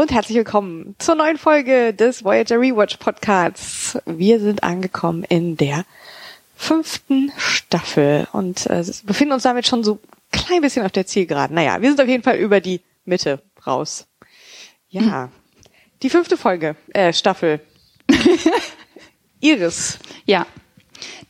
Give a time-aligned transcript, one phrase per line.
[0.00, 3.98] Und herzlich willkommen zur neuen Folge des Voyager Rewatch Podcasts.
[4.06, 5.84] Wir sind angekommen in der
[6.56, 10.00] fünften Staffel und äh, befinden uns damit schon so ein
[10.32, 11.54] klein bisschen auf der Zielgeraden.
[11.54, 14.06] Naja, wir sind auf jeden Fall über die Mitte raus.
[14.88, 15.28] Ja, hm.
[16.02, 17.60] die fünfte Folge, äh, Staffel.
[19.40, 19.98] Iris.
[20.24, 20.46] Ja,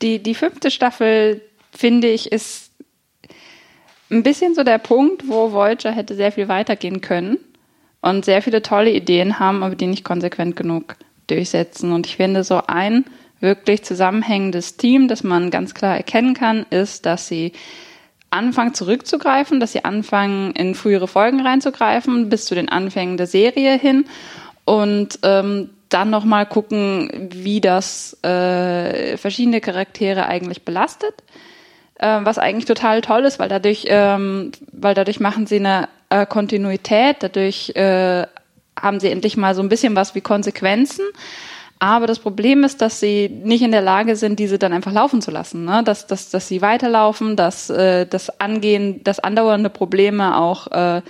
[0.01, 2.71] die, die fünfte Staffel, finde ich, ist
[4.13, 7.39] ein bisschen so der Punkt, wo Voyager hätte sehr viel weitergehen können
[8.03, 10.97] und sehr viele tolle Ideen haben, aber die nicht konsequent genug
[11.27, 11.93] durchsetzen.
[11.93, 13.05] Und ich finde, so ein
[13.41, 17.53] wirklich zusammenhängendes Team, das man ganz klar erkennen kann, ist, dass sie
[18.31, 23.77] anfangen zurückzugreifen, dass sie anfangen, in frühere Folgen reinzugreifen, bis zu den Anfängen der Serie
[23.77, 24.05] hin
[24.65, 31.15] und ähm, dann nochmal gucken, wie das äh, verschiedene Charaktere eigentlich belastet
[32.01, 36.27] äh, was eigentlich total toll ist, weil dadurch, ähm, weil dadurch machen sie eine äh,
[36.27, 38.27] Kontinuität, dadurch äh,
[38.81, 41.05] haben sie endlich mal so ein bisschen was wie Konsequenzen.
[41.79, 45.23] Aber das Problem ist, dass sie nicht in der Lage sind, diese dann einfach laufen
[45.23, 45.65] zu lassen.
[45.65, 45.83] Ne?
[45.83, 51.01] Dass, dass, dass sie weiterlaufen, dass äh, das Angehen, dass andauernde Probleme auch äh,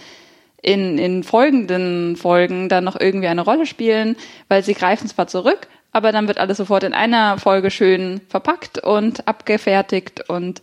[0.63, 4.17] in, in folgenden Folgen dann noch irgendwie eine Rolle spielen,
[4.49, 8.79] weil sie greifen zwar zurück, aber dann wird alles sofort in einer Folge schön verpackt
[8.79, 10.63] und abgefertigt und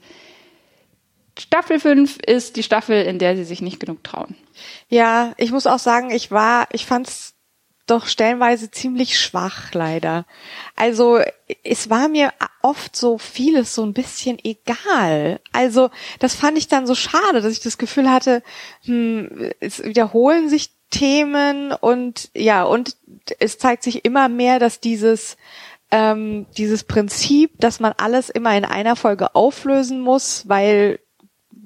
[1.37, 4.35] Staffel 5 ist die Staffel, in der sie sich nicht genug trauen.
[4.89, 7.35] Ja, ich muss auch sagen, ich war, ich fand's
[7.87, 10.25] doch stellenweise ziemlich schwach, leider.
[10.75, 11.19] Also
[11.63, 15.39] es war mir oft so vieles so ein bisschen egal.
[15.53, 18.43] Also das fand ich dann so schade, dass ich das Gefühl hatte,
[18.83, 22.95] hm, es wiederholen sich Themen und ja, und
[23.39, 25.35] es zeigt sich immer mehr, dass dieses
[25.91, 30.99] ähm, dieses Prinzip, dass man alles immer in einer Folge auflösen muss, weil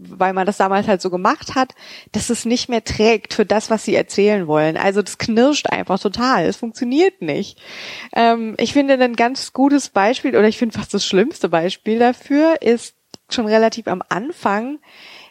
[0.10, 1.74] weil man das damals halt so gemacht hat,
[2.12, 4.78] dass es nicht mehr trägt für das, was sie erzählen wollen.
[4.78, 6.46] Also das knirscht einfach total.
[6.46, 7.60] Es funktioniert nicht.
[8.16, 12.62] Ähm, ich finde ein ganz gutes Beispiel oder ich finde fast das schlimmste Beispiel dafür
[12.62, 12.96] ist
[13.30, 14.80] schon relativ am Anfang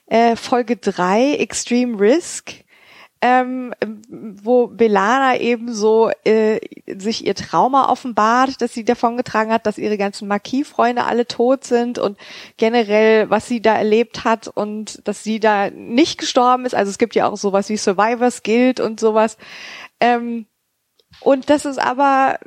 [0.06, 2.64] äh, Folge drei Extreme Risk
[3.22, 3.74] ähm,
[4.08, 9.98] wo Belana eben so äh, sich ihr Trauma offenbart, dass sie davongetragen hat, dass ihre
[9.98, 12.16] ganzen Marquis-Freunde alle tot sind und
[12.56, 16.74] generell, was sie da erlebt hat und dass sie da nicht gestorben ist.
[16.74, 19.36] Also es gibt ja auch sowas wie Survivors Guild und sowas.
[20.00, 20.46] Ähm,
[21.20, 22.38] und das ist aber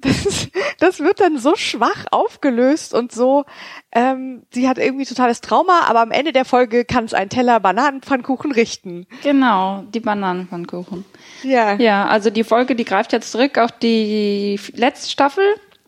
[0.00, 3.44] das, das wird dann so schwach aufgelöst und so,
[3.92, 7.60] ähm, sie hat irgendwie totales Trauma, aber am Ende der Folge kann es einen Teller
[7.60, 9.06] Bananenpfannkuchen richten.
[9.22, 11.04] Genau, die Bananenpfannkuchen.
[11.42, 11.74] Ja.
[11.74, 15.44] Ja, also die Folge, die greift jetzt zurück auf die letzte Staffel,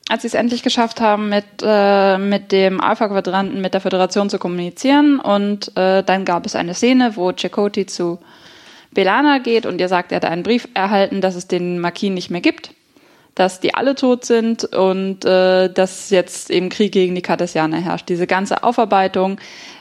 [0.08, 4.38] als sie es endlich geschafft haben, mit, äh, mit dem Alpha-Quadranten, mit der Föderation zu
[4.38, 5.20] kommunizieren.
[5.20, 8.18] Und äh, dann gab es eine Szene, wo Chakoti zu
[8.90, 12.30] Belana geht und ihr sagt, er hat einen Brief erhalten, dass es den Marquis nicht
[12.30, 12.74] mehr gibt
[13.34, 18.08] dass die alle tot sind und äh, dass jetzt eben Krieg gegen die Cartesianer herrscht.
[18.08, 19.38] Diese ganze Aufarbeitung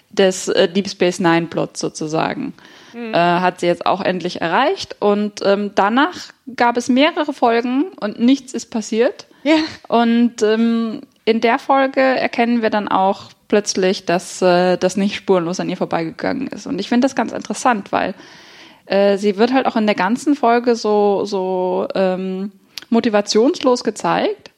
[0.10, 2.54] des äh, Deep Space Nine Plots sozusagen
[2.94, 3.14] mhm.
[3.14, 6.16] äh, hat sie jetzt auch endlich erreicht und ähm, danach
[6.56, 9.28] gab es mehrere Folgen und nichts ist passiert.
[9.44, 9.56] Ja.
[9.88, 15.60] Und ähm, in der Folge erkennen wir dann auch plötzlich, dass äh, das nicht spurlos
[15.60, 16.68] an ihr vorbeigegangen ist.
[16.68, 18.14] Und ich finde das ganz interessant, weil
[18.86, 22.52] äh, sie wird halt auch in der ganzen Folge so so ähm,
[22.92, 24.52] motivationslos gezeigt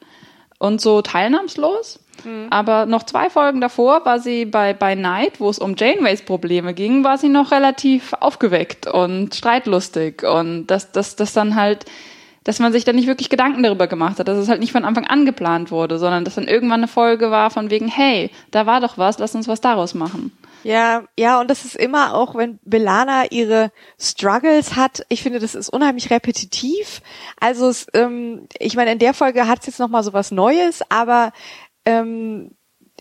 [0.60, 2.00] und so teilnahmslos.
[2.26, 2.48] Mhm.
[2.50, 6.74] Aber noch zwei Folgen davor war sie bei, bei Night, wo es um Janeways Probleme
[6.74, 11.86] ging, war sie noch relativ aufgeweckt und streitlustig und dass das, das dann halt,
[12.44, 14.86] dass man sich dann nicht wirklich Gedanken darüber gemacht hat, dass es halt nicht von
[14.86, 18.66] Anfang an geplant wurde, sondern dass dann irgendwann eine Folge war von wegen, hey, da
[18.66, 20.32] war doch was, lass uns was daraus machen.
[20.64, 25.56] Ja, ja, und das ist immer auch, wenn Belana ihre Struggles hat, ich finde, das
[25.56, 27.02] ist unheimlich repetitiv.
[27.40, 30.82] Also es, ähm, ich meine, in der Folge hat es jetzt nochmal so was Neues,
[30.90, 31.34] aber
[31.86, 32.52] ähm,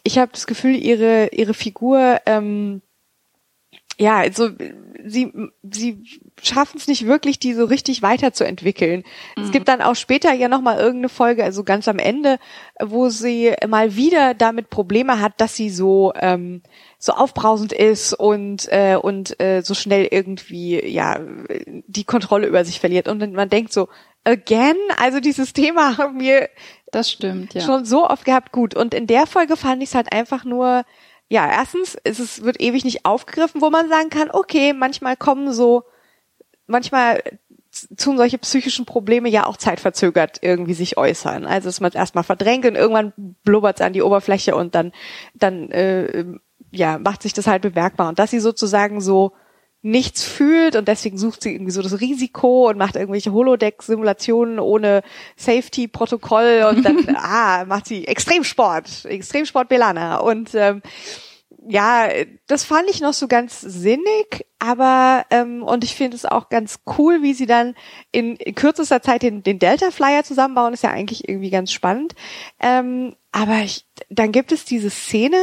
[0.03, 2.83] ich habe das Gefühl, ihre, ihre Figur, ähm,
[3.99, 4.51] ja, also
[5.05, 5.33] sie,
[5.71, 6.03] sie
[6.41, 9.05] schaffen es nicht wirklich, die so richtig weiterzuentwickeln.
[9.37, 9.43] Mhm.
[9.45, 12.39] Es gibt dann auch später ja nochmal irgendeine Folge, also ganz am Ende,
[12.81, 16.63] wo sie mal wieder damit Probleme hat, dass sie so ähm,
[16.99, 21.21] so aufbrausend ist und äh, und äh, so schnell irgendwie ja
[21.87, 23.89] die Kontrolle über sich verliert und man denkt so
[24.25, 26.49] again, also dieses Thema haben wir
[26.93, 28.53] das stimmt ja schon so oft gehabt.
[28.53, 30.85] Gut und in der Folge fand ich es halt einfach nur
[31.33, 35.85] ja erstens es wird ewig nicht aufgegriffen, wo man sagen kann, okay, manchmal kommen so
[36.67, 37.23] manchmal
[37.97, 41.47] tun solche psychischen Probleme ja auch zeitverzögert irgendwie sich äußern.
[41.47, 43.15] Also dass man es erstmal verdrängt und irgendwann
[43.45, 44.93] blubbert es an die Oberfläche und dann
[45.35, 46.27] dann äh,
[46.71, 48.09] ja, macht sich das halt bemerkbar.
[48.09, 49.33] Und dass sie sozusagen so
[49.83, 55.03] nichts fühlt und deswegen sucht sie irgendwie so das Risiko und macht irgendwelche Holodeck-Simulationen ohne
[55.37, 60.83] Safety-Protokoll und dann ah, macht sie Extremsport, Extremsport Belana und ähm,
[61.69, 62.09] ja,
[62.47, 66.81] das fand ich noch so ganz sinnig, aber ähm, und ich finde es auch ganz
[66.99, 67.75] cool, wie sie dann
[68.11, 72.15] in, in kürzester Zeit den, den Delta Flyer zusammenbauen, ist ja eigentlich irgendwie ganz spannend.
[72.61, 75.37] Ähm, aber ich, dann gibt es diese Szene,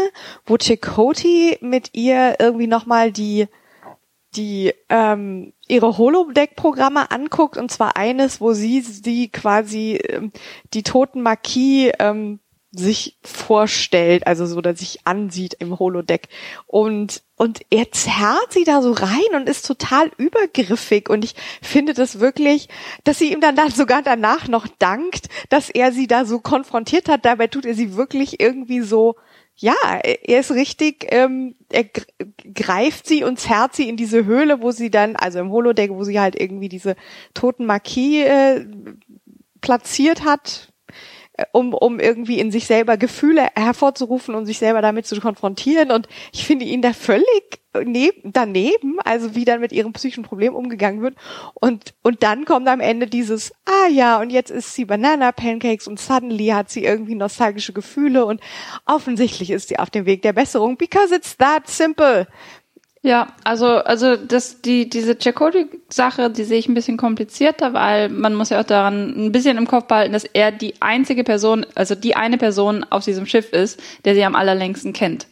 [0.46, 3.48] wo Chakotay mit ihr irgendwie nochmal die
[4.36, 10.32] die ähm, ihre Holodeck-Programme anguckt und zwar eines, wo sie sie quasi ähm,
[10.74, 12.40] die toten Marquis ähm,
[12.72, 16.30] sich vorstellt, also so, dass sich ansieht im Holodeck.
[16.68, 21.10] Und, und er zerrt sie da so rein und ist total übergriffig.
[21.10, 21.34] Und ich
[21.64, 22.70] finde das wirklich,
[23.04, 27.10] dass sie ihm dann, dann sogar danach noch dankt, dass er sie da so konfrontiert
[27.10, 27.26] hat.
[27.26, 29.16] Dabei tut er sie wirklich irgendwie so,
[29.62, 31.84] ja, er ist richtig, ähm, er
[32.54, 36.06] greift sie und zerrt sie in diese Höhle, wo sie dann, also im Holodeck, wo
[36.06, 36.96] sie halt irgendwie diese
[37.34, 38.66] toten Marquis äh,
[39.60, 40.72] platziert hat,
[41.52, 45.92] um, um irgendwie in sich selber Gefühle hervorzurufen und sich selber damit zu konfrontieren.
[45.92, 50.56] Und ich finde ihn da völlig neben, daneben, also wie dann mit ihrem psychischen Problem
[50.56, 51.16] umgegangen wird.
[51.54, 55.88] Und, und dann kommt am Ende dieses, ah ja, und jetzt ist sie Banana Pancakes
[55.88, 58.42] und suddenly hat sie irgendwie nostalgische Gefühle und
[58.86, 62.28] offensichtlich ist sie auf dem Weg der Besserung, because it's that simple.
[63.02, 68.36] Ja, also also das die diese Chakotay-Sache, die sehe ich ein bisschen komplizierter, weil man
[68.36, 71.96] muss ja auch daran ein bisschen im Kopf behalten, dass er die einzige Person, also
[71.96, 75.28] die eine Person auf diesem Schiff ist, der sie am allerlängsten kennt.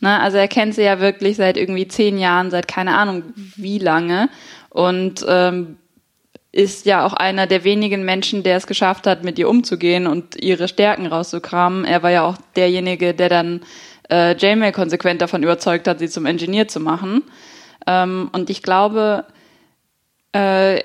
[0.00, 0.18] Ne?
[0.20, 3.24] Also er kennt sie ja wirklich seit irgendwie zehn Jahren, seit keine Ahnung
[3.56, 4.30] wie lange
[4.70, 5.76] und ähm,
[6.50, 10.36] ist ja auch einer der wenigen Menschen, der es geschafft hat, mit ihr umzugehen und
[10.42, 11.84] ihre Stärken rauszukramen.
[11.84, 13.60] Er war ja auch derjenige, der dann
[14.10, 17.22] äh, Janeway konsequent davon überzeugt hat, sie zum Engineer zu machen.
[17.86, 19.24] Ähm, und ich glaube,
[20.32, 20.80] äh,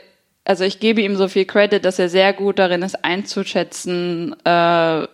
[0.45, 5.07] also ich gebe ihm so viel Credit, dass er sehr gut darin ist, einzuschätzen, äh,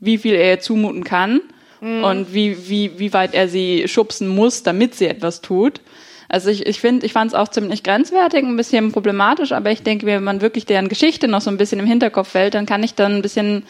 [0.00, 1.40] wie viel er ihr zumuten kann
[1.80, 2.04] mhm.
[2.04, 5.80] und wie, wie, wie weit er sie schubsen muss, damit sie etwas tut.
[6.28, 9.82] Also ich, ich finde, ich fand es auch ziemlich grenzwertig, ein bisschen problematisch, aber ich
[9.82, 12.82] denke, wenn man wirklich deren Geschichte noch so ein bisschen im Hinterkopf fällt, dann kann
[12.82, 13.66] ich dann ein bisschen,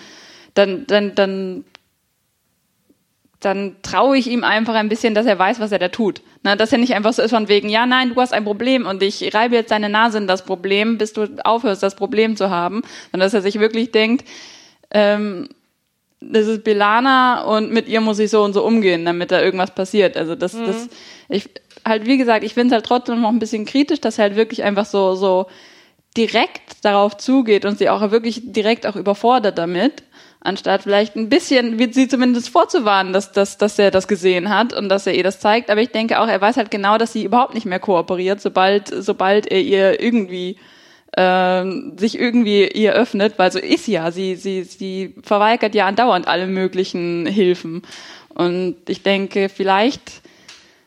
[0.54, 1.64] dann, dann, dann
[3.44, 6.22] dann traue ich ihm einfach ein bisschen, dass er weiß, was er da tut.
[6.42, 8.86] Na, dass er nicht einfach so ist von wegen, ja, nein, du hast ein Problem
[8.86, 12.50] und ich reibe jetzt deine Nase in das Problem, bis du aufhörst, das Problem zu
[12.50, 12.82] haben.
[13.10, 14.28] Sondern dass er sich wirklich denkt,
[14.90, 15.48] ähm,
[16.20, 19.74] das ist Belana und mit ihr muss ich so und so umgehen, damit da irgendwas
[19.74, 20.16] passiert.
[20.16, 20.66] Also das, mhm.
[20.66, 20.88] das,
[21.28, 21.48] ich,
[21.84, 24.36] halt, wie gesagt, ich finde es halt trotzdem noch ein bisschen kritisch, dass er halt
[24.36, 25.46] wirklich einfach so, so
[26.16, 30.02] direkt darauf zugeht und sie auch wirklich direkt auch überfordert damit
[30.44, 34.72] anstatt vielleicht ein bisschen, wird sie zumindest vorzuwarnen, dass, dass, dass er das gesehen hat
[34.72, 35.70] und dass er ihr das zeigt.
[35.70, 38.88] Aber ich denke auch, er weiß halt genau, dass sie überhaupt nicht mehr kooperiert, sobald,
[38.88, 40.56] sobald er ihr irgendwie
[41.16, 46.26] ähm, sich irgendwie ihr öffnet, weil so ist ja, sie, sie, sie verweigert ja andauernd
[46.26, 47.82] alle möglichen Hilfen.
[48.34, 50.22] Und ich denke, vielleicht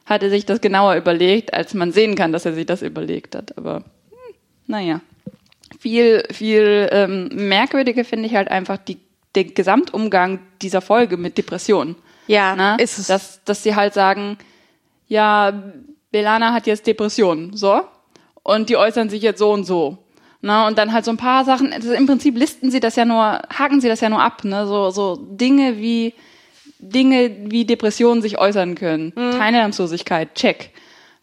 [0.06, 3.36] hat er sich das genauer überlegt, als man sehen kann, dass er sich das überlegt
[3.36, 3.58] hat.
[3.58, 4.36] Aber hm,
[4.68, 5.02] naja.
[5.80, 8.98] Viel, viel ähm, merkwürdiger finde ich halt einfach die
[9.36, 11.96] den Gesamtumgang dieser Folge mit Depressionen.
[12.28, 12.78] Ja, ne?
[12.82, 13.08] ist es.
[13.08, 14.38] Dass, dass sie halt sagen,
[15.08, 15.64] ja,
[16.12, 17.82] Belana hat jetzt Depressionen, so.
[18.44, 19.98] Und die äußern sich jetzt so und so.
[20.42, 20.66] Ne?
[20.66, 23.42] Und dann halt so ein paar Sachen, also im Prinzip listen sie das ja nur,
[23.54, 24.68] haken sie das ja nur ab, ne?
[24.68, 26.14] So, so Dinge wie,
[26.80, 29.14] Dinge wie Depressionen sich äußern können.
[29.16, 29.32] Mhm.
[29.32, 30.72] Teilnahmslosigkeit, check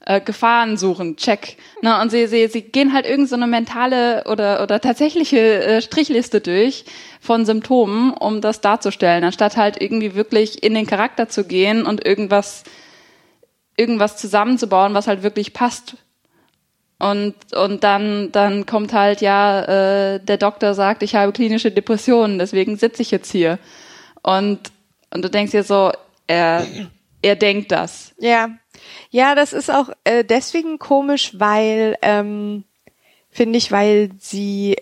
[0.06, 1.56] äh, Gefahren suchen, check.
[1.80, 2.00] Ne?
[2.00, 6.40] Und sie, sie, sie gehen halt irgend so eine mentale oder, oder tatsächliche äh, Strichliste
[6.40, 6.85] durch
[7.21, 12.04] von Symptomen, um das darzustellen, anstatt halt irgendwie wirklich in den Charakter zu gehen und
[12.04, 12.64] irgendwas,
[13.76, 15.97] irgendwas zusammenzubauen, was halt wirklich passt.
[16.99, 19.62] Und, und dann, dann kommt halt, ja,
[20.14, 23.59] äh, der Doktor sagt, ich habe klinische Depressionen, deswegen sitze ich jetzt hier.
[24.23, 24.61] Und,
[25.12, 25.90] und du denkst dir so,
[26.28, 26.64] er,
[27.21, 28.14] er denkt das.
[28.18, 28.50] Ja.
[29.12, 32.64] Ja, das ist auch äh, deswegen komisch, weil, ähm,
[33.28, 34.75] finde ich, weil sie,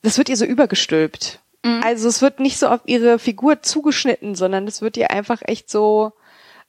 [0.00, 1.38] das wird ihr so übergestülpt.
[1.62, 1.82] Mhm.
[1.84, 5.68] Also es wird nicht so auf ihre Figur zugeschnitten, sondern es wird ihr einfach echt
[5.68, 6.12] so,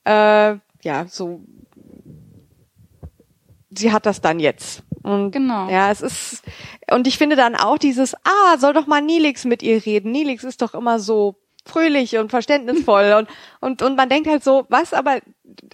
[0.03, 1.39] äh, ja, so,
[3.71, 4.83] sie hat das dann jetzt.
[5.03, 5.69] Und genau.
[5.69, 6.43] Ja, es ist,
[6.91, 10.11] und ich finde dann auch dieses, ah, soll doch mal Nilix mit ihr reden.
[10.11, 11.35] Nilix ist doch immer so
[11.65, 13.29] fröhlich und verständnisvoll und,
[13.61, 15.21] und, und man denkt halt so, was, aber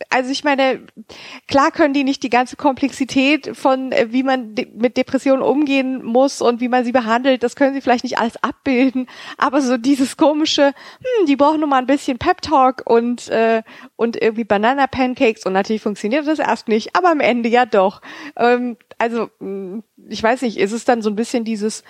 [0.10, 0.82] also ich meine,
[1.48, 6.04] klar können die nicht die ganze Komplexität von, äh, wie man de mit Depressionen umgehen
[6.04, 9.08] muss und wie man sie behandelt, das können sie vielleicht nicht alles abbilden,
[9.38, 13.64] aber so dieses komische, hm, die brauchen nur mal ein bisschen Pep Talk und äh,
[13.96, 18.02] und irgendwie Banana Pancakes und natürlich funktioniert das erst nicht, aber am Ende ja doch.
[18.36, 21.84] Ähm, also hm, ich weiß nicht, ist es dann so ein bisschen dieses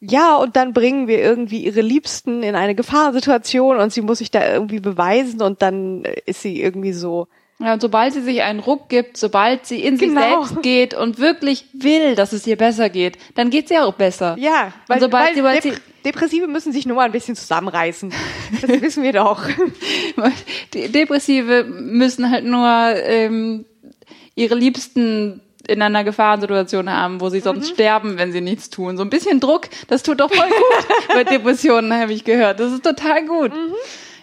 [0.00, 4.30] ja, und dann bringen wir irgendwie ihre Liebsten in eine Gefahrsituation und sie muss sich
[4.30, 7.28] da irgendwie beweisen und dann ist sie irgendwie so.
[7.58, 10.22] Ja, und sobald sie sich einen Ruck gibt, sobald sie in genau.
[10.22, 13.84] sich selbst geht und wirklich will, dass es ihr besser geht, dann geht es ihr
[13.84, 14.36] auch besser.
[14.38, 18.10] Ja, weil, und sobald, weil sobald Dep Depressive müssen sich nur mal ein bisschen zusammenreißen.
[18.62, 19.46] Das wissen wir doch.
[20.72, 23.66] Die Depressive müssen halt nur ähm,
[24.34, 27.74] ihre Liebsten in einer Gefahrensituation haben, wo sie sonst mhm.
[27.74, 28.96] sterben, wenn sie nichts tun.
[28.96, 32.60] So ein bisschen Druck, das tut doch voll gut bei Depressionen, habe ich gehört.
[32.60, 33.52] Das ist total gut.
[33.52, 33.74] Mhm.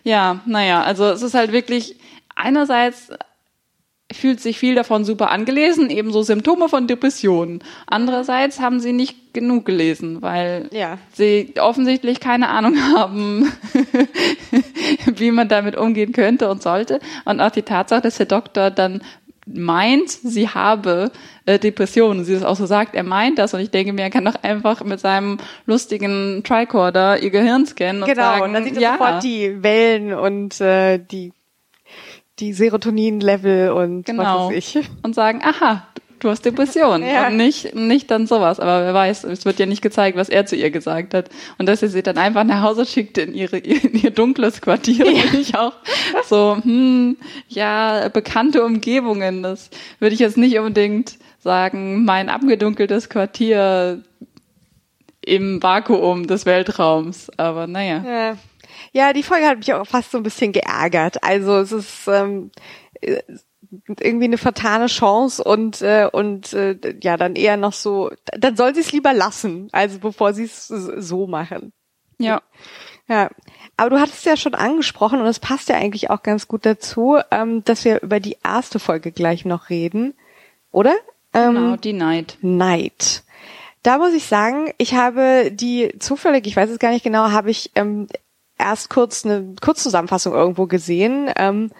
[0.03, 1.97] Ja, naja, also es ist halt wirklich,
[2.35, 3.09] einerseits
[4.11, 7.61] fühlt sich viel davon super angelesen, ebenso Symptome von Depressionen.
[7.87, 10.97] Andererseits haben sie nicht genug gelesen, weil ja.
[11.11, 13.51] sie offensichtlich keine Ahnung haben,
[15.05, 16.99] wie man damit umgehen könnte und sollte.
[17.25, 19.01] Und auch die Tatsache, dass der Doktor dann
[19.47, 21.11] meint, sie habe
[21.45, 22.25] äh, Depressionen.
[22.25, 24.43] Sie das auch so sagt, er meint das und ich denke mir, er kann doch
[24.43, 28.81] einfach mit seinem lustigen Tricorder ihr Gehirn scannen und genau, sagen, und dann sieht er
[28.81, 28.91] ja.
[28.93, 31.33] sofort die Wellen und äh, die
[32.39, 34.49] die Serotonin-Level und genau.
[34.49, 34.89] was weiß ich.
[35.01, 35.87] Und sagen, aha,
[36.19, 37.27] du hast Depressionen ja.
[37.27, 38.59] und nicht, nicht dann sowas.
[38.59, 41.29] Aber wer weiß, es wird ja nicht gezeigt, was er zu ihr gesagt hat.
[41.57, 45.05] Und dass er sie dann einfach nach Hause schickt in ihre, in ihr dunkles Quartier,
[45.05, 45.21] ja.
[45.21, 45.73] finde ich auch
[46.25, 49.43] so, hm, ja, bekannte Umgebungen.
[49.43, 49.69] Das
[49.99, 54.03] würde ich jetzt nicht unbedingt sagen, mein abgedunkeltes Quartier
[55.25, 57.29] im Vakuum des Weltraums.
[57.37, 58.03] Aber naja.
[58.05, 58.37] Ja.
[58.93, 61.23] ja, die Folge hat mich auch fast so ein bisschen geärgert.
[61.23, 62.51] Also es ist, ähm,
[63.99, 68.73] irgendwie eine vertane Chance und äh, und äh, ja dann eher noch so dann soll
[68.73, 71.73] sie es lieber lassen also bevor sie es so machen.
[72.19, 72.41] Ja.
[73.07, 73.29] Ja.
[73.77, 77.17] Aber du hattest ja schon angesprochen und es passt ja eigentlich auch ganz gut dazu
[77.31, 80.13] ähm, dass wir über die erste Folge gleich noch reden
[80.71, 80.95] oder?
[81.33, 82.37] Ähm, genau die Night.
[82.41, 83.23] Night.
[83.83, 87.51] Da muss ich sagen ich habe die zufällig ich weiß es gar nicht genau habe
[87.51, 88.07] ich ähm,
[88.57, 91.71] erst kurz eine Kurzzusammenfassung irgendwo gesehen ähm,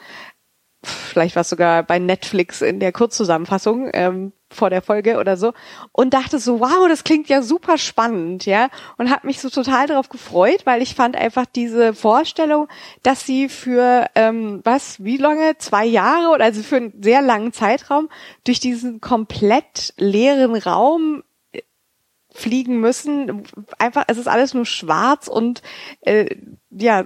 [0.90, 5.54] vielleicht war es sogar bei Netflix in der Kurzzusammenfassung ähm, vor der Folge oder so.
[5.92, 9.88] Und dachte so, wow, das klingt ja super spannend, ja, und habe mich so total
[9.88, 12.68] darauf gefreut, weil ich fand einfach diese Vorstellung,
[13.04, 17.54] dass sie für ähm, was, wie lange, zwei Jahre oder also für einen sehr langen
[17.54, 18.10] Zeitraum
[18.46, 21.62] durch diesen komplett leeren Raum äh,
[22.32, 23.44] fliegen müssen.
[23.78, 25.62] Einfach, es ist alles nur schwarz und
[26.02, 26.36] äh,
[26.70, 27.06] ja,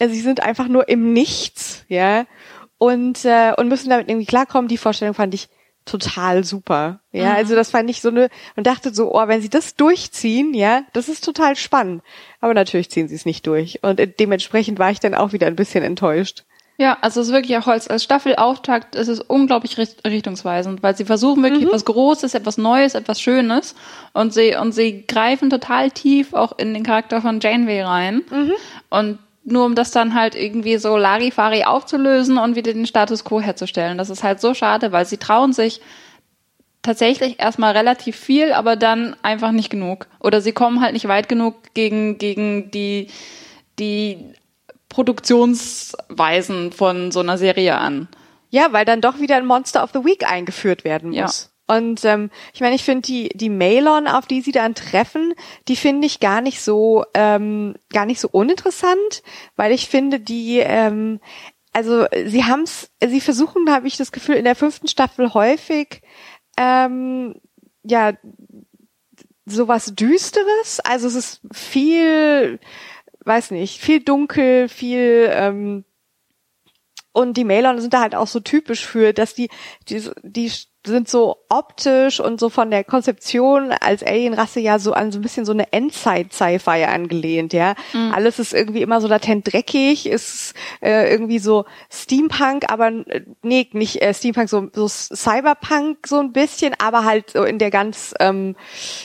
[0.00, 2.24] also sie sind einfach nur im Nichts, ja,
[2.80, 4.68] und äh, und müssen damit irgendwie klarkommen.
[4.68, 5.48] Die Vorstellung fand ich
[5.84, 7.36] total super, ja, mhm.
[7.36, 10.82] also das fand ich so eine und dachte so, oh, wenn sie das durchziehen, ja,
[10.92, 12.02] das ist total spannend.
[12.40, 15.56] Aber natürlich ziehen sie es nicht durch und dementsprechend war ich dann auch wieder ein
[15.56, 16.44] bisschen enttäuscht.
[16.78, 21.04] Ja, also es ist wirklich auch als, als Staffelauftakt ist es unglaublich richtungsweisend, weil sie
[21.04, 21.68] versuchen wirklich mhm.
[21.68, 23.74] etwas Großes, etwas Neues, etwas Schönes
[24.14, 28.52] und sie und sie greifen total tief auch in den Charakter von Janeway rein mhm.
[28.88, 29.18] und
[29.50, 33.98] nur um das dann halt irgendwie so Larifari aufzulösen und wieder den Status quo herzustellen.
[33.98, 35.80] Das ist halt so schade, weil sie trauen sich
[36.82, 40.06] tatsächlich erstmal relativ viel, aber dann einfach nicht genug.
[40.18, 43.08] Oder sie kommen halt nicht weit genug gegen, gegen die,
[43.78, 44.34] die
[44.88, 48.08] Produktionsweisen von so einer Serie an.
[48.50, 51.49] Ja, weil dann doch wieder ein Monster of the Week eingeführt werden muss.
[51.70, 55.34] Und ähm, ich meine, ich finde die die Mailon, auf die sie dann treffen,
[55.68, 59.22] die finde ich gar nicht so ähm, gar nicht so uninteressant,
[59.54, 61.20] weil ich finde die ähm,
[61.72, 66.02] also sie haben's, sie versuchen, habe ich das Gefühl, in der fünften Staffel häufig
[66.58, 67.36] ähm,
[67.84, 68.14] ja
[69.46, 70.80] sowas Düsteres.
[70.80, 72.58] Also es ist viel,
[73.24, 75.84] weiß nicht, viel dunkel, viel ähm,
[77.12, 79.50] und die Mailon sind da halt auch so typisch für, dass die,
[79.88, 80.50] die, die
[80.86, 85.22] sind so optisch und so von der Konzeption als Alienrasse ja so an so ein
[85.22, 87.74] bisschen so eine Endzeit-Sci-Fi angelehnt, ja.
[87.92, 88.12] Mhm.
[88.14, 92.90] Alles ist irgendwie immer so latent dreckig, ist äh, irgendwie so Steampunk, aber
[93.42, 97.70] nee, nicht äh, Steampunk, so, so Cyberpunk so ein bisschen, aber halt so in der
[97.70, 98.56] ganz, ähm,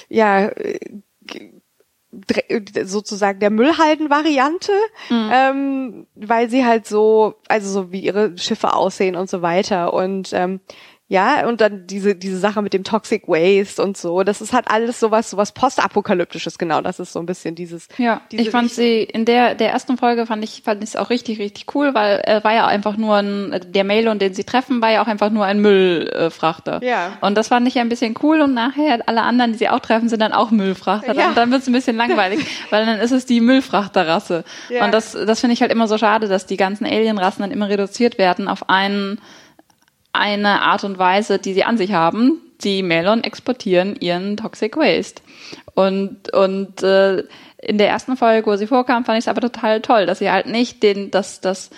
[0.08, 0.51] ja,
[2.84, 4.72] sozusagen der Müllhalden-Variante,
[5.10, 5.29] mhm.
[5.34, 9.94] ähm, weil sie halt so, also so wie ihre Schiffe aussehen und so weiter.
[9.94, 10.62] Und ähm,
[11.08, 14.24] Ja, und dann diese, diese Sache mit dem Toxic Waste und so.
[14.24, 16.82] Das ist halt alles sowas, sowas postapokalyptisches, genau.
[16.82, 17.88] Das ist so ein bisschen dieses.
[18.00, 21.12] Ja, ich fand sie in der, der ersten Folge fand ich, fand ich es auch
[21.12, 24.82] richtig, richtig cool, weil er war ja einfach nur ein, der Melon, den sie treffen,
[24.82, 26.82] war ja auch einfach nur ein Müllfrachter.
[26.84, 27.18] Ja.
[27.22, 29.82] Und das fand ich ja ein bisschen cool und nachher alle anderen, die sie auch
[29.82, 31.14] treffen, sind dann auch Müllfrachter.
[31.14, 31.26] Ja.
[31.26, 32.40] Dann, dann wird es ein bisschen langweilig,
[32.72, 34.44] weil dann ist es die Müllfrachterrasse.
[34.70, 34.86] Ja.
[34.86, 37.70] Und das, das finde ich halt immer so schade, dass die ganzen Alienrassen dann immer
[37.70, 39.20] reduziert werden auf einen,
[40.17, 42.41] eine Art und Weise, die sie an sich haben.
[42.62, 45.22] Die Melon exportieren ihren Toxic Waste.
[45.74, 47.24] Und, und äh,
[47.57, 50.31] in der ersten Folge, wo sie vorkam, fand ich es aber total toll, dass sie
[50.31, 51.69] halt nicht den, das, das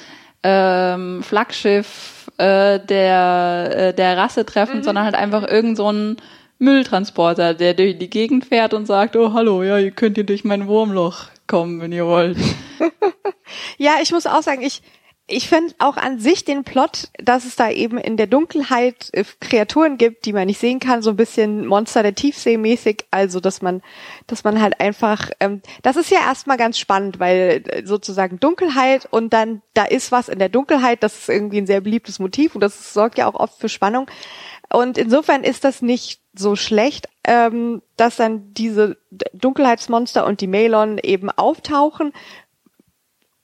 [0.43, 4.83] ähm, Flaggschiff äh, der, äh, der Rasse treffen, mhm.
[4.83, 6.17] sondern halt einfach irgend so ein
[6.59, 10.43] Mülltransporter, der durch die Gegend fährt und sagt, oh hallo, ja, ihr könnt hier durch
[10.43, 12.37] mein Wurmloch kommen, wenn ihr wollt.
[13.77, 14.81] ja, ich muss auch sagen, ich,
[15.29, 19.25] ich finde auch an sich den Plot, dass es da eben in der Dunkelheit äh,
[19.41, 23.41] Kreaturen gibt, die man nicht sehen kann, so ein bisschen Monster der Tiefsee mäßig, also
[23.41, 23.81] dass man,
[24.27, 29.05] dass man halt einfach, ähm, das ist ja erstmal ganz spannend, weil äh, sozusagen Dunkelheit
[29.11, 32.55] und dann da ist was in der Dunkelheit, das ist irgendwie ein sehr beliebtes Motiv
[32.55, 34.09] und das sorgt ja auch oft für Spannung.
[34.69, 38.97] Und insofern ist das nicht so schlecht, ähm, dass dann diese
[39.33, 42.13] Dunkelheitsmonster und die Melon eben auftauchen,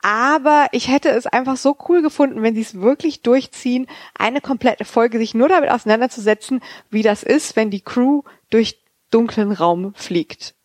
[0.04, 3.88] aber ich hätte es einfach so cool gefunden, wenn sie es wirklich durchziehen,
[4.20, 9.54] eine komplette Folge sich nur damit auseinanderzusetzen, wie das ist, wenn die Crew durch dunklen
[9.54, 10.56] Raum fliegt.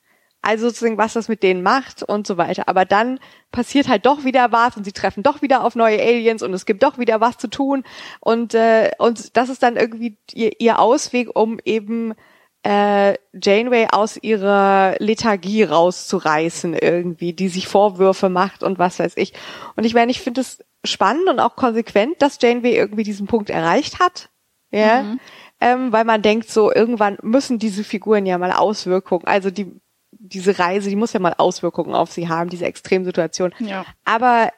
[0.43, 2.69] Also sozusagen, was das mit denen macht und so weiter.
[2.69, 3.21] Aber dann
[3.53, 6.67] passiert halt doch wieder was und sie treffen doch wieder auf neue Aliens und es
[6.67, 7.85] gibt doch wieder was zu tun.
[8.19, 12.15] Und, äh, und das ist dann irgendwie ihr, ihr Ausweg, um eben
[12.63, 19.33] äh, Janeway aus ihrer Lethargie rauszureißen irgendwie, die sich Vorwürfe macht und was weiß ich.
[19.77, 23.51] Und ich meine, ich finde es spannend und auch konsequent, dass Janeway irgendwie diesen Punkt
[23.51, 24.31] erreicht hat.
[24.71, 25.03] Ja.
[25.03, 25.21] Mhm.
[25.61, 29.73] Ähm, weil man denkt so, irgendwann müssen diese Figuren ja mal Auswirkungen, also die,
[30.13, 33.53] diese Reise, die muss ja mal Auswirkungen auf sie haben, diese Extremsituation.
[33.59, 33.85] Ja.
[34.05, 34.53] Aber,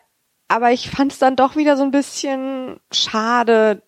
[0.48, 3.82] aber ich fand es dann doch wieder so ein bisschen schade,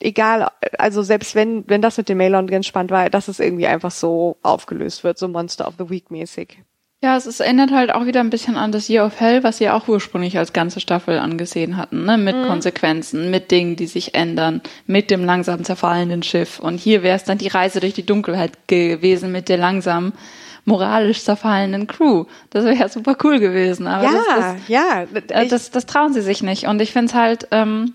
[0.00, 3.66] egal, also selbst wenn, wenn das mit dem Melon ganz spannend war, dass es irgendwie
[3.66, 6.58] einfach so aufgelöst wird, so Monster of the Week mäßig.
[7.02, 9.56] Ja, es ist, erinnert halt auch wieder ein bisschen an das Year of Hell, was
[9.56, 12.18] sie auch ursprünglich als ganze Staffel angesehen hatten, ne?
[12.18, 12.46] mit mhm.
[12.46, 16.58] Konsequenzen, mit Dingen, die sich ändern, mit dem langsam zerfallenden Schiff.
[16.58, 20.12] Und hier wäre es dann die Reise durch die Dunkelheit gewesen mit der langsam
[20.66, 22.26] moralisch zerfallenen Crew.
[22.50, 23.86] Das wäre ja super cool gewesen.
[23.86, 25.06] Aber ja, das, das, ja.
[25.40, 26.64] Äh, das, das trauen sie sich nicht.
[26.66, 27.94] Und ich finde es halt, ähm,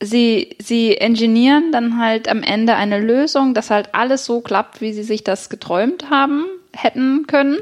[0.00, 4.92] sie, sie engineieren dann halt am Ende eine Lösung, dass halt alles so klappt, wie
[4.92, 7.58] sie sich das geträumt haben, hätten können.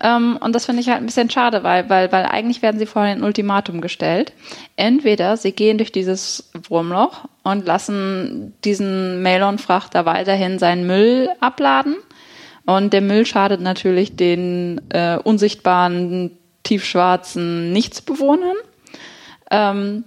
[0.00, 2.86] Ähm, und das finde ich halt ein bisschen schade, weil, weil, weil eigentlich werden sie
[2.86, 4.32] vorher ein Ultimatum gestellt.
[4.76, 11.96] Entweder sie gehen durch dieses Wurmloch und lassen diesen Melon-Frachter weiterhin seinen Müll abladen.
[12.64, 18.56] Und der Müll schadet natürlich den äh, unsichtbaren, tiefschwarzen Nichtsbewohnern.
[19.50, 20.04] Ähm,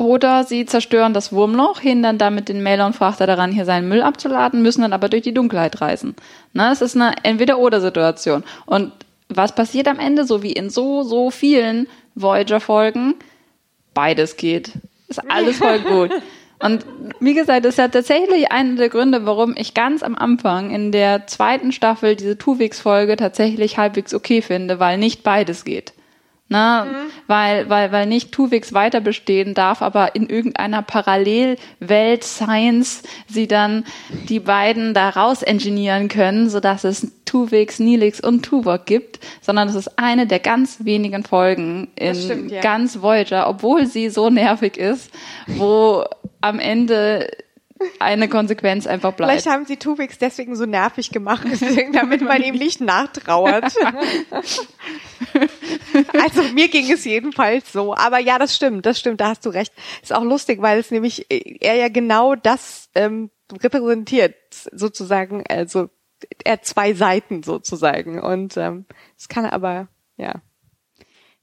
[0.00, 4.80] oder sie zerstören das Wurmloch, hindern damit den Melon-Frachter daran, hier seinen Müll abzuladen, müssen
[4.80, 6.16] dann aber durch die Dunkelheit reisen.
[6.54, 8.42] Na, es ist eine Entweder-Oder-Situation.
[8.64, 8.92] Und
[9.28, 13.14] was passiert am Ende, so wie in so, so vielen Voyager-Folgen?
[13.92, 14.72] Beides geht.
[15.08, 16.10] Ist alles voll gut.
[16.60, 16.86] Und
[17.20, 20.92] wie gesagt, das ist ja tatsächlich einer der Gründe, warum ich ganz am Anfang in
[20.92, 25.92] der zweiten Staffel diese Two-Weeks-Folge tatsächlich halbwegs okay finde, weil nicht beides geht.
[26.50, 26.84] Ne?
[26.84, 27.12] Mhm.
[27.28, 33.84] Weil, weil, weil nicht Tuwix weiter bestehen darf, aber in irgendeiner Parallelwelt Science sie dann
[34.28, 39.76] die beiden da raus engineeren können, sodass es Tuwix, Nilix und Tuvok gibt, sondern es
[39.76, 42.60] ist eine der ganz wenigen Folgen in stimmt, ja.
[42.60, 45.12] ganz Voyager, obwohl sie so nervig ist,
[45.46, 46.04] wo
[46.40, 47.30] am Ende
[47.98, 49.30] eine Konsequenz einfach bleibt.
[49.30, 51.46] Vielleicht haben sie Tuvix deswegen so nervig gemacht,
[51.92, 53.74] damit man ihm nicht nachtrauert.
[56.22, 57.94] also mir ging es jedenfalls so.
[57.94, 59.72] Aber ja, das stimmt, das stimmt, da hast du recht.
[60.02, 64.34] Ist auch lustig, weil es nämlich er ja genau das ähm, repräsentiert,
[64.72, 65.88] sozusagen, also
[66.44, 68.20] er hat zwei Seiten sozusagen.
[68.20, 68.86] Und ähm,
[69.18, 70.42] es kann aber, ja.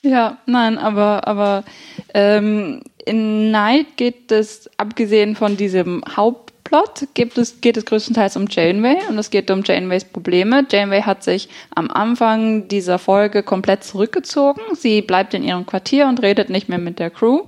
[0.07, 1.65] Ja, nein, aber, aber
[2.13, 8.47] ähm, in Night geht es, abgesehen von diesem Hauptplot, gibt es, geht es größtenteils um
[8.49, 10.65] Janeway und es geht um Janeways Probleme.
[10.71, 14.61] Janeway hat sich am Anfang dieser Folge komplett zurückgezogen.
[14.75, 17.41] Sie bleibt in ihrem Quartier und redet nicht mehr mit der Crew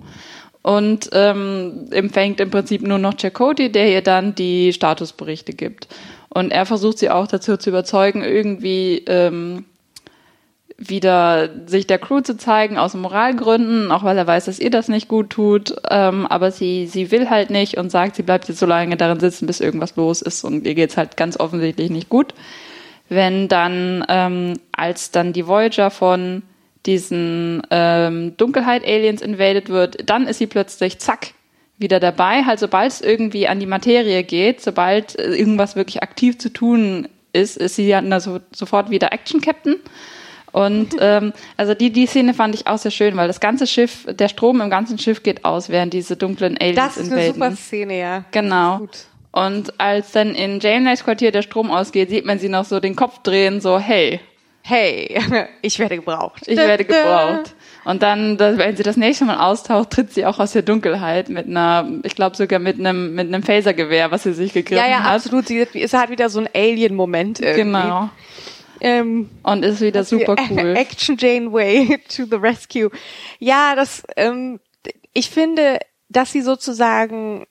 [0.62, 5.88] und ähm, empfängt im Prinzip nur noch Chakoti, der ihr dann die Statusberichte gibt.
[6.28, 9.64] Und er versucht sie auch dazu zu überzeugen, irgendwie ähm,
[10.80, 14.88] wieder sich der Crew zu zeigen aus Moralgründen, auch weil er weiß, dass ihr das
[14.88, 15.76] nicht gut tut.
[15.90, 19.20] Ähm, aber sie, sie will halt nicht und sagt, sie bleibt jetzt so lange darin
[19.20, 22.34] sitzen, bis irgendwas los ist und ihr geht's halt ganz offensichtlich nicht gut.
[23.10, 26.44] Wenn dann, ähm, als dann die Voyager von
[26.86, 31.34] diesen ähm, Dunkelheit-Aliens invaded wird, dann ist sie plötzlich zack
[31.78, 32.44] wieder dabei.
[32.44, 37.10] Halt, sobald es irgendwie an die Materie geht, sobald äh, irgendwas wirklich aktiv zu tun
[37.34, 39.76] ist, ist sie ja so, sofort wieder Action Captain.
[40.52, 44.06] Und ähm, also die, die Szene fand ich auch sehr schön, weil das ganze Schiff,
[44.10, 47.56] der Strom im ganzen Schiff geht aus, während diese dunklen Aliens Das ist eine super
[47.56, 48.26] Szene, ja.
[48.32, 48.88] Genau.
[49.32, 52.96] Und als dann in Jane's Quartier der Strom ausgeht, sieht man sie noch so den
[52.96, 54.20] Kopf drehen, so hey.
[54.64, 55.20] Hey,
[55.62, 56.48] ich werde gebraucht.
[56.48, 57.56] Ich werde gebraucht.
[57.86, 61.48] Und dann, wenn sie das nächste Mal austaucht, tritt sie auch aus der Dunkelheit mit
[61.48, 64.90] einer, ich glaube sogar mit einem mit einem Phasergewehr, was sie sich gegriffen hat.
[64.90, 65.16] Ja, ja, hat.
[65.16, 65.48] absolut.
[65.48, 67.64] Sie ist halt wieder so ein Alien-Moment irgendwie.
[67.64, 68.10] Genau.
[68.82, 70.76] Ähm, und ist wieder super cool.
[70.76, 72.90] Action Janeway to the rescue.
[73.40, 74.60] Ja, das, ähm,
[75.14, 77.46] ich finde, dass sie sozusagen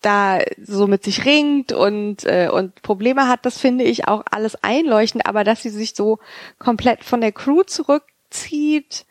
[0.00, 4.54] da so mit sich ringt und äh, und Probleme hat, das finde ich auch alles
[4.62, 6.18] einleuchtend, aber dass sie sich so
[6.58, 9.06] komplett von der Crew zurückzieht,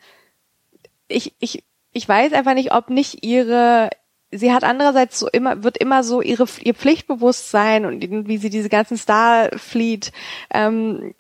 [1.08, 3.90] ich ich ich weiß einfach nicht, ob nicht ihre
[4.34, 8.70] sie hat andererseits so immer, wird immer so ihre, ihr Pflichtbewusstsein und wie sie diese
[8.70, 10.12] ganzen Starfleet,
[10.54, 11.14] ähm,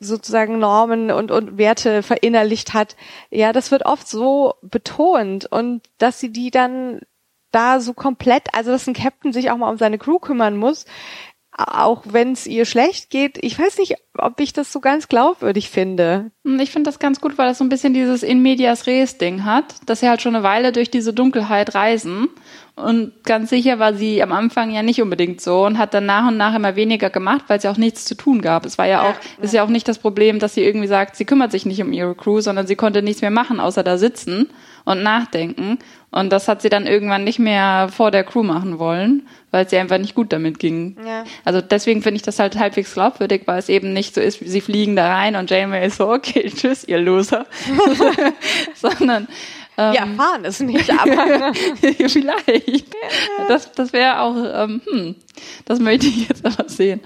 [0.00, 2.96] sozusagen Normen und, und Werte verinnerlicht hat.
[3.30, 7.00] Ja, das wird oft so betont und dass sie die dann
[7.50, 10.86] da so komplett, also dass ein Captain sich auch mal um seine Crew kümmern muss,
[11.52, 13.38] auch wenn es ihr schlecht geht.
[13.42, 16.32] Ich weiß nicht, ob ich das so ganz glaubwürdig finde.
[16.46, 19.44] Ich finde das ganz gut, weil das so ein bisschen dieses In medias res Ding
[19.44, 22.28] hat, dass sie halt schon eine Weile durch diese Dunkelheit reisen.
[22.76, 26.28] Und ganz sicher war sie am Anfang ja nicht unbedingt so und hat dann nach
[26.28, 28.66] und nach immer weniger gemacht, weil es ja auch nichts zu tun gab.
[28.66, 29.44] Es war ja, ja auch, ja.
[29.44, 31.92] ist ja auch nicht das Problem, dass sie irgendwie sagt, sie kümmert sich nicht um
[31.92, 34.50] ihre Crew, sondern sie konnte nichts mehr machen, außer da sitzen
[34.84, 35.78] und nachdenken.
[36.10, 39.72] Und das hat sie dann irgendwann nicht mehr vor der Crew machen wollen, weil es
[39.72, 40.96] ihr einfach nicht gut damit ging.
[41.04, 41.24] Ja.
[41.44, 44.60] Also deswegen finde ich das halt halbwegs glaubwürdig, weil es eben nicht so ist, sie
[44.60, 47.46] fliegen da rein und Janeway ist so, okay, tschüss, ihr Loser.
[48.74, 49.28] Sondern
[49.76, 51.52] ähm, Wir erfahren es nicht, aber
[52.08, 52.86] vielleicht.
[53.48, 55.14] Das, das wäre auch, ähm, hm,
[55.64, 57.00] das möchte ich jetzt aber sehen.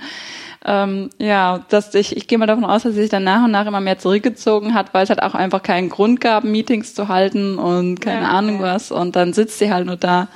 [0.64, 3.52] Ähm, ja, dass ich, ich gehe mal davon aus, dass sie sich dann nach und
[3.52, 7.08] nach immer mehr zurückgezogen hat, weil es halt auch einfach keinen Grund gab, Meetings zu
[7.08, 8.74] halten und keine ja, Ahnung ja.
[8.74, 8.90] was.
[8.90, 10.28] Und dann sitzt sie halt nur da.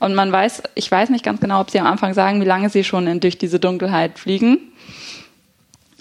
[0.00, 2.68] Und man weiß, ich weiß nicht ganz genau, ob sie am Anfang sagen, wie lange
[2.68, 4.58] sie schon in, durch diese Dunkelheit fliegen.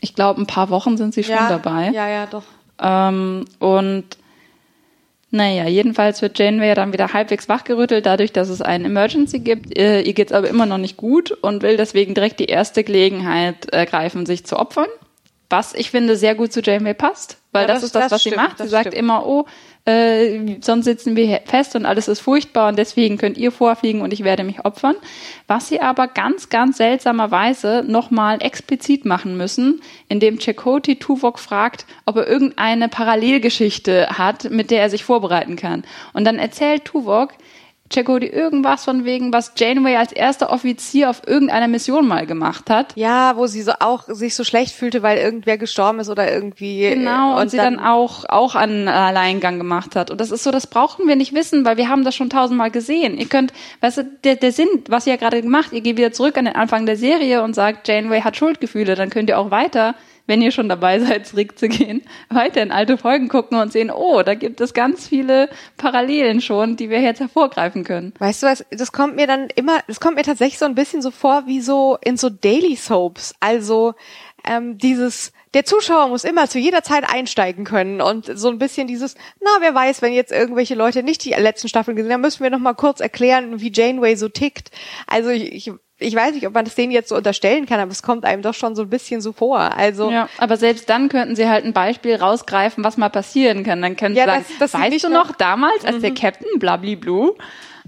[0.03, 1.89] Ich glaube, ein paar Wochen sind sie schon ja, dabei.
[1.93, 2.43] Ja, ja, doch.
[2.77, 4.03] Ähm, und
[5.31, 9.77] naja, jedenfalls wird Janeway ja dann wieder halbwegs wachgerüttelt, dadurch, dass es einen Emergency gibt.
[9.77, 13.67] Äh, ihr geht's aber immer noch nicht gut und will deswegen direkt die erste Gelegenheit
[13.67, 14.89] ergreifen, sich zu opfern.
[15.53, 18.21] Was ich finde sehr gut zu Janeway passt, weil ja, das, das, ist das, was
[18.21, 18.57] stimmt, sie macht.
[18.57, 18.95] Sie sagt stimmt.
[18.95, 19.45] immer, oh,
[19.85, 24.13] äh, sonst sitzen wir fest und alles ist furchtbar und deswegen könnt ihr vorfliegen und
[24.13, 24.95] ich werde mich opfern.
[25.45, 32.15] Was sie aber ganz, ganz seltsamerweise nochmal explizit machen müssen, indem Chakoti Tuvok fragt, ob
[32.15, 35.83] er irgendeine Parallelgeschichte hat, mit der er sich vorbereiten kann.
[36.13, 37.33] Und dann erzählt Tuvok,
[37.93, 42.93] Chakoti irgendwas von wegen, was Janeway als erster Offizier auf irgendeiner Mission mal gemacht hat.
[42.95, 46.89] Ja, wo sie so auch sich so schlecht fühlte, weil irgendwer gestorben ist oder irgendwie.
[46.89, 50.11] Genau, und, und sie dann, dann, auch, auch einen Alleingang gemacht hat.
[50.11, 52.71] Und das ist so, das brauchen wir nicht wissen, weil wir haben das schon tausendmal
[52.71, 53.17] gesehen.
[53.17, 56.11] Ihr könnt, weißt du, der, der Sinn, was ihr ja gerade gemacht, ihr geht wieder
[56.11, 59.51] zurück an den Anfang der Serie und sagt, Janeway hat Schuldgefühle, dann könnt ihr auch
[59.51, 64.21] weiter wenn ihr schon dabei seid, zurückzugehen, weiter in alte Folgen gucken und sehen, oh,
[64.23, 68.13] da gibt es ganz viele Parallelen schon, die wir jetzt hervorgreifen können.
[68.19, 71.01] Weißt du was, das kommt mir dann immer, das kommt mir tatsächlich so ein bisschen
[71.01, 73.35] so vor wie so in so Daily Soaps.
[73.39, 73.93] Also
[74.45, 78.87] ähm, dieses, der Zuschauer muss immer zu jeder Zeit einsteigen können und so ein bisschen
[78.87, 82.43] dieses, na, wer weiß, wenn jetzt irgendwelche Leute nicht die letzten Staffeln gesehen haben, müssen
[82.43, 84.71] wir noch mal kurz erklären, wie Janeway so tickt.
[85.07, 85.71] Also ich, ich
[86.03, 88.41] ich weiß nicht, ob man das denen jetzt so unterstellen kann, aber es kommt einem
[88.41, 89.59] doch schon so ein bisschen so vor.
[89.59, 93.81] Also ja, aber selbst dann könnten sie halt ein Beispiel rausgreifen, was mal passieren kann.
[93.81, 96.01] Dann können sie ja, sagen, das, das weißt du noch damals, als mhm.
[96.01, 97.35] der Captain blabliblu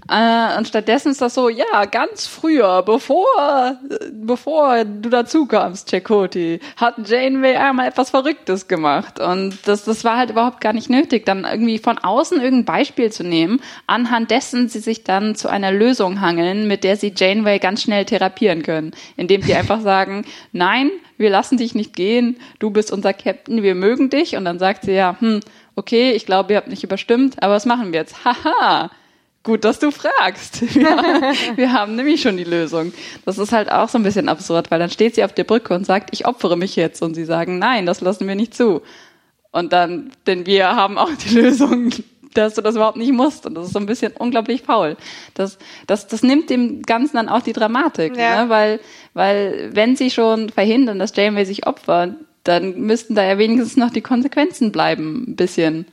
[0.08, 3.78] äh, und stattdessen ist das so, ja, ganz früher, bevor,
[4.12, 9.18] bevor du dazu kamst, Chakoti, hat Janeway einmal etwas Verrücktes gemacht.
[9.20, 13.10] Und das, das war halt überhaupt gar nicht nötig, dann irgendwie von außen irgendein Beispiel
[13.10, 17.58] zu nehmen, anhand dessen sie sich dann zu einer Lösung hangeln, mit der sie Janeway
[17.58, 18.92] ganz schnell therapieren können.
[19.16, 23.74] Indem sie einfach sagen, nein, wir lassen dich nicht gehen, du bist unser Captain, wir
[23.74, 24.36] mögen dich.
[24.36, 25.40] Und dann sagt sie ja, hm,
[25.74, 28.24] okay, ich glaube, ihr habt nicht überstimmt, aber was machen wir jetzt?
[28.24, 28.90] Haha!
[29.46, 30.60] Gut, dass du fragst.
[30.74, 32.92] Wir, wir, haben nämlich schon die Lösung.
[33.24, 35.72] Das ist halt auch so ein bisschen absurd, weil dann steht sie auf der Brücke
[35.72, 37.00] und sagt, ich opfere mich jetzt.
[37.00, 38.82] Und sie sagen, nein, das lassen wir nicht zu.
[39.52, 41.90] Und dann, denn wir haben auch die Lösung,
[42.34, 43.46] dass du das überhaupt nicht musst.
[43.46, 44.96] Und das ist so ein bisschen unglaublich faul.
[45.34, 48.42] Das, das, das nimmt dem Ganzen dann auch die Dramatik, ja.
[48.42, 48.50] ne?
[48.50, 48.80] weil,
[49.14, 53.90] weil wenn sie schon verhindern, dass Janeway sich opfert, dann müssten da ja wenigstens noch
[53.90, 55.86] die Konsequenzen bleiben, ein bisschen.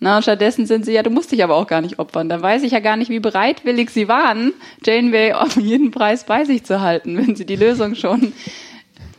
[0.00, 2.28] Na, und stattdessen sind sie ja, du musst dich aber auch gar nicht opfern.
[2.28, 4.52] Dann weiß ich ja gar nicht, wie bereitwillig sie waren,
[4.84, 8.32] Janeway auf jeden Preis bei sich zu halten, wenn sie die Lösung schon,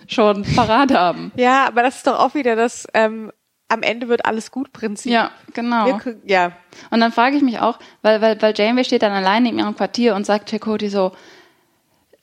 [0.07, 1.31] schon parat haben.
[1.35, 3.31] Ja, aber das ist doch auch wieder das, ähm,
[3.67, 5.11] am Ende wird alles gut Prinzip.
[5.11, 5.85] Ja, genau.
[5.85, 6.51] Wir, ja.
[6.91, 9.75] Und dann frage ich mich auch, weil, weil, weil Janeway steht dann alleine in ihrem
[9.75, 11.11] Quartier und sagt Chakoti so,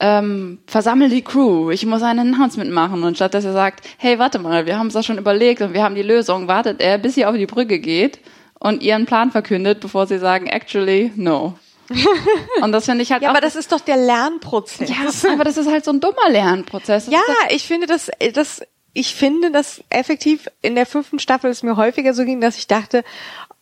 [0.01, 3.03] ähm, versammel die Crew, ich muss einen Announcement machen.
[3.03, 5.75] Und statt dass er sagt, hey, warte mal, wir haben es doch schon überlegt und
[5.75, 8.19] wir haben die Lösung, wartet er, bis sie auf die Brücke geht
[8.59, 11.59] und ihren Plan verkündet, bevor sie sagen, actually, no.
[12.63, 13.23] Und das finde ich halt.
[13.23, 14.91] ja, aber das ist doch der Lernprozess.
[14.91, 17.05] Ja, aber das ist halt so ein dummer Lernprozess.
[17.05, 21.63] Das ja, ich finde das, das, ich finde das effektiv in der fünften Staffel ist
[21.63, 23.05] mir häufiger so ging, dass ich dachte,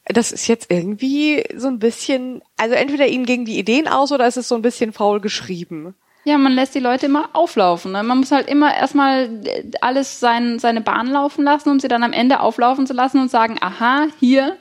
[0.06, 4.26] das ist jetzt irgendwie so ein bisschen, also entweder ihnen gegen die Ideen aus oder
[4.26, 5.94] ist es so ein bisschen faul geschrieben.
[6.24, 7.92] Ja, man lässt die Leute immer auflaufen.
[7.92, 8.02] Ne?
[8.02, 9.42] Man muss halt immer erstmal
[9.82, 13.30] alles sein, seine Bahn laufen lassen, um sie dann am Ende auflaufen zu lassen und
[13.30, 14.56] sagen, aha, hier,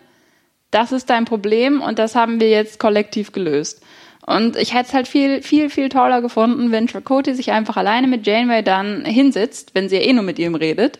[0.74, 3.82] das ist dein Problem und das haben wir jetzt kollektiv gelöst.
[4.26, 8.08] Und ich hätte es halt viel, viel, viel toller gefunden, wenn Chakoti sich einfach alleine
[8.08, 11.00] mit Janeway dann hinsitzt, wenn sie ja eh nur mit ihm redet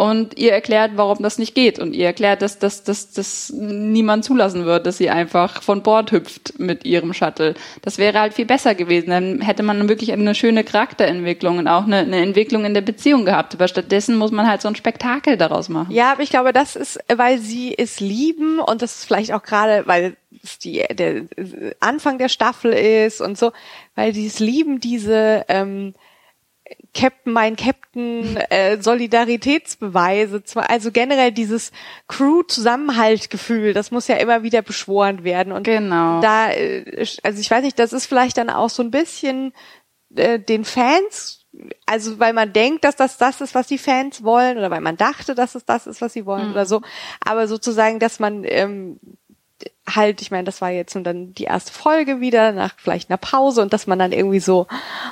[0.00, 4.24] und ihr erklärt, warum das nicht geht und ihr erklärt, dass das dass, dass niemand
[4.24, 7.52] zulassen wird, dass sie einfach von Bord hüpft mit ihrem Shuttle.
[7.82, 9.10] Das wäre halt viel besser gewesen.
[9.10, 13.26] Dann hätte man wirklich eine schöne Charakterentwicklung und auch eine, eine Entwicklung in der Beziehung
[13.26, 13.52] gehabt.
[13.52, 15.92] Aber stattdessen muss man halt so ein Spektakel daraus machen.
[15.92, 19.42] Ja, aber ich glaube, das ist, weil sie es lieben und das ist vielleicht auch
[19.42, 21.24] gerade, weil es die, der
[21.80, 23.52] Anfang der Staffel ist und so,
[23.96, 25.92] weil sie es lieben, diese ähm,
[26.92, 31.72] Captain, mein Captain, äh, Solidaritätsbeweise, also generell dieses
[32.08, 35.52] Crew-Zusammenhaltgefühl, das muss ja immer wieder beschworen werden.
[35.52, 36.20] Und genau.
[36.20, 39.52] da, äh, also ich weiß nicht, das ist vielleicht dann auch so ein bisschen
[40.16, 41.46] äh, den Fans,
[41.86, 44.96] also weil man denkt, dass das das ist, was die Fans wollen, oder weil man
[44.96, 46.52] dachte, dass es das ist, was sie wollen, mhm.
[46.52, 46.82] oder so.
[47.24, 48.98] Aber sozusagen, dass man ähm,
[49.96, 53.16] halt, ich meine, das war jetzt und dann die erste Folge wieder, nach vielleicht einer
[53.16, 54.66] Pause und dass man dann irgendwie so,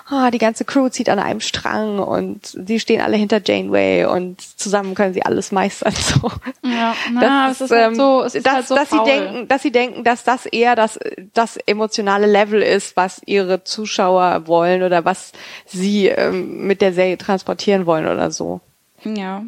[0.08, 4.40] ah, die ganze Crew zieht an einem Strang und sie stehen alle hinter Janeway und
[4.40, 5.94] zusammen können sie alles meistern.
[6.08, 6.30] So.
[6.64, 9.04] Ja, na, das, es ist halt ähm, so, es ist dass, halt so dass sie
[9.04, 10.98] denken, dass sie denken, dass das eher das,
[11.34, 15.32] das emotionale Level ist, was ihre Zuschauer wollen oder was
[15.66, 18.60] sie ähm, mit der Serie transportieren wollen oder so.
[19.04, 19.42] Ja,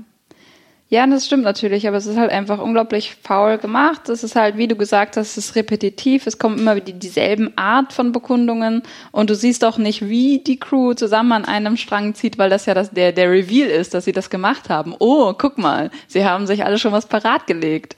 [0.92, 4.08] ja, das stimmt natürlich, aber es ist halt einfach unglaublich faul gemacht.
[4.08, 6.26] Es ist halt, wie du gesagt hast, es ist repetitiv.
[6.26, 10.58] Es kommen immer wieder dieselben Art von Bekundungen und du siehst auch nicht, wie die
[10.58, 14.04] Crew zusammen an einem Strang zieht, weil das ja das, der, der Reveal ist, dass
[14.04, 14.92] sie das gemacht haben.
[14.98, 17.94] Oh, guck mal, sie haben sich alle schon was parat gelegt.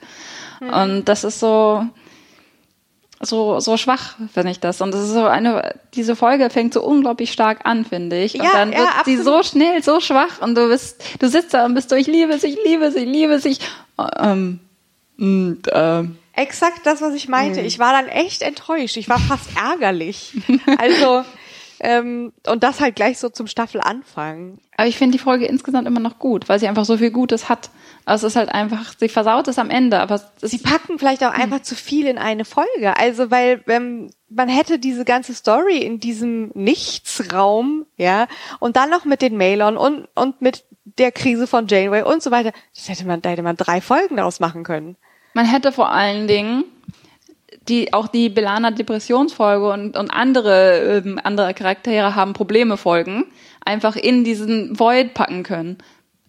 [0.61, 0.69] Mhm.
[0.69, 1.87] Und das ist so,
[3.25, 4.81] so, so schwach, finde ich das.
[4.81, 8.35] Und das ist so eine, diese Folge fängt so unglaublich stark an, finde ich.
[8.35, 11.53] Und ja, dann wird ja, sie so schnell, so schwach und du bist, du sitzt
[11.53, 13.59] da und bist so, ich liebe es, ich liebe es, ich liebe es, ich,
[14.19, 14.59] ähm,
[15.17, 17.59] und, ähm, Exakt das, was ich meinte.
[17.59, 17.67] Mhm.
[17.67, 18.97] Ich war dann echt enttäuscht.
[18.97, 20.33] Ich war fast ärgerlich.
[20.77, 21.23] Also,
[21.83, 24.57] ähm, und das halt gleich so zum Staffelanfang.
[24.77, 27.49] Aber ich finde die Folge insgesamt immer noch gut, weil sie einfach so viel Gutes
[27.49, 27.69] hat.
[28.05, 31.33] Also es ist halt einfach, sie versaut es am Ende, aber sie packen vielleicht auch
[31.33, 31.63] einfach hm.
[31.63, 32.97] zu viel in eine Folge.
[32.97, 38.27] Also weil ähm, man hätte diese ganze Story in diesem Nichtsraum, ja,
[38.59, 40.63] und dann noch mit den Mailern und und mit
[40.97, 42.53] der Krise von Janeway und so weiter.
[42.73, 44.95] Das hätte man, da hätte man drei Folgen daraus machen können.
[45.33, 46.63] Man hätte vor allen Dingen
[47.67, 53.25] die auch die Belana Depressionsfolge und, und andere ähm, andere Charaktere haben Probleme Folgen
[53.65, 55.77] einfach in diesen Void packen können.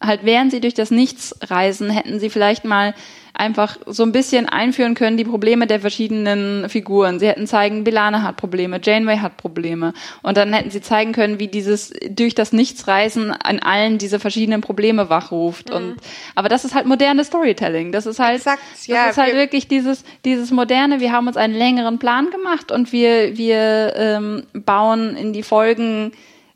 [0.01, 2.95] Halt während sie durch das Nichts reisen, hätten sie vielleicht mal
[3.35, 7.19] einfach so ein bisschen einführen können, die Probleme der verschiedenen Figuren.
[7.19, 9.93] Sie hätten zeigen, Belana hat Probleme, Janeway hat Probleme.
[10.23, 14.61] Und dann hätten sie zeigen können, wie dieses durch das Nichtsreisen an allen diese verschiedenen
[14.61, 15.71] Probleme wachruft.
[15.71, 15.75] Mhm.
[15.75, 15.97] Und,
[16.37, 17.91] aber das ist halt modernes Storytelling.
[17.91, 21.37] Das ist halt, Exakt, ja, das ist halt wirklich dieses, dieses moderne, wir haben uns
[21.37, 26.13] einen längeren Plan gemacht und wir, wir ähm, bauen in die Folgen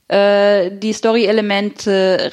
[0.07, 2.33] äh, die Story-Elemente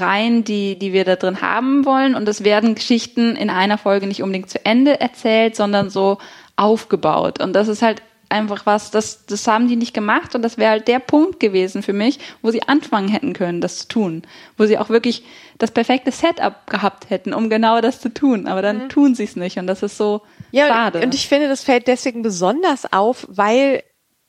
[0.00, 2.14] rein, die, die wir da drin haben wollen.
[2.14, 6.18] Und es werden Geschichten in einer Folge nicht unbedingt zu Ende erzählt, sondern so
[6.56, 7.42] aufgebaut.
[7.42, 8.02] Und das ist halt
[8.32, 11.82] einfach was, das, das haben die nicht gemacht und das wäre halt der Punkt gewesen
[11.82, 14.22] für mich, wo sie anfangen hätten können, das zu tun.
[14.56, 15.22] Wo sie auch wirklich
[15.58, 18.48] das perfekte Setup gehabt hätten, um genau das zu tun.
[18.48, 18.88] Aber dann mhm.
[18.88, 21.02] tun sie es nicht und das ist so ja, schade.
[21.02, 23.82] Und ich finde, das fällt deswegen besonders auf, weil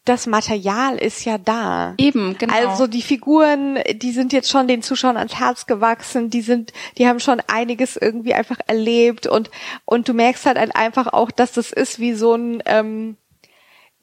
[0.06, 1.94] das Material ist ja da.
[1.98, 2.54] Eben, genau.
[2.54, 7.08] Also die Figuren, die sind jetzt schon den Zuschauern ans Herz gewachsen, die sind, die
[7.08, 9.50] haben schon einiges irgendwie einfach erlebt und
[9.86, 13.16] und du merkst halt einfach auch, dass das ist wie so ein ähm,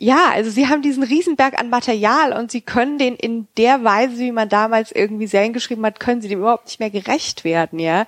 [0.02, 4.16] ja, also sie haben diesen Riesenberg an Material und sie können den in der Weise,
[4.16, 7.78] wie man damals irgendwie Serien geschrieben hat, können sie dem überhaupt nicht mehr gerecht werden,
[7.78, 8.06] ja.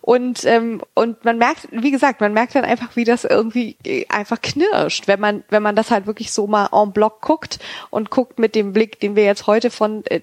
[0.00, 4.06] Und ähm, und man merkt, wie gesagt, man merkt dann einfach, wie das irgendwie äh,
[4.08, 7.58] einfach knirscht, wenn man wenn man das halt wirklich so mal en bloc guckt
[7.90, 10.22] und guckt mit dem Blick, den wir jetzt heute von äh,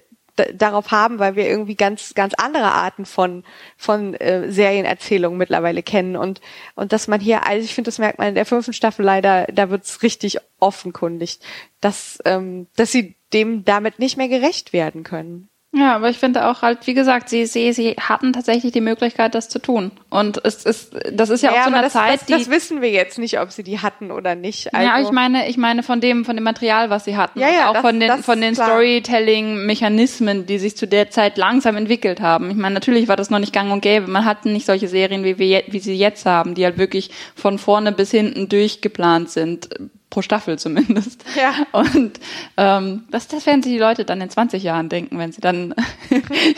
[0.54, 3.44] darauf haben, weil wir irgendwie ganz ganz andere Arten von
[3.76, 6.16] von äh, Serienerzählungen mittlerweile kennen.
[6.16, 6.40] Und
[6.74, 9.46] und dass man hier also ich finde das merkt man in der fünften Staffel leider
[9.52, 11.40] da wird's richtig offenkundig
[11.80, 16.46] dass ähm, dass sie dem damit nicht mehr gerecht werden können ja, aber ich finde
[16.46, 19.90] auch halt, wie gesagt, sie, sie, sie hatten tatsächlich die Möglichkeit, das zu tun.
[20.10, 22.32] Und es ist, das ist ja, ja auch so eine das, Zeit, das, die.
[22.34, 24.74] Das wissen wir jetzt nicht, ob sie die hatten oder nicht.
[24.74, 27.40] Also, ja, ich meine, ich meine von dem, von dem Material, was sie hatten.
[27.40, 31.74] Ja, ja, auch das, von den, von den Storytelling-Mechanismen, die sich zu der Zeit langsam
[31.76, 32.50] entwickelt haben.
[32.50, 34.08] Ich meine, natürlich war das noch nicht gang und gäbe.
[34.08, 37.58] Man hatte nicht solche Serien, wie wir, wie sie jetzt haben, die halt wirklich von
[37.58, 39.70] vorne bis hinten durchgeplant sind
[40.12, 41.24] pro Staffel zumindest.
[41.34, 41.54] Ja.
[41.72, 42.20] Und
[42.58, 45.74] ähm, das, das werden sich die Leute dann in 20 Jahren denken, wenn sie dann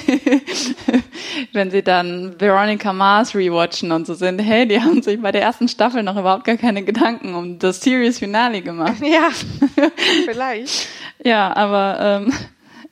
[1.52, 5.42] wenn sie dann Veronica Mars rewatchen und so sind, hey, die haben sich bei der
[5.42, 9.00] ersten Staffel noch überhaupt gar keine Gedanken um das Series Finale gemacht.
[9.00, 9.28] Ja,
[10.24, 10.88] vielleicht.
[11.24, 12.32] ja, aber ähm,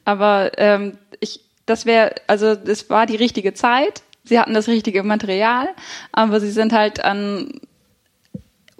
[0.05, 4.03] aber ähm, ich das wäre also es war die richtige Zeit.
[4.25, 5.68] Sie hatten das richtige Material,
[6.12, 7.61] aber sie sind halt an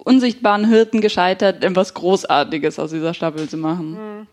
[0.03, 3.97] unsichtbaren Hirten gescheitert, etwas Großartiges aus dieser Staffel zu machen.
[3.97, 4.27] Hm.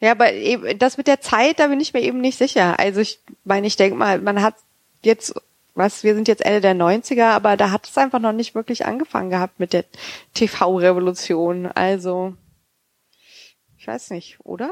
[0.00, 2.78] Ja, aber eben, das mit der Zeit, da bin ich mir eben nicht sicher.
[2.78, 4.56] Also ich meine, ich denke mal, man hat
[5.02, 5.34] jetzt,
[5.74, 8.86] was, wir sind jetzt Ende der 90er, aber da hat es einfach noch nicht wirklich
[8.86, 9.84] angefangen gehabt mit der
[10.34, 11.66] TV-Revolution.
[11.66, 12.34] Also,
[13.78, 14.70] ich weiß nicht, oder?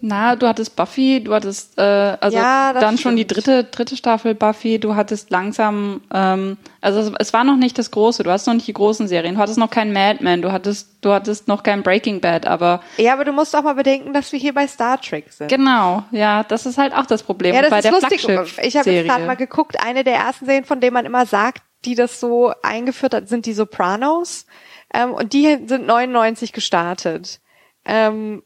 [0.00, 4.34] Na, du hattest Buffy, du hattest äh, also ja, dann schon die dritte dritte Staffel
[4.34, 4.78] Buffy.
[4.78, 8.22] Du hattest langsam, ähm, also es, es, war noch nicht das große.
[8.22, 9.34] Du hast noch nicht die großen Serien.
[9.34, 10.42] Du hattest noch keinen Mad Men.
[10.42, 12.46] Du hattest du hattest noch kein Breaking Bad.
[12.46, 15.48] Aber ja, aber du musst auch mal bedenken, dass wir hier bei Star Trek sind.
[15.48, 18.26] Genau, ja, das ist halt auch das Problem ja, das bei ist der lustig.
[18.62, 19.82] Ich habe jetzt gerade mal geguckt.
[19.82, 23.46] Eine der ersten Serien, von denen man immer sagt, die das so eingeführt hat, sind
[23.46, 24.46] die Sopranos.
[24.92, 27.40] Ähm, und die sind 99 gestartet.
[27.84, 28.42] Ähm,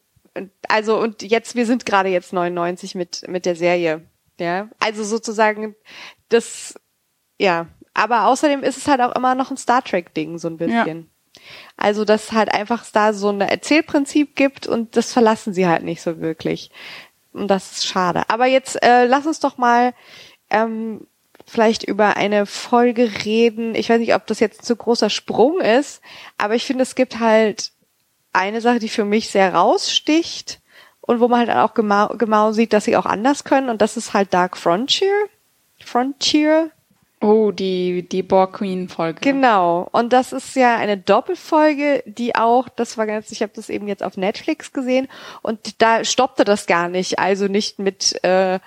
[0.68, 4.02] also und jetzt, wir sind gerade jetzt 99 mit, mit der Serie.
[4.40, 5.74] Ja, also sozusagen
[6.28, 6.74] das,
[7.38, 7.66] ja.
[7.94, 10.98] Aber außerdem ist es halt auch immer noch ein Star Trek Ding, so ein bisschen.
[10.98, 11.42] Ja.
[11.76, 16.00] Also, dass halt einfach da so ein Erzählprinzip gibt und das verlassen sie halt nicht
[16.00, 16.70] so wirklich.
[17.32, 18.22] Und das ist schade.
[18.28, 19.94] Aber jetzt äh, lass uns doch mal
[20.50, 21.06] ähm,
[21.46, 23.74] vielleicht über eine Folge reden.
[23.74, 26.02] Ich weiß nicht, ob das jetzt ein zu großer Sprung ist,
[26.38, 27.72] aber ich finde, es gibt halt
[28.32, 30.60] eine Sache, die für mich sehr raussticht
[31.00, 33.96] und wo man halt auch genau, genau sieht, dass sie auch anders können und das
[33.96, 35.12] ist halt Dark Frontier.
[35.84, 36.70] Frontier.
[37.20, 39.20] Oh, die, die Borg Queen Folge.
[39.20, 39.88] Genau.
[39.92, 43.86] Und das ist ja eine Doppelfolge, die auch, das war ganz, ich habe das eben
[43.86, 45.06] jetzt auf Netflix gesehen
[45.40, 47.20] und da stoppte das gar nicht.
[47.20, 48.58] Also nicht mit, äh,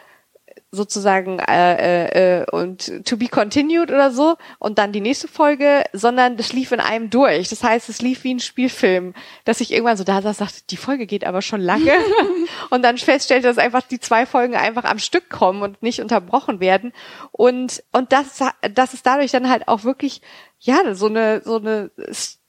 [0.76, 5.84] sozusagen äh, äh, äh, und to be continued oder so und dann die nächste Folge,
[5.94, 7.50] sondern das lief in einem durch.
[7.50, 9.14] Das heißt, es lief wie ein Spielfilm,
[9.46, 11.94] dass ich irgendwann so da saß, dachte, die Folge geht aber schon lange.
[12.70, 16.60] Und dann feststellte, dass einfach die zwei Folgen einfach am Stück kommen und nicht unterbrochen
[16.60, 16.94] werden.
[17.32, 18.40] Und und das
[18.74, 20.22] das ist dadurch dann halt auch wirklich
[20.60, 21.92] ja so eine so eine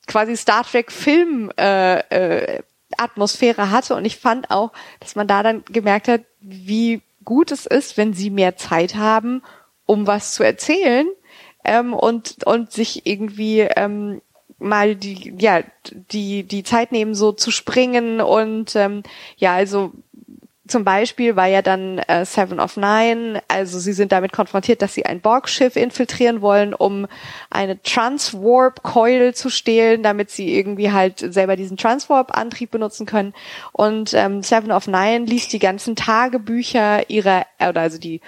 [0.07, 2.63] quasi Star Trek Film äh, äh,
[2.97, 3.95] Atmosphäre hatte.
[3.95, 8.15] Und ich fand auch, dass man da dann gemerkt hat, wie gut es ist, wenn
[8.15, 9.43] sie mehr Zeit haben,
[9.85, 11.07] um was zu erzählen
[11.65, 14.23] ähm, und und sich irgendwie ähm,
[14.59, 19.03] mal die ja die die Zeit nehmen so zu springen und ähm,
[19.37, 19.93] ja also
[20.69, 24.95] zum Beispiel war ja dann äh, Seven of Nine, also sie sind damit konfrontiert, dass
[24.95, 27.07] sie ein Borg-Schiff infiltrieren wollen, um
[27.51, 33.35] eine Transwarp-Coil zu stehlen, damit sie irgendwie halt selber diesen Transwarp-Antrieb benutzen können.
[33.73, 38.21] Und ähm, Seven of Nine liest die ganzen Tagebücher ihrer, oder also die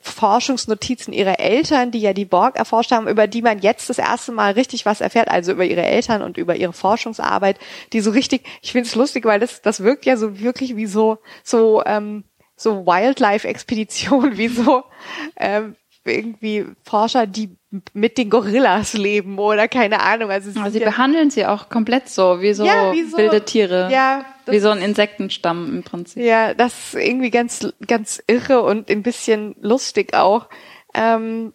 [0.00, 4.32] Forschungsnotizen ihrer Eltern, die ja die Borg erforscht haben, über die man jetzt das erste
[4.32, 7.58] Mal richtig was erfährt, also über ihre Eltern und über ihre Forschungsarbeit,
[7.92, 10.86] die so richtig, ich finde es lustig, weil das, das wirkt ja so wirklich wie
[10.86, 12.24] so, so, ähm,
[12.56, 14.84] so Wildlife-Expedition, wie so,
[15.36, 17.56] ähm, irgendwie Forscher, die
[17.92, 20.30] mit den Gorillas leben oder keine Ahnung.
[20.30, 23.44] Also, Aber sie ja behandeln sie auch komplett so, wie so, ja, wie so wilde
[23.44, 23.88] Tiere.
[23.90, 24.24] Ja.
[24.46, 26.22] Wie so ein Insektenstamm im Prinzip.
[26.22, 30.48] Ja, das ist irgendwie ganz, ganz irre und ein bisschen lustig auch.
[30.94, 31.52] Ähm,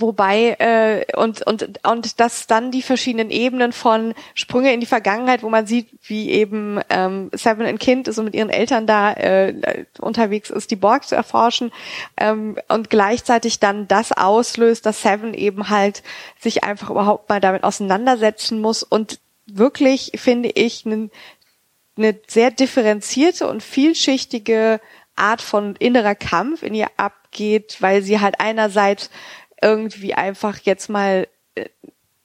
[0.00, 5.42] Wobei, äh, und, und, und dass dann die verschiedenen Ebenen von Sprünge in die Vergangenheit,
[5.42, 9.12] wo man sieht, wie eben ähm, Seven ein Kind ist und mit ihren Eltern da
[9.12, 11.72] äh, unterwegs ist, die Borg zu erforschen
[12.16, 16.02] ähm, und gleichzeitig dann das auslöst, dass Seven eben halt
[16.38, 21.10] sich einfach überhaupt mal damit auseinandersetzen muss und wirklich, finde ich, eine
[21.96, 24.80] ne sehr differenzierte und vielschichtige
[25.16, 29.10] Art von innerer Kampf in ihr abgeht, weil sie halt einerseits
[29.62, 31.68] irgendwie einfach jetzt mal äh,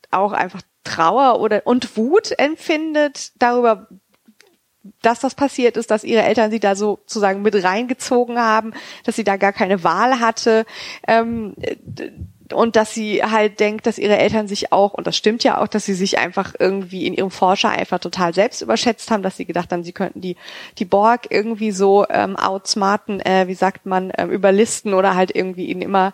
[0.09, 3.87] auch einfach Trauer oder und Wut empfindet darüber,
[5.01, 8.73] dass das passiert ist, dass ihre Eltern sie da sozusagen mit reingezogen haben,
[9.03, 10.65] dass sie da gar keine Wahl hatte.
[11.07, 11.55] Ähm,
[12.53, 15.67] und dass sie halt denkt, dass ihre Eltern sich auch, und das stimmt ja auch,
[15.67, 19.45] dass sie sich einfach irgendwie in ihrem Forscher einfach total selbst überschätzt haben, dass sie
[19.45, 20.35] gedacht haben, sie könnten die,
[20.77, 25.65] die Borg irgendwie so ähm, outsmarten, äh, wie sagt man, ähm, überlisten oder halt irgendwie
[25.65, 26.13] ihnen immer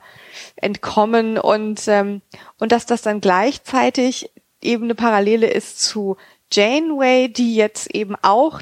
[0.55, 1.38] entkommen.
[1.38, 2.21] Und, ähm,
[2.59, 4.31] und dass das dann gleichzeitig
[4.61, 6.17] eben eine Parallele ist zu
[6.51, 8.61] Janeway, die jetzt eben auch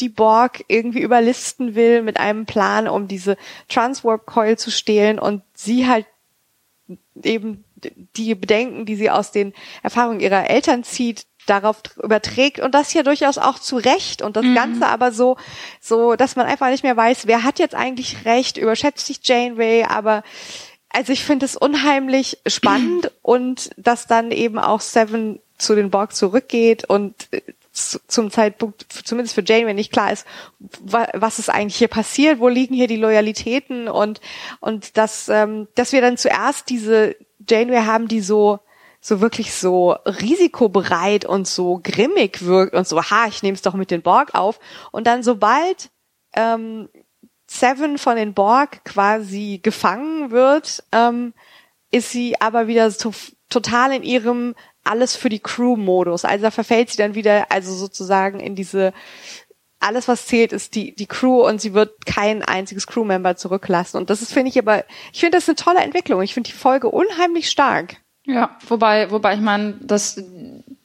[0.00, 3.36] die Borg irgendwie überlisten will mit einem Plan, um diese
[3.68, 6.06] Transwarp Coil zu stehlen und sie halt
[7.22, 7.64] eben
[8.16, 9.52] die Bedenken, die sie aus den
[9.82, 14.44] Erfahrungen ihrer Eltern zieht, darauf überträgt und das ja durchaus auch zu Recht und das
[14.44, 14.54] mhm.
[14.54, 15.36] Ganze aber so,
[15.80, 19.84] so, dass man einfach nicht mehr weiß, wer hat jetzt eigentlich Recht, überschätzt sich Janeway,
[19.84, 20.22] aber
[20.88, 26.14] also ich finde es unheimlich spannend und dass dann eben auch Seven zu den Borg
[26.14, 27.42] zurückgeht und äh,
[27.74, 30.26] zum Zeitpunkt, zumindest für Jane, wenn nicht klar ist,
[30.58, 34.20] was ist eigentlich hier passiert, wo liegen hier die Loyalitäten und
[34.60, 37.16] und dass ähm, dass wir dann zuerst diese
[37.48, 38.60] Janeway haben, die so
[39.00, 43.74] so wirklich so risikobereit und so grimmig wirkt und so, ha, ich nehme es doch
[43.74, 44.58] mit den Borg auf.
[44.92, 45.90] Und dann sobald
[46.34, 46.88] ähm,
[47.46, 51.34] Seven von den Borg quasi gefangen wird, ähm,
[51.90, 53.12] ist sie aber wieder so
[53.50, 54.54] total in ihrem
[54.84, 56.24] alles für die Crew-Modus.
[56.24, 58.92] Also da verfällt sie dann wieder, also sozusagen in diese,
[59.80, 63.96] alles was zählt ist die, die Crew und sie wird kein einziges Crewmember zurücklassen.
[63.96, 66.22] Und das ist, finde ich aber, ich finde das eine tolle Entwicklung.
[66.22, 67.96] Ich finde die Folge unheimlich stark.
[68.26, 70.22] Ja, wobei, wobei ich meine, dass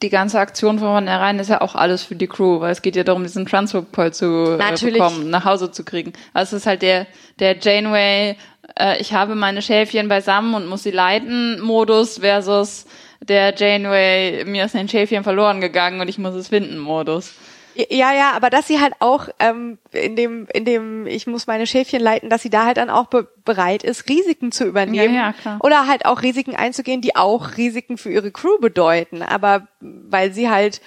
[0.02, 2.98] die ganze Aktion von vornherein ist ja auch alles für die Crew, weil es geht
[2.98, 6.12] ja darum, diesen Transfer zu äh, bekommen, nach Hause zu kriegen.
[6.34, 7.08] Also es ist halt der,
[7.40, 8.36] der Janeway,
[8.78, 12.86] äh, ich habe meine Schäfchen beisammen und muss sie leiten Modus versus
[13.22, 17.34] der Janeway, mir ist ein Schäfchen verloren gegangen und ich muss es finden Modus.
[17.76, 21.68] Ja, ja, aber dass sie halt auch ähm, in dem, in dem, ich muss meine
[21.68, 25.14] Schäfchen leiten, dass sie da halt dann auch be bereit ist, Risiken zu übernehmen.
[25.14, 25.60] Ja, ja, klar.
[25.64, 29.22] Oder halt auch Risiken einzugehen, die auch Risiken für ihre Crew bedeuten.
[29.22, 30.82] Aber weil sie halt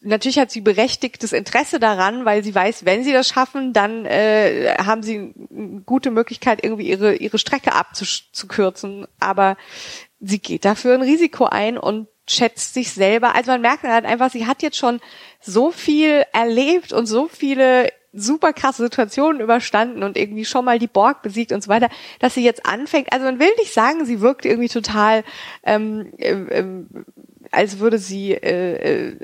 [0.00, 4.76] natürlich hat sie berechtigtes Interesse daran, weil sie weiß, wenn sie das schaffen, dann äh,
[4.78, 9.06] haben sie eine gute Möglichkeit, irgendwie ihre, ihre Strecke abzukürzen.
[9.18, 9.56] Aber
[10.20, 13.34] sie geht dafür ein Risiko ein und schätzt sich selber.
[13.34, 15.00] Also man merkt halt einfach, sie hat jetzt schon
[15.40, 20.88] so viel erlebt und so viele super krasse Situationen überstanden und irgendwie schon mal die
[20.88, 23.12] Borg besiegt und so weiter, dass sie jetzt anfängt.
[23.12, 25.24] Also man will nicht sagen, sie wirkt irgendwie total,
[25.62, 26.88] ähm, ähm,
[27.52, 29.16] als würde sie äh, äh,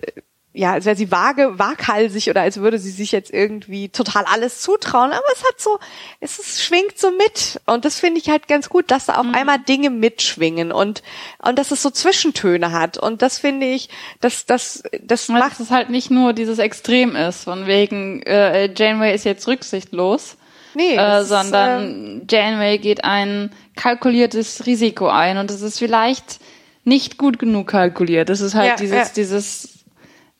[0.56, 4.62] ja, als wäre sie vage, waghalsig oder als würde sie sich jetzt irgendwie total alles
[4.62, 5.78] zutrauen, aber es hat so,
[6.20, 9.26] es ist, schwingt so mit und das finde ich halt ganz gut, dass da auf
[9.26, 9.34] mhm.
[9.34, 11.02] einmal Dinge mitschwingen und
[11.42, 13.90] und dass es so Zwischentöne hat und das finde ich,
[14.22, 18.72] dass das das macht dass es halt nicht nur dieses Extrem ist, von wegen äh,
[18.74, 20.38] Janeway ist jetzt rücksichtslos.
[20.74, 26.38] Nee, äh, sondern ist, äh, Janeway geht ein kalkuliertes Risiko ein und es ist vielleicht
[26.84, 28.30] nicht gut genug kalkuliert.
[28.30, 29.12] Es ist halt ja, dieses, ja.
[29.14, 29.75] dieses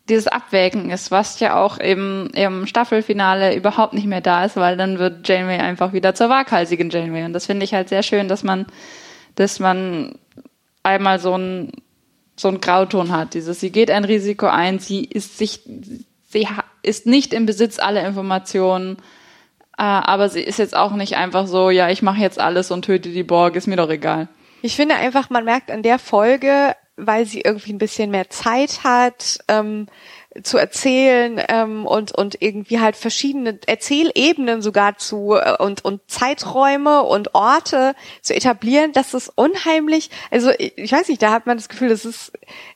[0.09, 4.77] dieses Abwägen ist, was ja auch im, im Staffelfinale überhaupt nicht mehr da ist, weil
[4.77, 7.25] dann wird Janeway einfach wieder zur waghalsigen Janeway.
[7.25, 8.67] Und das finde ich halt sehr schön, dass man,
[9.35, 10.19] dass man
[10.83, 11.73] einmal so ein
[12.37, 13.35] so ein Grauton hat.
[13.35, 15.63] Dieses, sie geht ein Risiko ein, sie ist sich,
[16.29, 16.47] sie
[16.83, 18.99] ist nicht im Besitz aller Informationen,
[19.79, 22.85] äh, aber sie ist jetzt auch nicht einfach so, ja, ich mache jetzt alles und
[22.85, 24.29] töte die Borg, ist mir doch egal.
[24.63, 28.85] Ich finde einfach, man merkt an der Folge, weil sie irgendwie ein bisschen mehr Zeit
[28.85, 29.87] hat, ähm,
[30.43, 37.03] zu erzählen ähm, und und irgendwie halt verschiedene Erzählebenen sogar zu äh, und und Zeiträume
[37.03, 40.11] und Orte zu etablieren, das ist unheimlich.
[40.31, 42.33] Also ich, ich weiß nicht, da hat man das Gefühl, das ist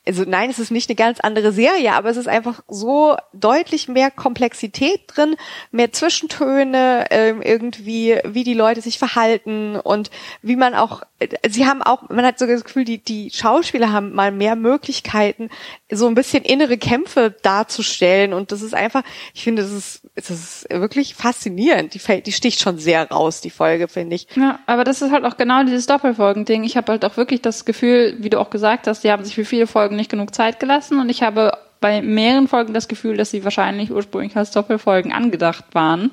[0.06, 3.88] also nein, es ist nicht eine ganz andere Serie, aber es ist einfach so deutlich
[3.88, 5.36] mehr Komplexität drin,
[5.70, 10.10] mehr Zwischentöne, ähm, irgendwie, wie die Leute sich verhalten und
[10.42, 11.02] wie man auch,
[11.48, 15.50] sie haben auch, man hat sogar das Gefühl, die, die Schauspieler haben mal mehr Möglichkeiten,
[15.90, 18.32] so ein bisschen innere Kämpfe darzustellen.
[18.32, 19.02] Und das ist einfach,
[19.34, 21.94] ich finde, das ist, das ist wirklich faszinierend.
[21.94, 24.28] Die, die sticht schon sehr raus, die Folge, finde ich.
[24.36, 26.64] Ja, aber das ist halt auch genau dieses Doppelfolgen-Ding.
[26.64, 29.34] Ich habe halt auch wirklich das Gefühl, wie du auch gesagt hast, die haben sich
[29.34, 33.16] für viele Folgen nicht genug Zeit gelassen und ich habe bei mehreren Folgen das Gefühl,
[33.16, 36.10] dass sie wahrscheinlich ursprünglich als Doppelfolgen angedacht waren,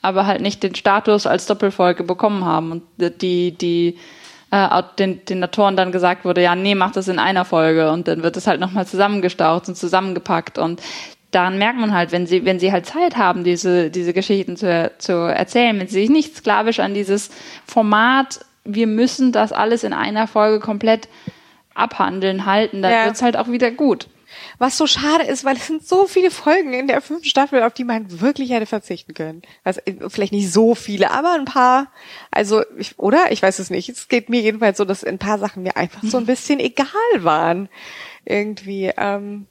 [0.00, 2.82] aber halt nicht den Status als Doppelfolge bekommen haben und
[3.20, 3.98] die, die,
[4.50, 8.08] äh, den, den Autoren dann gesagt wurde, ja, nee, mach das in einer Folge und
[8.08, 10.80] dann wird es halt nochmal zusammengestaucht und zusammengepackt und
[11.30, 14.90] dann merkt man halt, wenn sie, wenn sie halt Zeit haben, diese, diese Geschichten zu,
[14.98, 17.30] zu erzählen, wenn sie sich nicht sklavisch an dieses
[17.66, 21.08] Format, wir müssen das alles in einer Folge komplett
[21.74, 23.04] abhandeln, halten, dann ja.
[23.04, 24.08] wird's halt auch wieder gut.
[24.58, 27.74] Was so schade ist, weil es sind so viele Folgen in der fünften Staffel, auf
[27.74, 29.42] die man wirklich hätte verzichten können.
[29.64, 31.92] Also vielleicht nicht so viele, aber ein paar.
[32.30, 33.30] Also, ich, oder?
[33.30, 33.88] Ich weiß es nicht.
[33.88, 36.88] Es geht mir jedenfalls so, dass ein paar Sachen mir einfach so ein bisschen egal
[37.18, 37.68] waren.
[38.24, 38.92] Irgendwie.
[38.96, 39.46] Ähm,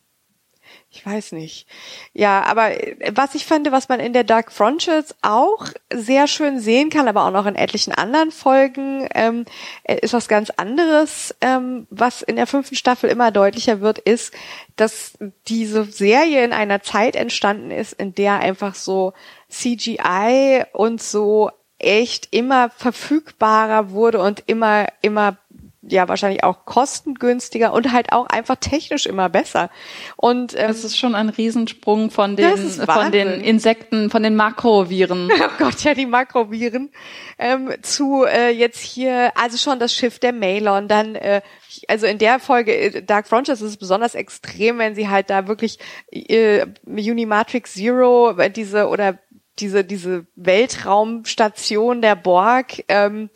[0.90, 1.68] ich weiß nicht.
[2.14, 6.60] Ja, aber äh, was ich fand, was man in der Dark Frontiers auch sehr schön
[6.60, 9.46] sehen kann, aber auch noch in etlichen anderen Folgen, ähm,
[9.84, 11.36] äh, ist was ganz anderes.
[11.42, 14.34] Ähm, was in der fünften Staffel immer deutlicher wird, ist,
[14.78, 15.18] dass
[15.48, 19.14] diese Serie in einer Zeit entstanden ist, in der einfach so
[19.50, 25.38] CGI und so echt immer verfügbarer wurde und immer, immer
[25.90, 29.70] ja wahrscheinlich auch kostengünstiger und halt auch einfach technisch immer besser.
[30.16, 35.30] Und ähm, das ist schon ein Riesensprung von den von den Insekten, von den Makroviren.
[35.48, 36.92] Oh Gott, ja die Makroviren
[37.38, 41.42] ähm, zu äh, jetzt hier also schon das Schiff der Malon, dann äh,
[41.88, 45.48] also in der Folge äh, Dark Frontiers ist es besonders extrem, wenn sie halt da
[45.48, 45.80] wirklich
[46.12, 49.20] äh, Unimatrix Zero diese oder
[49.60, 53.30] diese diese Weltraumstation der Borg ähm,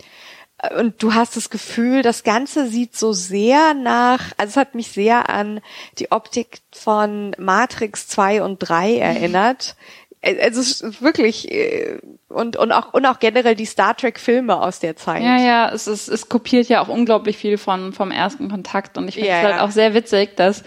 [0.77, 4.89] und du hast das Gefühl, das Ganze sieht so sehr nach, also es hat mich
[4.89, 5.59] sehr an
[5.97, 9.75] die Optik von Matrix 2 und 3 erinnert.
[10.23, 11.97] Also es ist wirklich äh,
[12.29, 15.23] und und auch und auch generell die Star Trek Filme aus der Zeit.
[15.23, 19.07] Ja, ja, es ist es kopiert ja auch unglaublich viel von vom ersten Kontakt und
[19.07, 19.65] ich finde es ja, halt ja.
[19.65, 20.63] auch sehr witzig, dass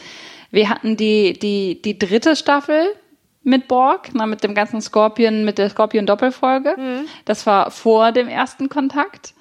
[0.50, 2.84] wir hatten die die die dritte Staffel
[3.44, 6.74] mit Borg, na, mit dem ganzen Scorpion, mit der Scorpion Doppelfolge.
[6.76, 7.06] Mhm.
[7.24, 9.34] Das war vor dem ersten Kontakt.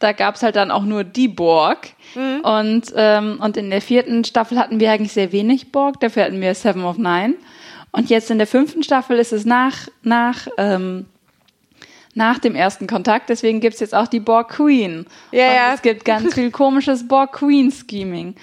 [0.00, 1.90] Da gab's halt dann auch nur die Borg.
[2.14, 2.40] Mhm.
[2.40, 6.40] Und, ähm, und in der vierten Staffel hatten wir eigentlich sehr wenig Borg, dafür hatten
[6.40, 7.34] wir Seven of Nine.
[7.92, 11.06] Und jetzt in der fünften Staffel ist es nach, nach, ähm,
[12.14, 15.06] nach dem ersten Kontakt, deswegen gibt's jetzt auch die Borg Queen.
[15.30, 15.74] Ja, und ja.
[15.74, 18.34] Es gibt ganz viel komisches Borg Queen Scheming.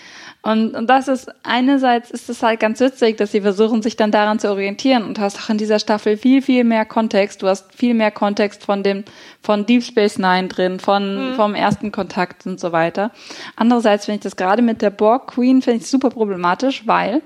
[0.48, 4.12] Und, und das ist, einerseits ist es halt ganz witzig, dass sie versuchen, sich dann
[4.12, 7.42] daran zu orientieren und hast auch in dieser Staffel viel, viel mehr Kontext.
[7.42, 9.04] Du hast viel mehr Kontext von dem,
[9.42, 11.36] von Deep Space Nine drin, von, mhm.
[11.36, 13.12] vom ersten Kontakt und so weiter.
[13.58, 17.22] Andererseits finde ich das gerade mit der Borg Queen finde ich super problematisch, weil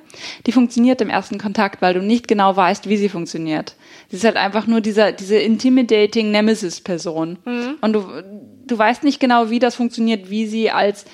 [0.48, 3.76] die funktioniert im ersten Kontakt, weil du nicht genau weißt, wie sie funktioniert.
[4.10, 7.38] Sie ist halt einfach nur dieser, diese intimidating Nemesis-Person.
[7.46, 7.76] Mhm.
[7.82, 8.04] Und du,
[8.66, 11.06] du weißt nicht genau, wie das funktioniert, wie sie als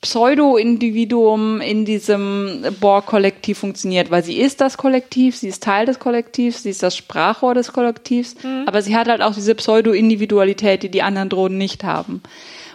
[0.00, 6.62] Pseudo-Individuum in diesem Borg-Kollektiv funktioniert, weil sie ist das Kollektiv, sie ist Teil des Kollektivs,
[6.62, 8.64] sie ist das Sprachrohr des Kollektivs, mhm.
[8.66, 12.22] aber sie hat halt auch diese Pseudo-Individualität, die die anderen Drohnen nicht haben.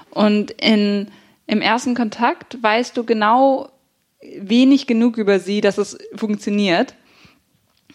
[0.09, 1.07] Und in,
[1.47, 3.69] im ersten Kontakt weißt du genau
[4.37, 6.93] wenig genug über sie, dass es funktioniert.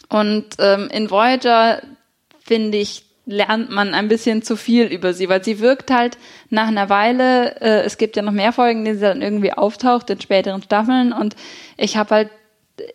[0.09, 1.83] Und ähm, in Voyager
[2.41, 6.16] finde ich lernt man ein bisschen zu viel über sie, weil sie wirkt halt
[6.49, 10.09] nach einer Weile, äh, es gibt ja noch mehr Folgen, die sie dann irgendwie auftaucht
[10.09, 11.37] in späteren Staffeln und
[11.76, 12.31] ich habe halt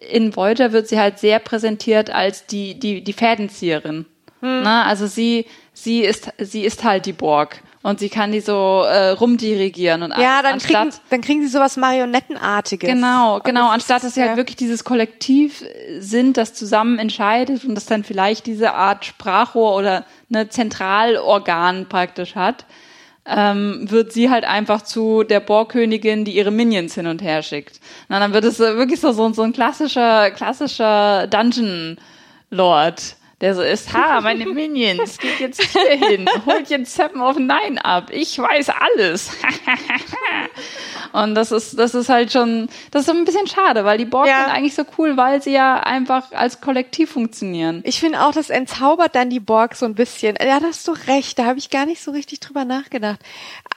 [0.10, 4.06] in Voyager wird sie halt sehr präsentiert als die die die Fädenzieherin.
[4.40, 4.64] Hm.
[4.64, 8.84] Na, also sie sie ist sie ist halt die Borg und sie kann die so
[8.88, 12.90] äh, rumdirigieren und ja, dann anstatt, kriegen dann kriegen sie sowas Marionettenartiges.
[12.90, 13.70] Genau, genau.
[13.70, 15.64] Anstatt dass sie halt wirklich dieses Kollektiv
[16.00, 22.36] sind, das zusammen entscheidet und das dann vielleicht diese Art Sprachrohr oder eine Zentralorgan praktisch
[22.36, 22.66] hat,
[23.26, 27.80] ähm, wird sie halt einfach zu der Bohrkönigin, die ihre Minions hin und her schickt.
[28.10, 31.98] Na, dann wird es wirklich so, so, so ein klassischer, klassischer Dungeon
[32.50, 37.36] Lord der so ist, ha, meine Minions, geht jetzt hier hin, holt jetzt Seven of
[37.36, 39.32] Nine ab, ich weiß alles.
[41.12, 44.28] Und das ist, das ist halt schon, das ist ein bisschen schade, weil die Borg
[44.28, 44.46] ja.
[44.46, 47.82] sind eigentlich so cool, weil sie ja einfach als Kollektiv funktionieren.
[47.84, 50.38] Ich finde auch, das entzaubert dann die Borg so ein bisschen.
[50.42, 53.20] Ja, da hast du recht, da habe ich gar nicht so richtig drüber nachgedacht.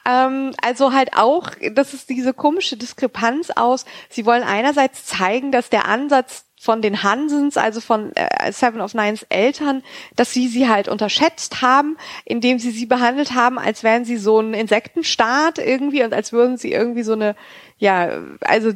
[0.08, 5.70] Ähm, also halt auch, das ist diese komische Diskrepanz aus, sie wollen einerseits zeigen, dass
[5.70, 9.84] der Ansatz von den Hansens, also von äh, Seven of Nines Eltern,
[10.16, 14.40] dass sie sie halt unterschätzt haben, indem sie sie behandelt haben, als wären sie so
[14.40, 17.36] ein Insektenstaat irgendwie und als würden sie irgendwie so eine,
[17.78, 18.72] ja, also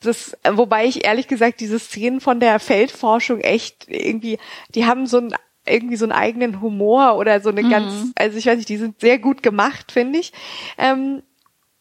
[0.00, 4.38] das, wobei ich ehrlich gesagt diese Szenen von der Feldforschung echt irgendwie,
[4.74, 5.34] die haben so ein
[5.66, 7.70] irgendwie so einen eigenen Humor oder so eine mhm.
[7.70, 10.32] ganz, also ich weiß nicht, die sind sehr gut gemacht, finde ich.
[10.78, 11.22] Ähm,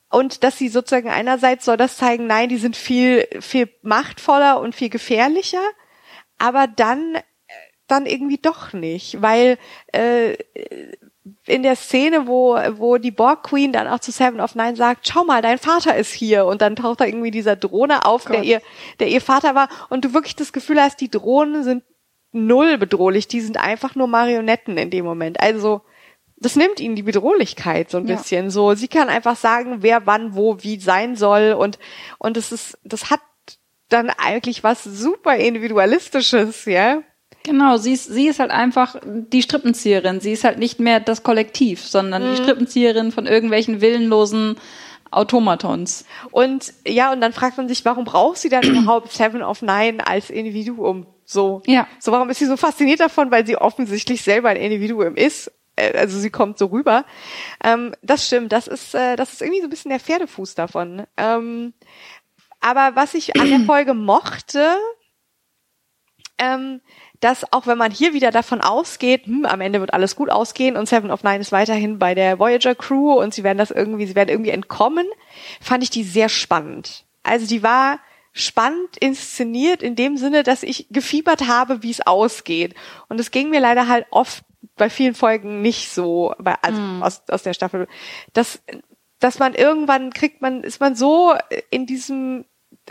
[0.09, 4.75] und dass sie sozusagen einerseits soll das zeigen, nein, die sind viel, viel machtvoller und
[4.75, 5.61] viel gefährlicher,
[6.37, 7.17] aber dann,
[7.87, 9.57] dann irgendwie doch nicht, weil
[9.91, 10.35] äh,
[11.45, 15.07] in der Szene, wo, wo die Borg Queen dann auch zu Seven of Nine sagt,
[15.07, 16.45] schau mal, dein Vater ist hier.
[16.45, 18.61] Und dann taucht da irgendwie dieser Drohne auf, der ihr,
[18.99, 19.69] der ihr Vater war.
[19.89, 21.83] Und du wirklich das Gefühl hast, die Drohnen sind
[22.31, 25.39] null bedrohlich, die sind einfach nur Marionetten in dem Moment.
[25.39, 25.81] Also,
[26.39, 28.15] das nimmt ihnen die Bedrohlichkeit so ein ja.
[28.15, 28.49] bisschen.
[28.49, 31.79] So, sie kann einfach sagen, wer wann wo wie sein soll und
[32.17, 33.21] und es ist, das hat
[33.89, 37.01] dann eigentlich was super individualistisches, ja.
[37.43, 40.19] Genau, sie ist, sie ist halt einfach die Strippenzieherin.
[40.19, 42.35] Sie ist halt nicht mehr das Kollektiv, sondern mhm.
[42.35, 44.57] die Strippenzieherin von irgendwelchen willenlosen
[45.11, 46.05] Automatons.
[46.31, 50.05] Und ja, und dann fragt man sich, warum braucht sie dann überhaupt Seven of Nine
[50.05, 51.07] als Individuum?
[51.25, 51.87] So, ja.
[51.99, 55.51] so warum ist sie so fasziniert davon, weil sie offensichtlich selber ein Individuum ist.
[55.79, 57.05] Äh, also sie kommt so rüber.
[57.63, 61.05] Ähm, das stimmt, das ist, äh, das ist irgendwie so ein bisschen der Pferdefuß davon.
[61.17, 61.73] Ähm,
[62.59, 64.75] aber was ich an der Folge mochte,
[66.37, 66.81] ähm,
[67.19, 70.77] dass auch wenn man hier wieder davon ausgeht, hm, am Ende wird alles gut ausgehen
[70.77, 74.05] und Seven of Nine ist weiterhin bei der Voyager Crew und sie werden das irgendwie,
[74.05, 75.05] sie werden irgendwie entkommen,
[75.59, 77.05] fand ich die sehr spannend.
[77.23, 77.99] Also die war
[78.31, 82.73] spannend inszeniert in dem Sinne, dass ich gefiebert habe, wie es ausgeht.
[83.09, 84.43] Und es ging mir leider halt oft
[84.75, 87.03] bei vielen Folgen nicht so, bei, also mm.
[87.03, 87.87] aus, aus der Staffel,
[88.33, 88.61] dass,
[89.19, 91.33] dass man irgendwann kriegt man, ist man so
[91.69, 92.45] in diesem,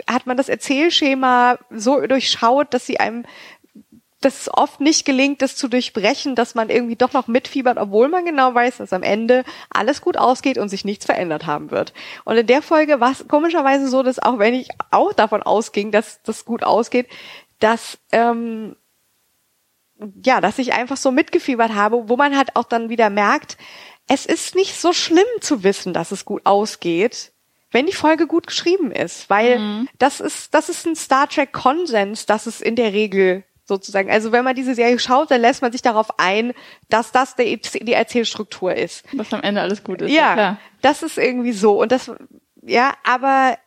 [0.07, 3.25] hat man das Erzählschema so durchschaut, dass sie einem
[4.21, 8.09] dass es oft nicht gelingt, das zu durchbrechen, dass man irgendwie doch noch mitfiebert, obwohl
[8.09, 11.93] man genau weiß, dass am Ende alles gut ausgeht und sich nichts verändert haben wird.
[12.25, 15.91] Und in der Folge war es komischerweise so, dass auch wenn ich auch davon ausging,
[15.91, 17.07] dass das gut ausgeht,
[17.59, 18.75] dass ähm,
[20.23, 23.57] ja, dass ich einfach so mitgefiebert habe, wo man halt auch dann wieder merkt,
[24.07, 27.31] es ist nicht so schlimm zu wissen, dass es gut ausgeht,
[27.71, 29.89] wenn die Folge gut geschrieben ist, weil mhm.
[29.99, 34.09] das ist das ist ein Star Trek Konsens, dass es in der Regel sozusagen.
[34.09, 36.53] Also wenn man diese Serie schaut, dann lässt man sich darauf ein,
[36.89, 39.05] dass das die, die Erzählstruktur ist.
[39.13, 40.11] Dass am Ende alles gut ist.
[40.11, 41.79] Ja, ja das ist irgendwie so.
[41.79, 42.11] Und das,
[42.63, 43.57] ja, aber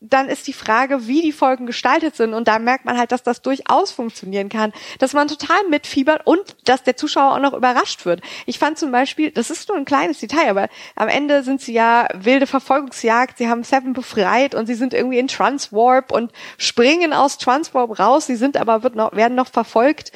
[0.00, 2.32] dann ist die Frage, wie die Folgen gestaltet sind.
[2.32, 6.56] Und da merkt man halt, dass das durchaus funktionieren kann, dass man total mitfiebert und
[6.64, 8.20] dass der Zuschauer auch noch überrascht wird.
[8.46, 11.72] Ich fand zum Beispiel, das ist nur ein kleines Detail, aber am Ende sind sie
[11.72, 17.12] ja wilde Verfolgungsjagd, sie haben Seven befreit und sie sind irgendwie in Transwarp und springen
[17.12, 18.26] aus Transwarp raus.
[18.26, 20.12] Sie sind aber wird noch, werden noch verfolgt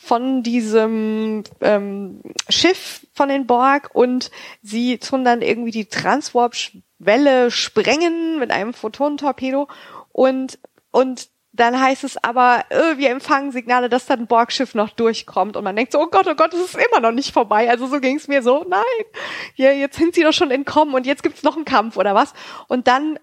[0.00, 4.30] von diesem ähm, Schiff von den Borg und
[4.62, 9.68] sie tun dann irgendwie die Transwarp-Welle sprengen mit einem Photonentorpedo
[10.12, 10.58] und
[10.90, 15.56] und dann heißt es aber, äh, wir empfangen Signale, dass da ein Borgschiff noch durchkommt.
[15.56, 17.68] Und man denkt so, oh Gott, oh Gott, es ist immer noch nicht vorbei.
[17.70, 18.82] Also so ging es mir so, nein,
[19.54, 22.34] ja, jetzt sind sie doch schon entkommen und jetzt gibt's noch einen Kampf oder was.
[22.68, 23.18] Und dann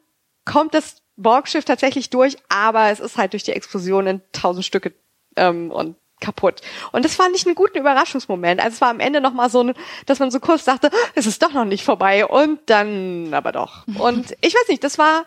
[0.46, 4.94] kommt das Borgschiff tatsächlich durch, aber es ist halt durch die Explosion in tausend Stücke
[5.36, 6.62] ähm, und kaputt.
[6.92, 8.62] Und das fand ich einen guten Überraschungsmoment.
[8.62, 9.74] Also es war am Ende noch mal so,
[10.06, 13.86] dass man so kurz dachte, es ist doch noch nicht vorbei und dann aber doch.
[14.00, 15.26] Und ich weiß nicht, das war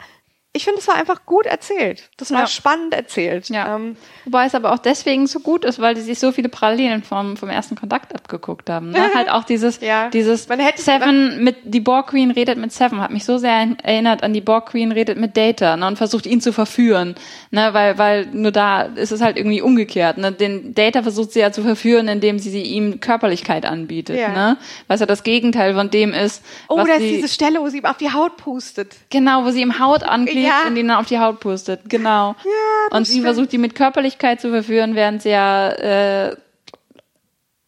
[0.56, 2.08] ich finde, es war einfach gut erzählt.
[2.16, 2.46] Das war ja.
[2.46, 3.50] spannend erzählt.
[3.50, 3.76] Ja.
[3.76, 7.02] Ähm, Wobei es aber auch deswegen so gut ist, weil die sich so viele Parallelen
[7.02, 8.90] vom, vom ersten Kontakt abgeguckt haben.
[8.90, 9.10] Ne?
[9.14, 10.08] halt auch dieses, ja.
[10.08, 14.32] dieses Seven mit, die Borg Queen redet mit Seven, hat mich so sehr erinnert an
[14.32, 15.86] die Borg Queen redet mit Data ne?
[15.86, 17.14] und versucht ihn zu verführen.
[17.50, 17.68] Ne?
[17.72, 20.16] Weil, weil nur da ist es halt irgendwie umgekehrt.
[20.16, 20.32] Ne?
[20.32, 24.18] Den Data versucht sie ja zu verführen, indem sie, sie ihm Körperlichkeit anbietet.
[24.18, 24.28] Ja.
[24.30, 24.56] Ne?
[24.88, 26.42] Was ja das Gegenteil von dem ist.
[26.68, 28.96] Oh, da ist diese Stelle, wo sie ihm auf die Haut pustet.
[29.10, 30.66] Genau, wo sie ihm Haut anklebt ja.
[30.66, 31.88] und die dann auf die Haut pustet.
[31.88, 32.34] Genau.
[32.44, 33.26] Ja, und sie stimmt.
[33.26, 36.36] versucht, die mit Körperlichkeit zu verführen, während sie ja äh,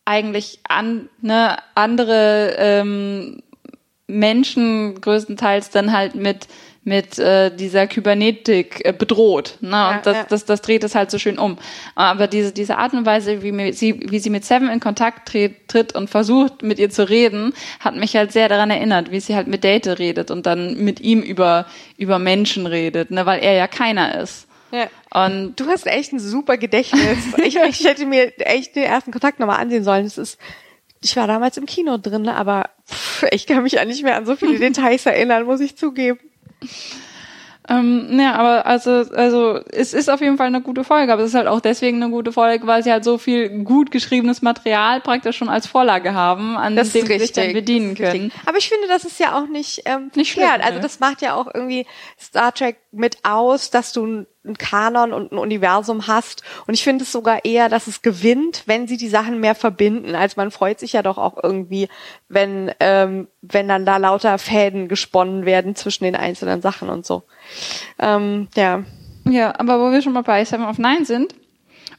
[0.05, 3.43] eigentlich an, ne, andere ähm,
[4.07, 6.49] Menschen größtenteils dann halt mit
[6.89, 9.59] mit äh, dieser Kybernetik äh, bedroht.
[9.61, 9.71] Ne?
[9.71, 10.27] Ja, und das, ja.
[10.29, 11.59] das, das dreht es halt so schön um.
[11.95, 15.69] Aber diese, diese Art und Weise, wie, sie, wie sie mit Seven in Kontakt tritt,
[15.69, 19.37] tritt und versucht, mit ihr zu reden, hat mich halt sehr daran erinnert, wie sie
[19.37, 21.67] halt mit Date redet und dann mit ihm über,
[21.99, 23.27] über Menschen redet, ne?
[23.27, 24.49] weil er ja keiner ist.
[24.71, 24.89] Ja.
[25.11, 27.19] Und du hast echt ein super Gedächtnis.
[27.45, 30.07] ich, ich hätte mir echt den ersten Kontakt nochmal ansehen sollen.
[30.07, 30.39] Es ist,
[31.03, 34.27] ich war damals im Kino drin, aber pff, ich kann mich ja nicht mehr an
[34.27, 36.19] so viele Details erinnern, muss ich zugeben.
[37.71, 41.29] Ähm, ja, aber also, also es ist auf jeden Fall eine gute Folge, aber es
[41.29, 45.03] ist halt auch deswegen eine gute Folge, weil sie halt so viel gut geschriebenes Material
[45.03, 48.33] praktisch schon als Vorlage haben, an das dem sie sich dann bedienen können.
[48.47, 50.49] Aber ich finde, das ist ja auch nicht, ähm, nicht schlimm.
[50.63, 51.87] Also das macht ja auch irgendwie
[52.19, 56.43] Star Trek mit aus, dass du einen Kanon und ein Universum hast.
[56.67, 60.15] Und ich finde es sogar eher, dass es gewinnt, wenn sie die Sachen mehr verbinden.
[60.15, 61.89] Also man freut sich ja doch auch irgendwie,
[62.29, 67.23] wenn, ähm, wenn dann da lauter Fäden gesponnen werden zwischen den einzelnen Sachen und so.
[67.99, 68.83] Ähm, ja.
[69.25, 71.35] Ja, aber wo wir schon mal bei Seven of Nine sind,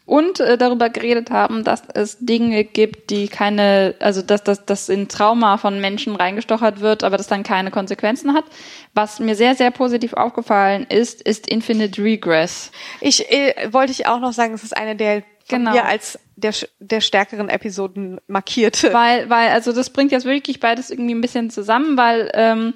[0.10, 4.89] und äh, darüber geredet haben, dass es Dinge gibt, die keine, also dass das dass
[4.89, 8.45] in Trauma von Menschen reingestochert wird, aber das dann keine Konsequenzen hat.
[8.93, 12.72] Was mir sehr sehr positiv aufgefallen ist, ist Infinite Regress.
[13.01, 15.72] Ich äh, wollte ich auch noch sagen, es ist eine der genau.
[15.72, 18.93] mir als der, der stärkeren Episoden markierte.
[18.93, 22.74] Weil, weil, also das bringt jetzt wirklich beides irgendwie ein bisschen zusammen, weil ähm,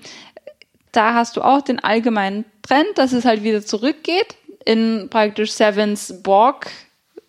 [0.92, 6.22] da hast du auch den allgemeinen Trend, dass es halt wieder zurückgeht in praktisch Sevens
[6.24, 6.70] Borg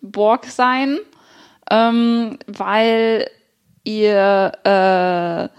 [0.05, 0.97] Borg sein,
[1.69, 3.29] ähm, weil
[3.83, 5.49] ihr äh,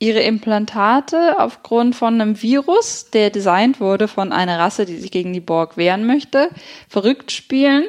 [0.00, 5.32] ihre Implantate aufgrund von einem Virus, der designt wurde von einer Rasse, die sich gegen
[5.32, 6.48] die Borg wehren möchte,
[6.88, 7.84] verrückt spielen.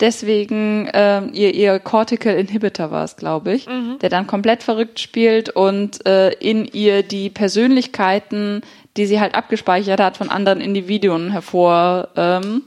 [0.00, 3.98] Deswegen ähm, ihr, ihr Cortical Inhibitor war es, glaube ich, mhm.
[4.00, 8.62] der dann komplett verrückt spielt und äh, in ihr die Persönlichkeiten,
[8.96, 12.12] die sie halt abgespeichert hat, von anderen Individuen hervorkehrt.
[12.16, 12.62] Ähm,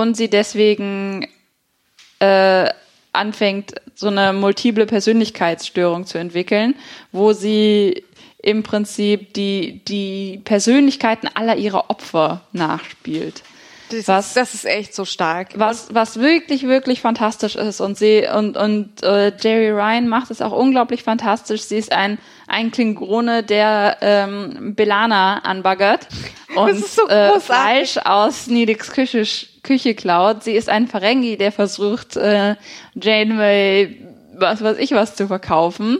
[0.00, 1.26] und sie deswegen
[2.18, 2.70] äh,
[3.12, 6.74] anfängt, so eine multiple Persönlichkeitsstörung zu entwickeln,
[7.12, 8.04] wo sie
[8.42, 13.42] im Prinzip die, die Persönlichkeiten aller ihrer Opfer nachspielt.
[13.90, 15.50] Das, was, ist, das ist echt so stark.
[15.54, 17.80] Was, was wirklich, wirklich fantastisch ist.
[17.80, 21.62] Und sie und, und äh, Jerry Ryan macht es auch unglaublich fantastisch.
[21.62, 22.18] Sie ist ein,
[22.48, 26.08] ein Klingone, der ähm, Belana anbaggert
[26.56, 29.24] und so äh, Fleisch aus Nidix Küche,
[29.62, 30.42] Küche klaut.
[30.42, 32.56] Sie ist ein Ferengi, der versucht, äh,
[32.94, 34.02] Janeway
[34.38, 35.98] was weiß ich was zu verkaufen.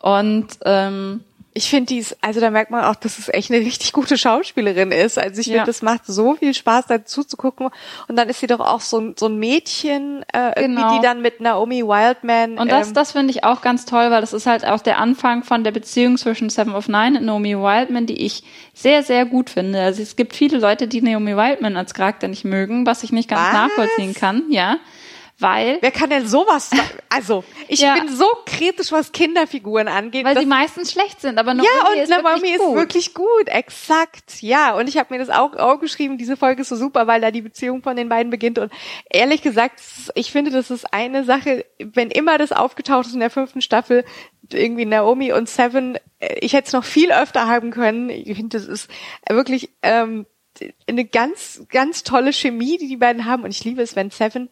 [0.00, 1.24] Und ähm,
[1.58, 4.92] ich finde dies, also da merkt man auch, dass es echt eine richtig gute Schauspielerin
[4.92, 5.18] ist.
[5.18, 5.64] Also ich finde, ja.
[5.64, 7.70] das macht so viel Spaß, dazu zu gucken.
[8.06, 10.94] Und dann ist sie doch auch so, so ein Mädchen, äh, genau.
[10.94, 12.58] die dann mit Naomi Wildman.
[12.58, 14.98] Und das, ähm, das finde ich auch ganz toll, weil das ist halt auch der
[14.98, 19.26] Anfang von der Beziehung zwischen Seven of Nine und Naomi Wildman, die ich sehr, sehr
[19.26, 19.82] gut finde.
[19.82, 23.28] Also es gibt viele Leute, die Naomi Wildman als Charakter nicht mögen, was ich nicht
[23.28, 23.52] ganz was?
[23.52, 24.78] nachvollziehen kann, ja
[25.38, 25.78] weil.
[25.80, 26.70] Wer kann denn sowas?
[27.10, 27.94] Also, ich ja.
[27.94, 30.24] bin so kritisch, was Kinderfiguren angeht.
[30.24, 32.76] Weil sie meistens schlecht sind, aber Naomi ja, und ist Naomi wirklich ist gut.
[32.76, 34.42] wirklich gut, exakt.
[34.42, 37.30] Ja, und ich habe mir das auch aufgeschrieben, diese Folge ist so super, weil da
[37.30, 38.58] die Beziehung von den beiden beginnt.
[38.58, 38.70] Und
[39.08, 39.80] ehrlich gesagt,
[40.14, 44.04] ich finde, das ist eine Sache, wenn immer das aufgetaucht ist in der fünften Staffel,
[44.52, 48.10] irgendwie Naomi und Seven, äh, ich hätte es noch viel öfter haben können.
[48.10, 48.90] Ich finde, das ist
[49.28, 50.26] wirklich ähm,
[50.86, 53.44] eine ganz, ganz tolle Chemie, die die beiden haben.
[53.44, 54.50] Und ich liebe es, wenn Seven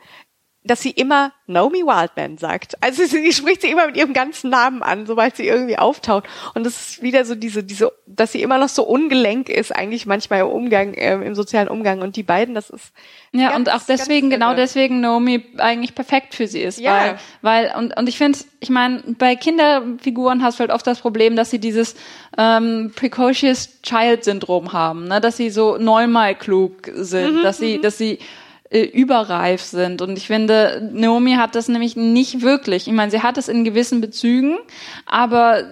[0.67, 2.83] dass sie immer Naomi Wildman sagt.
[2.83, 6.25] Also sie, sie spricht sie immer mit ihrem ganzen Namen an, sobald sie irgendwie auftaucht.
[6.55, 10.07] Und das ist wieder so diese, diese, dass sie immer noch so ungelenk ist, eigentlich
[10.07, 12.03] manchmal im Umgang, äh, im sozialen Umgang.
[12.03, 12.93] Und die beiden, das ist.
[13.33, 16.81] Ja, ganz, und auch deswegen, genau deswegen Naomi eigentlich perfekt für sie ist.
[16.81, 17.19] Ja.
[17.43, 21.01] Weil, weil und, und ich finde, ich meine, bei Kinderfiguren hast du halt oft das
[21.01, 21.95] Problem, dass sie dieses
[22.37, 25.21] ähm, precocious Child Syndrom haben, ne?
[25.21, 27.83] dass sie so neunmal klug sind, mhm, dass sie, mhm.
[27.83, 28.19] dass sie
[28.71, 30.03] äh, überreif sind.
[30.03, 32.87] Und ich finde, Naomi hat das nämlich nicht wirklich.
[32.87, 34.59] Ich meine, sie hat es in gewissen Bezügen,
[35.07, 35.65] aber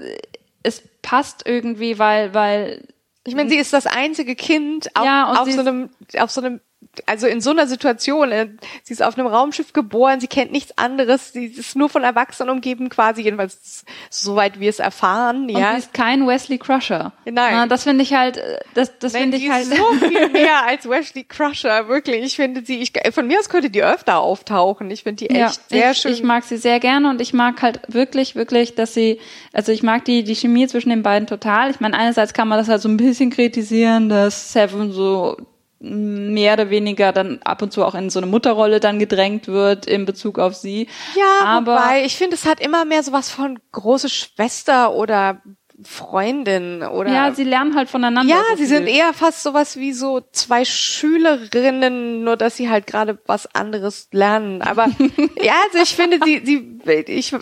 [0.63, 2.87] es passt irgendwie, weil, weil
[3.27, 6.61] ich meine, sie ist das einzige Kind auf, ja, auf so einem, auf so einem
[7.07, 8.49] also in so einer Situation, äh,
[8.83, 12.51] sie ist auf einem Raumschiff geboren, sie kennt nichts anderes, sie ist nur von Erwachsenen
[12.51, 15.71] umgeben quasi, jedenfalls soweit wir es erfahren, ja.
[15.71, 17.13] Und sie ist kein Wesley Crusher.
[17.25, 17.55] Nein.
[17.55, 19.67] Na, das finde ich halt, äh, das, das finde ich halt.
[19.67, 19.75] so
[20.09, 22.23] viel mehr als Wesley Crusher, wirklich.
[22.25, 24.91] Ich finde sie, ich, von mir aus könnte die öfter auftauchen.
[24.91, 26.13] Ich finde die echt ja, sehr ich, schön.
[26.13, 29.21] Ich mag sie sehr gerne und ich mag halt wirklich, wirklich, dass sie,
[29.53, 31.71] also ich mag die, die Chemie zwischen den beiden total.
[31.71, 35.37] Ich meine, einerseits kann man das halt so ein bisschen kritisieren, dass Seven so
[35.85, 39.87] mehr oder weniger dann ab und zu auch in so eine Mutterrolle dann gedrängt wird
[39.87, 40.89] in Bezug auf sie.
[41.15, 45.43] Ja, aber wobei, ich finde, es hat immer mehr sowas von große Schwester oder
[45.83, 47.13] Freundin oder.
[47.13, 48.33] Ja, sie lernen halt voneinander.
[48.33, 52.87] Ja, so sie sind eher fast sowas wie so zwei Schülerinnen, nur dass sie halt
[52.87, 54.63] gerade was anderes lernen.
[54.63, 54.87] Aber
[55.43, 57.35] ja, also ich finde, sie, sie, ich,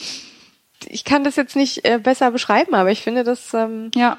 [0.88, 3.52] ich kann das jetzt nicht äh, besser beschreiben, aber ich finde das.
[3.54, 4.16] Ähm, ja.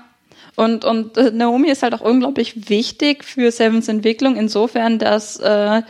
[0.55, 5.81] Und, und äh, Naomi ist halt auch unglaublich wichtig für Sevens Entwicklung, insofern, dass, äh,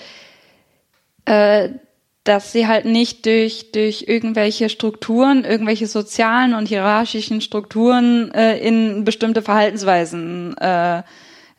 [1.25, 1.69] äh,
[2.23, 9.03] dass sie halt nicht durch, durch irgendwelche Strukturen, irgendwelche sozialen und hierarchischen Strukturen äh, in
[9.03, 11.03] bestimmte Verhaltensweisen äh,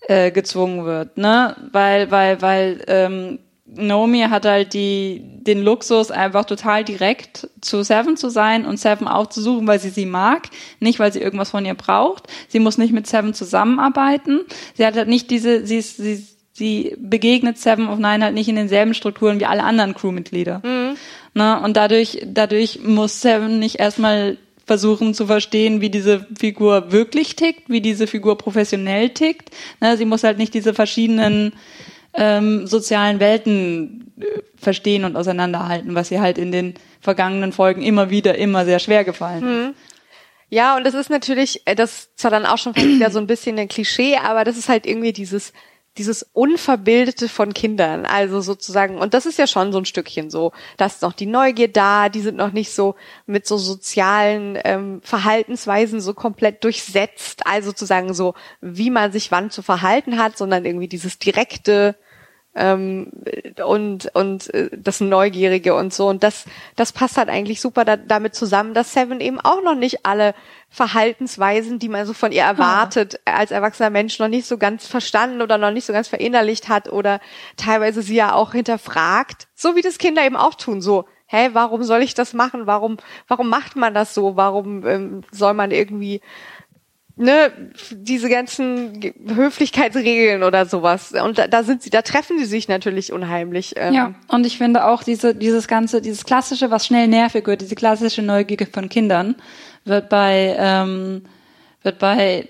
[0.08, 1.56] äh, gezwungen wird, ne?
[1.72, 3.38] Weil, weil, weil ähm,
[3.76, 9.08] Naomi hat halt die, den Luxus, einfach total direkt zu Seven zu sein und Seven
[9.08, 10.48] aufzusuchen, weil sie sie mag,
[10.80, 12.28] nicht weil sie irgendwas von ihr braucht.
[12.48, 14.40] Sie muss nicht mit Seven zusammenarbeiten.
[14.74, 18.48] Sie hat halt nicht diese, sie, ist, sie, sie begegnet Seven of Nine halt nicht
[18.48, 20.62] in denselben Strukturen wie alle anderen Crewmitglieder.
[20.64, 20.96] Mhm.
[21.34, 21.60] Ne?
[21.60, 27.68] Und dadurch, dadurch muss Seven nicht erstmal versuchen zu verstehen, wie diese Figur wirklich tickt,
[27.68, 29.50] wie diese Figur professionell tickt.
[29.80, 29.96] Ne?
[29.96, 31.52] Sie muss halt nicht diese verschiedenen
[32.14, 34.24] ähm, sozialen Welten äh,
[34.56, 39.04] verstehen und auseinanderhalten, was ihr halt in den vergangenen Folgen immer wieder immer sehr schwer
[39.04, 39.68] gefallen ist.
[39.68, 39.74] Mhm.
[40.50, 43.58] Ja, und das ist natürlich, äh, das zwar dann auch schon wieder so ein bisschen
[43.58, 45.52] ein Klischee, aber das ist halt irgendwie dieses
[45.96, 50.52] dieses Unverbildete von Kindern, also sozusagen, und das ist ja schon so ein Stückchen so,
[50.76, 52.96] da ist noch die Neugier da, die sind noch nicht so
[53.26, 59.50] mit so sozialen ähm, Verhaltensweisen so komplett durchsetzt, also sozusagen so, wie man sich wann
[59.50, 61.94] zu verhalten hat, sondern irgendwie dieses direkte,
[62.54, 63.10] ähm,
[63.64, 66.44] und und äh, das Neugierige und so und das
[66.76, 70.34] das passt halt eigentlich super da, damit zusammen, dass Seven eben auch noch nicht alle
[70.70, 73.36] Verhaltensweisen, die man so von ihr erwartet, ah.
[73.36, 76.90] als erwachsener Mensch noch nicht so ganz verstanden oder noch nicht so ganz verinnerlicht hat
[76.90, 77.20] oder
[77.56, 81.82] teilweise sie ja auch hinterfragt, so wie das Kinder eben auch tun, so hä, warum
[81.82, 82.66] soll ich das machen?
[82.66, 82.98] Warum
[83.28, 84.36] warum macht man das so?
[84.36, 86.20] Warum ähm, soll man irgendwie
[87.16, 87.52] ne,
[87.90, 91.12] diese ganzen Höflichkeitsregeln oder sowas.
[91.12, 93.74] Und da, da sind sie, da treffen sie sich natürlich unheimlich.
[93.76, 93.94] Ähm.
[93.94, 97.74] Ja, und ich finde auch diese, dieses ganze, dieses klassische, was schnell nervig wird, diese
[97.74, 99.36] klassische Neugier von Kindern,
[99.84, 101.22] wird bei, ähm,
[101.82, 102.48] wird bei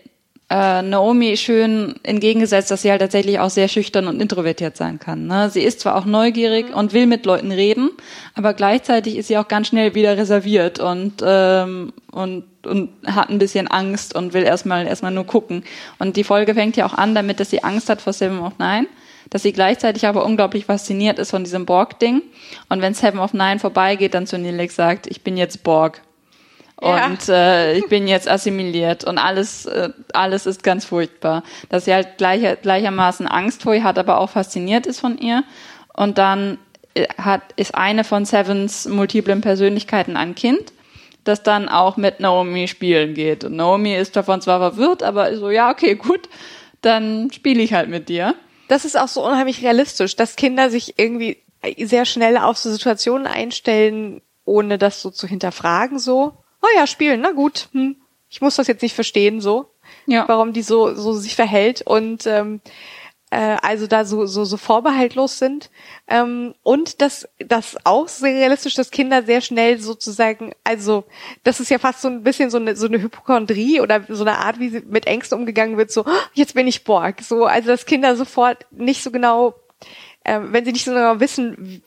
[0.55, 5.27] äh, Naomi schön entgegengesetzt, dass sie halt tatsächlich auch sehr schüchtern und introvertiert sein kann.
[5.27, 5.51] Ne?
[5.51, 6.75] Sie ist zwar auch neugierig mhm.
[6.75, 7.91] und will mit Leuten reden,
[8.35, 13.39] aber gleichzeitig ist sie auch ganz schnell wieder reserviert und ähm, und und hat ein
[13.39, 15.65] bisschen Angst und will erstmal erstmal nur gucken.
[15.99, 18.59] Und die Folge fängt ja auch an damit, dass sie Angst hat vor Seven of
[18.59, 18.87] Nine,
[19.31, 22.23] dass sie gleichzeitig aber unglaublich fasziniert ist von diesem Borg-Ding.
[22.69, 26.01] Und wenn Seven of Nine vorbeigeht, dann zu Nilix sagt, ich bin jetzt Borg.
[26.85, 31.43] Und äh, ich bin jetzt assimiliert und alles, äh, alles ist ganz furchtbar.
[31.69, 35.45] Dass sie halt gleicher, gleichermaßen Angst vor ihr hat, aber auch fasziniert ist von ihr.
[35.95, 36.59] Und dann
[36.95, 40.73] äh, hat, ist eine von Sevens multiplen Persönlichkeiten ein Kind,
[41.25, 43.45] das dann auch mit Naomi spielen geht.
[43.45, 46.29] Und Naomi ist davon zwar verwirrt, aber so, ja, okay, gut,
[46.83, 48.35] dann spiele ich halt mit dir.
[48.69, 51.39] Das ist auch so unheimlich realistisch, dass Kinder sich irgendwie
[51.79, 57.21] sehr schnell auf so Situationen einstellen, ohne das so zu hinterfragen, so oh ja, spielen,
[57.21, 57.97] na gut, hm,
[58.29, 59.71] ich muss das jetzt nicht verstehen, so,
[60.07, 60.27] ja.
[60.27, 62.61] warum die so, so sich verhält und ähm,
[63.35, 65.71] äh, also da so, so, so vorbehaltlos sind.
[66.09, 71.05] Ähm, und dass das auch sehr realistisch, dass Kinder sehr schnell sozusagen, also
[71.43, 74.39] das ist ja fast so ein bisschen so eine, so eine Hypochondrie oder so eine
[74.39, 77.23] Art, wie sie mit Ängsten umgegangen wird, so, oh, jetzt bin ich Borg.
[77.23, 79.55] So, also dass Kinder sofort nicht so genau
[80.25, 81.83] äh, wenn sie nicht so genau wissen,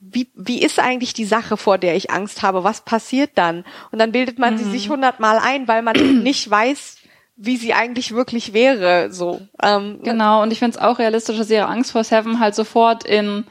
[0.00, 2.64] wie, wie ist eigentlich die Sache, vor der ich Angst habe?
[2.64, 3.64] Was passiert dann?
[3.90, 4.58] Und dann bildet man mhm.
[4.58, 6.98] sie sich hundertmal ein, weil man nicht weiß,
[7.36, 9.12] wie sie eigentlich wirklich wäre.
[9.12, 9.40] So.
[9.62, 13.04] Ähm, genau, und ich finde es auch realistisch, dass ihre Angst vor Seven halt sofort
[13.04, 13.44] in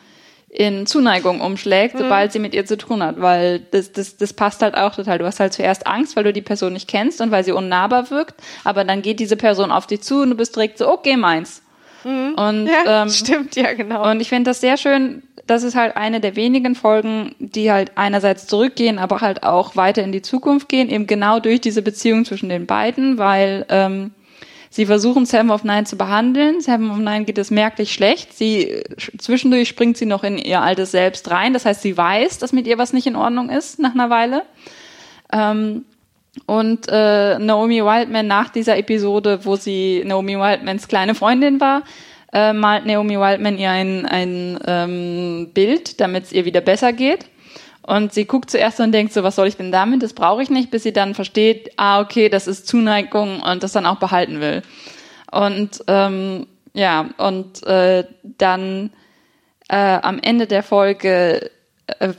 [0.54, 2.00] in Zuneigung umschlägt, mhm.
[2.00, 5.18] sobald sie mit ihr zu tun hat, weil das, das, das passt halt auch total.
[5.18, 8.12] Du hast halt zuerst Angst, weil du die Person nicht kennst und weil sie unnahbar
[8.12, 11.18] wirkt, aber dann geht diese Person auf dich zu und du bist direkt so, okay,
[11.18, 11.64] meins.
[12.04, 12.34] Mhm.
[12.36, 14.10] Und, ja, ähm, stimmt, ja, genau.
[14.10, 17.92] Und ich finde das sehr schön, das ist halt eine der wenigen Folgen, die halt
[17.96, 22.26] einerseits zurückgehen, aber halt auch weiter in die Zukunft gehen, eben genau durch diese Beziehung
[22.26, 24.12] zwischen den beiden, weil ähm,
[24.70, 26.62] sie versuchen Seven of Nine zu behandeln.
[26.62, 28.34] Seven of Nine geht es merklich schlecht.
[28.34, 28.84] Sie
[29.18, 31.54] zwischendurch springt sie noch in ihr altes Selbst rein.
[31.54, 34.44] Das heißt, sie weiß, dass mit ihr was nicht in Ordnung ist nach einer Weile.
[35.32, 35.84] Ähm,
[36.46, 41.84] und äh, Naomi Wildman nach dieser Episode, wo sie Naomi Wildmans kleine Freundin war,
[42.32, 47.28] äh, malt Naomi Wildman ihr ein, ein ähm, Bild, damit es ihr wieder besser geht.
[47.86, 50.02] Und sie guckt zuerst und denkt so, was soll ich denn damit?
[50.02, 53.74] Das brauche ich nicht, bis sie dann versteht, ah, okay, das ist Zuneigung und das
[53.74, 54.62] dann auch behalten will.
[55.32, 58.92] Und ähm, ja, und äh, dann
[59.68, 61.52] äh, am Ende der Folge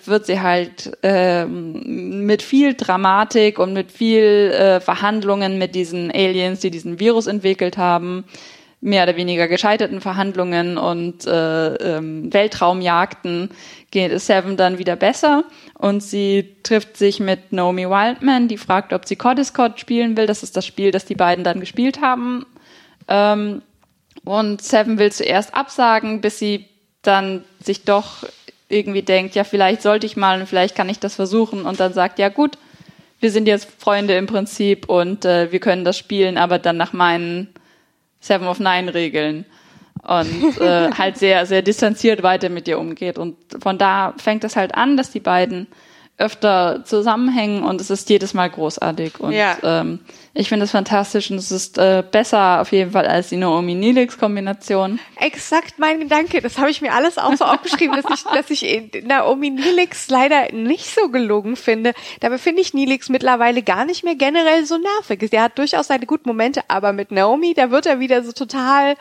[0.04, 6.60] wird sie halt äh, mit viel Dramatik und mit viel äh, Verhandlungen mit diesen Aliens,
[6.60, 8.24] die diesen Virus entwickelt haben,
[8.82, 13.48] mehr oder weniger gescheiterten Verhandlungen und äh, ähm, Weltraumjagden
[13.90, 15.44] geht es Seven dann wieder besser
[15.78, 20.26] und sie trifft sich mit Naomi Wildman, die fragt, ob sie Codiscot spielen will.
[20.26, 22.44] Das ist das Spiel, das die beiden dann gespielt haben.
[23.08, 23.62] Ähm,
[24.24, 26.66] und Seven will zuerst absagen, bis sie
[27.00, 28.24] dann sich doch
[28.74, 31.92] irgendwie denkt, ja, vielleicht sollte ich mal und vielleicht kann ich das versuchen und dann
[31.92, 32.58] sagt, ja gut,
[33.20, 36.92] wir sind jetzt Freunde im Prinzip und äh, wir können das spielen, aber dann nach
[36.92, 37.48] meinen
[38.20, 39.46] Seven of Nine Regeln
[40.02, 43.18] und äh, halt sehr, sehr distanziert weiter mit ihr umgeht.
[43.18, 45.68] Und von da fängt es halt an, dass die beiden
[46.16, 49.20] öfter zusammenhängen und es ist jedes Mal großartig.
[49.20, 49.56] Und ja.
[49.62, 50.00] ähm,
[50.36, 53.74] ich finde es fantastisch und es ist äh, besser auf jeden Fall als die Naomi
[53.74, 54.98] Nilix Kombination.
[55.16, 56.40] Exakt mein Gedanke.
[56.40, 60.52] Das habe ich mir alles auch so aufgeschrieben, dass ich, dass ich Naomi Nilix leider
[60.52, 61.94] nicht so gelungen finde.
[62.18, 65.32] Dabei finde ich Nilix mittlerweile gar nicht mehr generell so nervig.
[65.32, 68.96] Er hat durchaus seine guten Momente, aber mit Naomi, da wird er wieder so total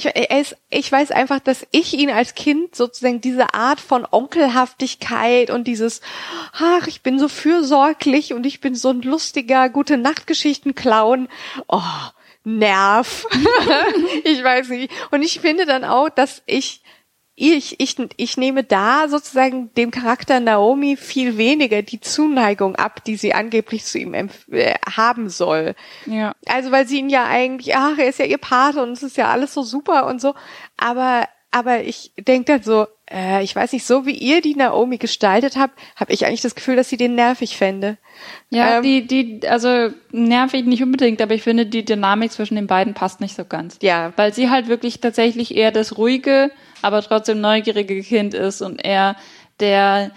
[0.00, 4.06] ich, er ist, ich weiß einfach, dass ich ihn als Kind sozusagen diese Art von
[4.10, 6.00] Onkelhaftigkeit und dieses,
[6.52, 9.96] ach, ich bin so fürsorglich und ich bin so ein lustiger, gute
[10.70, 11.28] Nachtgeschichten-Clown,
[11.68, 11.80] oh,
[12.44, 13.26] Nerv.
[14.24, 14.92] ich weiß nicht.
[15.10, 16.82] Und ich finde dann auch, dass ich
[17.42, 23.16] ich, ich, ich nehme da sozusagen dem Charakter Naomi viel weniger die Zuneigung ab, die
[23.16, 24.28] sie angeblich zu ihm äh,
[24.94, 25.74] haben soll.
[26.04, 26.34] Ja.
[26.46, 29.16] Also weil sie ihn ja eigentlich, ach, er ist ja ihr Pate und es ist
[29.16, 30.34] ja alles so super und so.
[30.76, 34.98] Aber, aber ich denke dann so, äh, ich weiß nicht, so wie ihr die Naomi
[34.98, 37.98] gestaltet habt, habe ich eigentlich das Gefühl, dass sie den nervig fände.
[38.50, 42.68] Ja, ähm, die, die, also nervig nicht unbedingt, aber ich finde, die Dynamik zwischen den
[42.68, 43.78] beiden passt nicht so ganz.
[43.82, 44.12] Ja.
[44.16, 49.16] Weil sie halt wirklich tatsächlich eher das ruhige, aber trotzdem neugierige Kind ist und er
[49.58, 50.12] der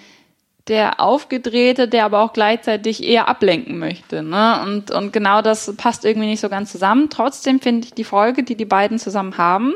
[0.70, 4.24] der aufgedrehte, der aber auch gleichzeitig eher ablenken möchte.
[4.24, 4.62] Ne?
[4.64, 7.10] Und, und genau das passt irgendwie nicht so ganz zusammen.
[7.10, 9.74] Trotzdem finde ich die Folge, die die beiden zusammen haben,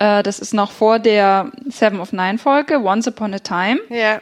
[0.00, 4.20] äh, das ist noch vor der Seven of Nine Folge, Once Upon a Time, ja.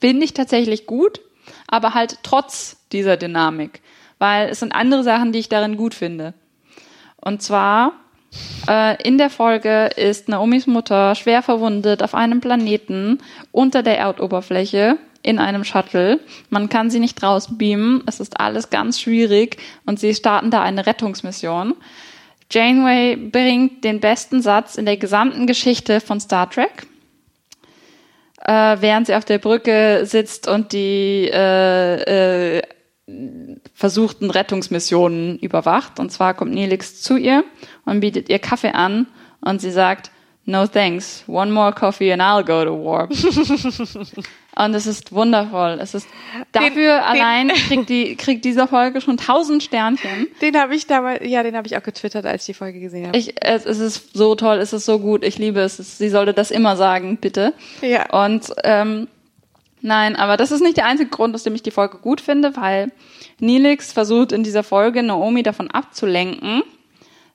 [0.00, 1.20] finde ich tatsächlich gut,
[1.66, 3.80] aber halt trotz dieser Dynamik,
[4.18, 6.34] weil es sind andere Sachen, die ich darin gut finde.
[7.16, 7.92] Und zwar
[8.68, 13.18] äh, in der Folge ist Naomis Mutter schwer verwundet auf einem Planeten
[13.50, 16.20] unter der Erdoberfläche in einem Shuttle.
[16.50, 18.02] Man kann sie nicht rausbeamen.
[18.04, 19.56] Es ist alles ganz schwierig
[19.86, 21.74] und sie starten da eine Rettungsmission.
[22.50, 26.86] Janeway bringt den besten Satz in der gesamten Geschichte von Star Trek.
[28.44, 32.62] Äh, während sie auf der Brücke sitzt und die äh, äh,
[33.74, 35.98] versuchten Rettungsmissionen überwacht.
[35.98, 37.44] Und zwar kommt Nelix zu ihr
[37.84, 39.06] und bietet ihr Kaffee an
[39.40, 40.10] und sie sagt,
[40.44, 43.08] no thanks, one more coffee and I'll go to war.
[44.56, 45.78] und es ist wundervoll.
[45.80, 46.06] Es ist
[46.52, 50.28] dafür den, allein den, kriegt die kriegt diese Folge schon tausend Sternchen.
[50.40, 53.08] Den habe ich damals, ja, den habe ich auch getwittert, als ich die Folge gesehen
[53.08, 53.18] habe.
[53.18, 55.76] Ich, es, es ist so toll, es ist so gut, ich liebe es.
[55.76, 57.52] Sie sollte das immer sagen, bitte.
[57.82, 58.10] Ja.
[58.10, 59.08] Und ähm,
[59.86, 62.56] Nein, aber das ist nicht der einzige Grund, aus dem ich die Folge gut finde,
[62.56, 62.90] weil
[63.38, 66.62] Nilix versucht in dieser Folge Naomi davon abzulenken,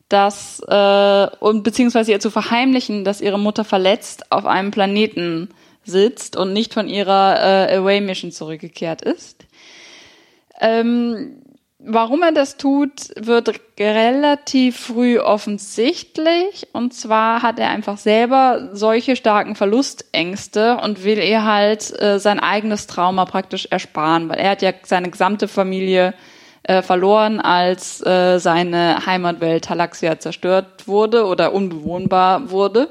[0.10, 5.50] dass äh, und beziehungsweise ihr zu verheimlichen, dass ihre Mutter verletzt auf einem Planeten
[5.90, 9.46] sitzt und nicht von ihrer äh, Away Mission zurückgekehrt ist.
[10.62, 11.42] Ähm,
[11.82, 16.68] Warum er das tut, wird relativ früh offensichtlich.
[16.74, 22.42] Und zwar hat er einfach selber solche starken Verlustängste und will ihr halt äh, sein
[22.42, 26.14] eigenes Trauma praktisch ersparen, weil er hat ja seine gesamte Familie
[26.64, 32.90] äh, verloren, als äh, seine Heimatwelt Talaxia zerstört wurde oder unbewohnbar wurde.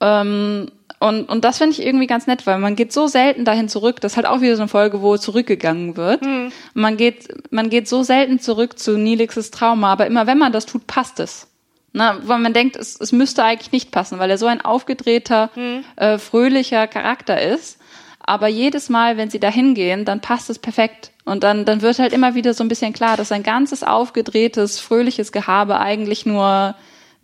[0.00, 0.66] Ähm,
[1.02, 4.02] und, und das finde ich irgendwie ganz nett, weil man geht so selten dahin zurück.
[4.02, 6.22] Das ist halt auch wieder so eine Folge, wo zurückgegangen wird.
[6.22, 6.52] Mhm.
[6.74, 10.66] Man geht, man geht so selten zurück zu Nilixes Trauma, aber immer wenn man das
[10.66, 11.48] tut, passt es.
[11.94, 15.50] Na, weil man denkt, es, es müsste eigentlich nicht passen, weil er so ein aufgedrehter,
[15.56, 15.84] mhm.
[15.96, 17.78] äh, fröhlicher Charakter ist.
[18.20, 21.12] Aber jedes Mal, wenn sie da hingehen, dann passt es perfekt.
[21.24, 24.78] Und dann, dann wird halt immer wieder so ein bisschen klar, dass sein ganzes aufgedrehtes,
[24.78, 26.74] fröhliches Gehabe eigentlich nur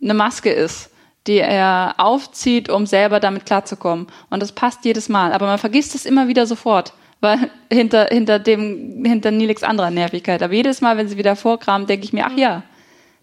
[0.01, 0.89] eine Maske ist
[1.27, 4.07] die er aufzieht, um selber damit klarzukommen.
[4.29, 5.33] Und das passt jedes Mal.
[5.33, 10.41] Aber man vergisst es immer wieder sofort, weil hinter, hinter dem, hinter Nilix anderer Nervigkeit.
[10.41, 12.63] Aber jedes Mal, wenn sie wieder vorkramen, denke ich mir, ach ja,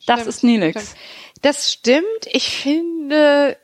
[0.06, 0.94] das stimmt, ist Nilix.
[1.42, 2.04] Das stimmt.
[2.32, 3.56] Ich finde,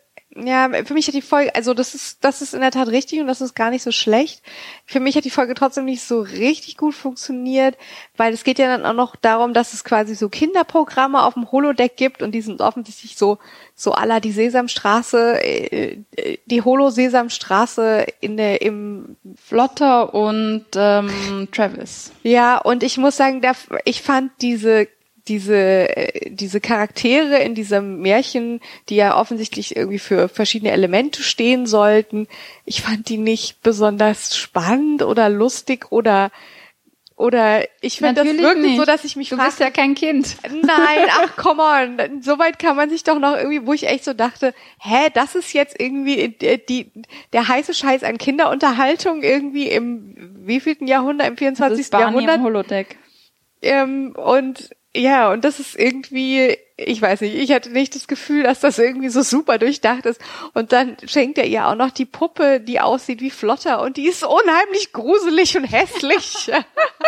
[0.46, 3.20] ja, für mich hat die Folge, also das ist, das ist in der Tat richtig
[3.20, 4.42] und das ist gar nicht so schlecht.
[4.86, 7.76] Für mich hat die Folge trotzdem nicht so richtig gut funktioniert,
[8.16, 11.50] weil es geht ja dann auch noch darum, dass es quasi so Kinderprogramme auf dem
[11.50, 13.38] Holodeck gibt und die sind offensichtlich so,
[13.74, 15.98] so aller die Sesamstraße, äh,
[16.46, 22.12] die Holo-Sesamstraße in der, im Flotter und ähm, Travis.
[22.22, 23.42] Ja, und ich muss sagen,
[23.84, 24.88] ich fand diese
[25.30, 25.56] diese,
[25.96, 32.26] äh, diese Charaktere in diesem Märchen, die ja offensichtlich irgendwie für verschiedene Elemente stehen sollten,
[32.64, 36.30] ich fand die nicht besonders spannend oder lustig oder
[37.14, 38.78] oder ich finde das wirklich nicht.
[38.78, 39.42] so, dass ich mich frage.
[39.42, 40.36] Du bist ja kein Kind.
[40.42, 42.22] Nein, ach come on.
[42.22, 45.34] So weit kann man sich doch noch irgendwie, wo ich echt so dachte, hä, das
[45.34, 46.90] ist jetzt irgendwie äh, die,
[47.34, 50.14] der heiße Scheiß an Kinderunterhaltung irgendwie im
[50.46, 51.76] wievielten Jahrhundert, im 24.
[51.76, 52.36] Das ist Barney Jahrhundert.
[52.36, 52.96] Im Holodeck.
[53.60, 58.42] Ähm, und ja, und das ist irgendwie, ich weiß nicht, ich hatte nicht das Gefühl,
[58.42, 60.20] dass das irgendwie so super durchdacht ist.
[60.52, 64.08] Und dann schenkt er ihr auch noch die Puppe, die aussieht wie Flotter und die
[64.08, 66.50] ist unheimlich gruselig und hässlich.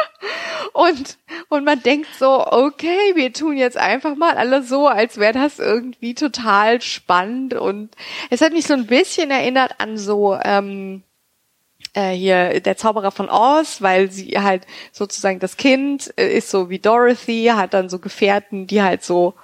[0.73, 1.19] und,
[1.49, 5.59] und man denkt so, okay, wir tun jetzt einfach mal alles so, als wäre das
[5.59, 7.55] irgendwie total spannend.
[7.55, 7.91] Und
[8.31, 11.03] es hat mich so ein bisschen erinnert an so, ähm,
[11.95, 16.71] äh, hier der Zauberer von Oz, weil sie halt sozusagen das Kind äh, ist so
[16.71, 19.35] wie Dorothy, hat dann so Gefährten, die halt so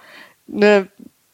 [0.47, 0.89] ne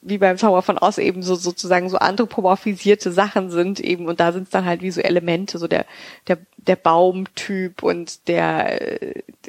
[0.06, 4.32] wie beim Zauberer von Oz eben so sozusagen so anthropomorphisierte Sachen sind eben und da
[4.32, 5.86] sind es dann halt wie so Elemente, so der
[6.28, 8.78] der der Baumtyp und der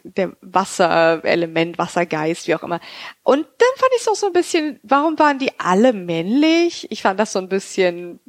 [0.03, 2.79] der Wasserelement, Wassergeist, wie auch immer.
[3.23, 6.87] Und dann fand ich es auch so ein bisschen, warum waren die alle männlich?
[6.89, 8.19] Ich fand das so ein bisschen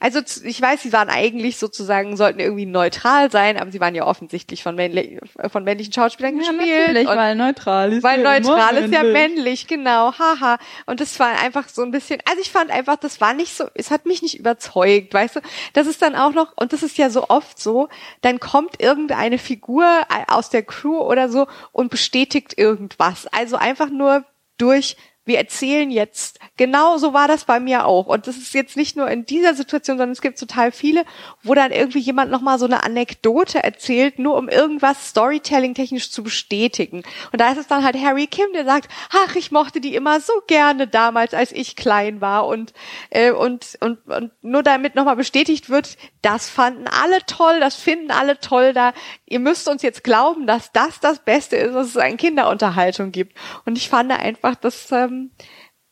[0.00, 4.06] also ich weiß, sie waren eigentlich sozusagen, sollten irgendwie neutral sein, aber sie waren ja
[4.06, 5.18] offensichtlich von, männlich,
[5.50, 7.06] von männlichen Schauspielern ja, gespielt.
[7.06, 10.58] Weil neutral ist Weil ja neutral ist ja männlich, genau, haha.
[10.86, 13.64] Und das war einfach so ein bisschen, also ich fand einfach, das war nicht so,
[13.74, 15.40] es hat mich nicht überzeugt, weißt du.
[15.72, 17.88] Das ist dann auch noch, und das ist ja so oft so,
[18.20, 19.86] dann kommt irgendeine Figur
[20.28, 23.26] aus der Crew oder so und bestätigt irgendwas.
[23.28, 24.24] Also einfach nur
[24.58, 24.96] durch
[25.26, 28.06] wir erzählen jetzt, genau so war das bei mir auch.
[28.06, 31.04] Und das ist jetzt nicht nur in dieser Situation, sondern es gibt total viele,
[31.42, 37.02] wo dann irgendwie jemand nochmal so eine Anekdote erzählt, nur um irgendwas Storytelling-technisch zu bestätigen.
[37.32, 40.20] Und da ist es dann halt Harry Kim, der sagt, ach, ich mochte die immer
[40.20, 42.46] so gerne damals, als ich klein war.
[42.46, 42.72] Und,
[43.10, 48.12] äh, und, und, und nur damit nochmal bestätigt wird, das fanden alle toll, das finden
[48.12, 48.92] alle toll da.
[49.26, 53.36] Ihr müsst uns jetzt glauben, dass das das Beste ist, was es an Kinderunterhaltung gibt.
[53.64, 55.30] Und ich fand einfach, dass ähm, ähm,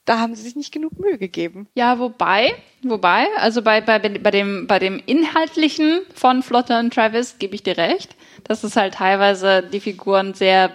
[0.05, 1.66] da haben sie sich nicht genug Mühe gegeben.
[1.75, 7.39] Ja, wobei, wobei, also bei, bei, bei dem, bei dem Inhaltlichen von Flotter und Travis
[7.39, 8.14] gebe ich dir recht,
[8.45, 10.70] dass es halt teilweise die Figuren sehr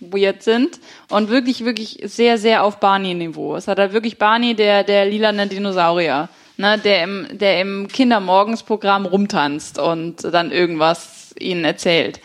[0.00, 0.78] weird sind
[1.08, 3.56] und wirklich, wirklich sehr, sehr auf Barney-Niveau.
[3.56, 9.06] Es hat halt wirklich Barney, der, der lilane Dinosaurier, ne, der im, der im Kindermorgensprogramm
[9.06, 12.20] rumtanzt und dann irgendwas ihnen erzählt.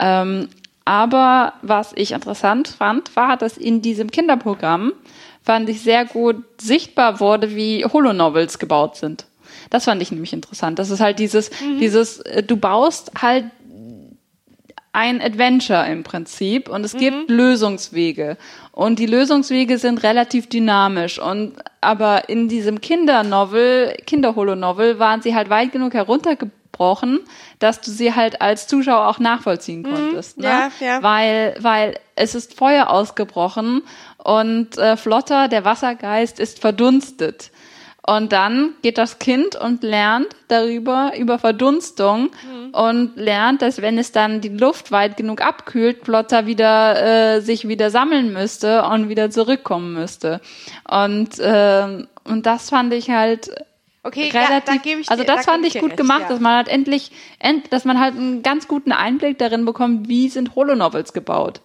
[0.00, 0.48] Ähm,
[0.90, 4.92] aber was ich interessant fand, war, dass in diesem Kinderprogramm
[5.40, 9.24] fand ich sehr gut sichtbar wurde, wie Holonovels gebaut sind.
[9.70, 10.80] Das fand ich nämlich interessant.
[10.80, 11.78] Das ist halt dieses, mhm.
[11.78, 13.44] dieses, äh, du baust halt
[14.92, 16.98] ein Adventure im Prinzip und es mhm.
[16.98, 18.36] gibt Lösungswege
[18.72, 25.50] und die Lösungswege sind relativ dynamisch und aber in diesem Kindernovel, Kinderholonovel waren sie halt
[25.50, 27.20] weit genug heruntergebrochen gesprochen,
[27.58, 29.94] dass du sie halt als Zuschauer auch nachvollziehen mhm.
[29.94, 30.38] konntest.
[30.38, 30.48] Mhm, ne?
[30.48, 31.02] ja, ja.
[31.02, 33.82] Weil, weil es ist Feuer ausgebrochen
[34.16, 37.50] und äh, Flotter, der Wassergeist, ist verdunstet.
[38.06, 42.70] Und dann geht das Kind und lernt darüber, über Verdunstung mhm.
[42.72, 47.68] und lernt, dass wenn es dann die Luft weit genug abkühlt, Flotter wieder äh, sich
[47.68, 50.40] wieder sammeln müsste und wieder zurückkommen müsste.
[50.90, 53.50] Und, äh, und das fand ich halt
[54.02, 56.28] Okay, relativ, ja, da gebe ich Also das da fand ich gut recht, gemacht, ja.
[56.28, 60.28] dass man halt endlich, end, dass man halt einen ganz guten Einblick darin bekommt, wie
[60.28, 61.60] sind Holonovels gebaut.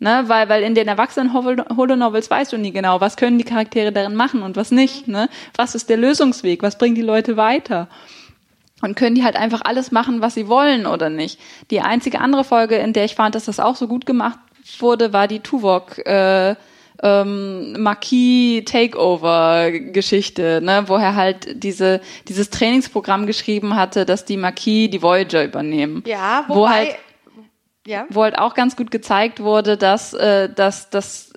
[0.00, 3.92] Ne, weil, weil in den erwachsenen Holonovels weißt du nie genau, was können die Charaktere
[3.92, 5.28] darin machen und was nicht, ne?
[5.56, 6.62] Was ist der Lösungsweg?
[6.62, 7.88] Was bringt die Leute weiter?
[8.82, 11.40] Und können die halt einfach alles machen, was sie wollen oder nicht?
[11.70, 14.38] Die einzige andere Folge, in der ich fand, dass das auch so gut gemacht
[14.78, 16.56] wurde, war die Tuvok, äh,
[17.04, 25.02] ähm, Marquis-Takeover-Geschichte, ne, wo er halt diese, dieses Trainingsprogramm geschrieben hatte, dass die Marquis die
[25.02, 26.02] Voyager übernehmen.
[26.06, 26.96] Ja, wobei, wo halt,
[27.86, 28.06] ja.
[28.08, 31.34] wo halt auch ganz gut gezeigt wurde, dass, äh, dass, dass,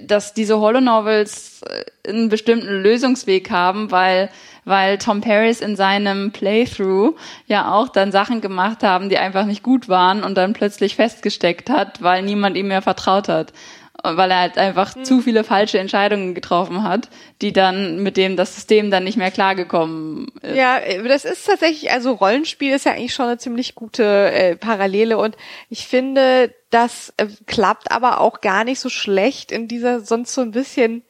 [0.00, 4.30] dass diese Holonovels äh, einen bestimmten Lösungsweg haben, weil
[4.64, 7.16] weil Tom Paris in seinem Playthrough
[7.46, 11.70] ja auch dann Sachen gemacht haben, die einfach nicht gut waren und dann plötzlich festgesteckt
[11.70, 13.54] hat, weil niemand ihm mehr vertraut hat
[14.02, 15.04] weil er halt einfach mhm.
[15.04, 17.08] zu viele falsche Entscheidungen getroffen hat,
[17.42, 20.56] die dann mit dem das System dann nicht mehr klargekommen ist.
[20.56, 25.18] Ja, das ist tatsächlich, also Rollenspiel ist ja eigentlich schon eine ziemlich gute äh, Parallele
[25.18, 25.36] und
[25.68, 30.42] ich finde, das äh, klappt aber auch gar nicht so schlecht in dieser sonst so
[30.42, 31.02] ein bisschen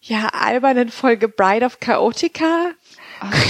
[0.00, 2.72] ja albernen Folge Bride of Chaotica.
[3.20, 3.44] Ach,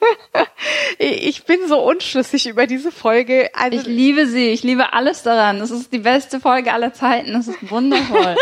[0.98, 3.50] ich bin so unschlüssig über diese Folge.
[3.54, 4.48] Also ich liebe sie.
[4.48, 5.58] Ich liebe alles daran.
[5.58, 7.32] Das ist die beste Folge aller Zeiten.
[7.32, 8.36] Das ist wundervoll.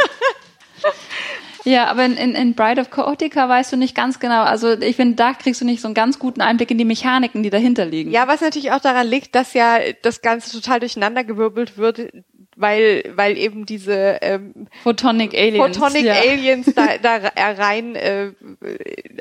[1.65, 4.43] ja, aber in, in, in Bride of Chaotica weißt du nicht ganz genau.
[4.43, 7.43] Also ich finde, da kriegst du nicht so einen ganz guten Einblick in die Mechaniken,
[7.43, 8.11] die dahinter liegen.
[8.11, 12.11] Ja, was natürlich auch daran liegt, dass ja das Ganze total durcheinandergewirbelt wird
[12.57, 16.15] weil weil eben diese ähm, Photonic Aliens, Photonic ja.
[16.15, 18.33] Aliens da, da rein äh,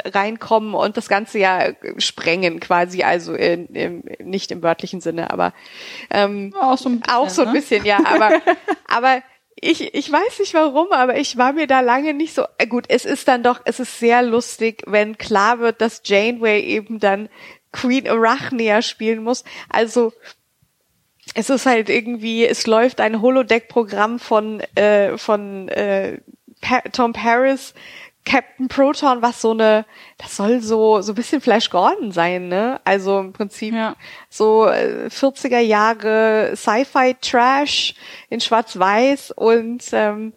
[0.05, 5.53] reinkommen und das Ganze ja sprengen quasi, also in, in, nicht im wörtlichen Sinne, aber
[6.09, 7.53] ähm, auch so ein bisschen, auch so ein ne?
[7.53, 8.31] bisschen ja, aber
[8.87, 9.21] aber
[9.59, 12.85] ich, ich weiß nicht warum, aber ich war mir da lange nicht so, äh gut,
[12.89, 17.29] es ist dann doch, es ist sehr lustig, wenn klar wird, dass Janeway eben dann
[17.71, 19.43] Queen Arachnia spielen muss.
[19.69, 20.13] Also,
[21.35, 26.19] es ist halt irgendwie, es läuft ein Holodeck-Programm von, äh, von äh,
[26.61, 27.73] pa Tom Paris,
[28.23, 29.85] Captain Proton, was so eine,
[30.17, 32.81] das soll so so ein bisschen Flash Gordon sein, ne?
[32.83, 33.95] Also im Prinzip ja.
[34.29, 37.93] so äh, 40er Jahre Sci-Fi Trash
[38.29, 40.33] in Schwarz-Weiß und ähm,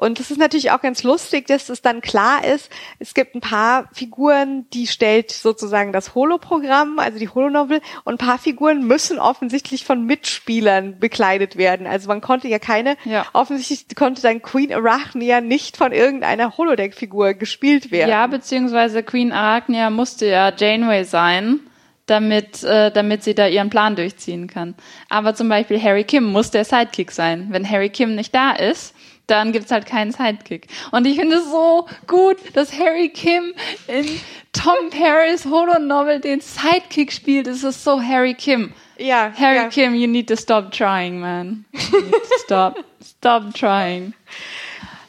[0.00, 2.70] und es ist natürlich auch ganz lustig, dass es dann klar ist,
[3.00, 8.24] es gibt ein paar Figuren, die stellt sozusagen das Holoprogramm, also die Holonovel, und ein
[8.24, 11.88] paar Figuren müssen offensichtlich von Mitspielern bekleidet werden.
[11.88, 13.26] Also man konnte ja keine, ja.
[13.32, 18.10] offensichtlich konnte dann Queen Arachnia nicht von irgendeiner Holodeck-Figur gespielt werden.
[18.10, 21.58] Ja, beziehungsweise Queen Arachnia musste ja Janeway sein
[22.06, 24.76] damit, äh, damit sie da ihren Plan durchziehen kann.
[25.08, 27.48] Aber zum Beispiel Harry Kim muss der Sidekick sein.
[27.50, 28.94] Wenn Harry Kim nicht da ist,
[29.28, 30.66] dann gibt's halt keinen Sidekick.
[30.90, 33.54] Und ich finde es so gut, dass Harry Kim
[33.86, 34.20] in
[34.52, 37.46] Tom Paris Holo-Novel den Sidekick spielt.
[37.46, 38.72] Es ist so Harry Kim.
[38.98, 39.32] Ja.
[39.38, 39.68] Harry ja.
[39.68, 41.64] Kim, you need to stop trying, man.
[42.44, 42.84] stop.
[43.18, 44.14] Stop trying.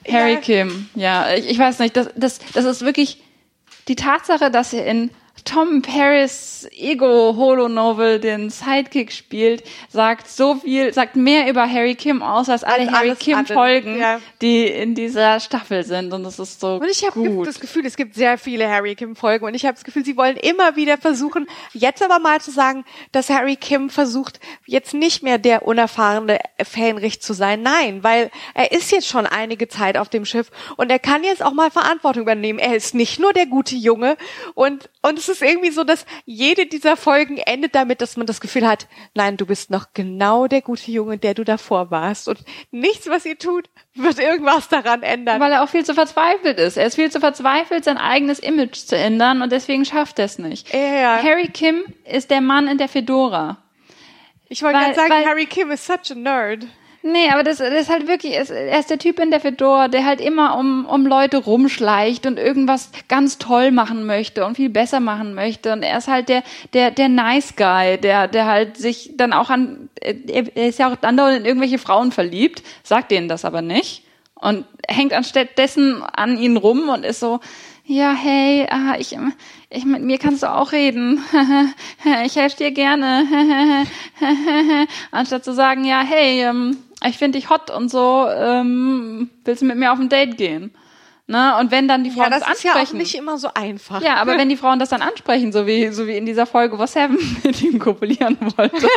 [0.08, 0.40] Harry ja.
[0.40, 3.22] Kim, ja, ich, ich weiß nicht, das, das, das ist wirklich
[3.88, 5.12] die Tatsache, dass er in
[5.45, 11.95] Tom Paris Ego Holo Novel den Sidekick spielt, sagt so viel, sagt mehr über Harry
[11.95, 14.20] Kim aus als alle Harry Kim Folgen, ja.
[14.41, 17.95] die in dieser Staffel sind und das ist so Und ich habe das Gefühl, es
[17.95, 20.98] gibt sehr viele Harry Kim Folgen und ich habe das Gefühl, sie wollen immer wieder
[20.98, 26.40] versuchen, jetzt aber mal zu sagen, dass Harry Kim versucht, jetzt nicht mehr der unerfahrene
[26.64, 27.61] Fähnrich zu sein.
[27.61, 31.44] Nein, weil er ist jetzt schon einige Zeit auf dem Schiff und er kann jetzt
[31.44, 32.60] auch mal Verantwortung übernehmen.
[32.60, 34.18] Er ist nicht nur der gute Junge
[34.56, 38.68] und und ist irgendwie so, dass jede dieser Folgen endet damit, dass man das Gefühl
[38.68, 42.28] hat, nein, du bist noch genau der gute Junge, der du davor warst.
[42.28, 45.40] Und nichts, was ihr tut, wird irgendwas daran ändern.
[45.40, 46.78] Weil er auch viel zu verzweifelt ist.
[46.78, 50.40] Er ist viel zu verzweifelt, sein eigenes Image zu ändern und deswegen schafft er es
[50.40, 50.74] nicht.
[50.74, 51.22] Ja.
[51.22, 53.58] Harry Kim ist der Mann in der Fedora.
[54.48, 56.66] Ich wollte gerade sagen, Harry Kim ist such a nerd.
[57.02, 60.06] Nee, aber das, das ist halt wirklich, er ist der Typ in der Fedora, der
[60.06, 65.00] halt immer um, um Leute rumschleicht und irgendwas ganz toll machen möchte und viel besser
[65.00, 65.72] machen möchte.
[65.72, 66.44] Und er ist halt der,
[66.74, 71.02] der, der Nice Guy, der, der halt sich dann auch an, er ist ja auch
[71.02, 74.04] andauernd in irgendwelche Frauen verliebt, sagt denen das aber nicht
[74.36, 77.40] und hängt anstattdessen an ihnen rum und ist so,
[77.86, 79.18] ja, hey, ah, ich,
[79.70, 81.24] ich, mit mir kannst du auch reden.
[82.26, 83.26] ich helfe dir gerne.
[85.12, 86.78] Anstatt zu sagen, ja, hey, ähm,
[87.08, 90.72] ich finde dich hot und so, ähm, willst du mit mir auf ein Date gehen?
[91.30, 91.56] Ne?
[91.60, 92.74] Und wenn dann die Frauen ja, das, das ansprechen.
[92.74, 94.02] Das ist ja auch nicht immer so einfach.
[94.02, 96.80] Ja, aber wenn die Frauen das dann ansprechen, so wie, so wie in dieser Folge,
[96.80, 98.88] wo Seven mit ihm kopulieren wollte.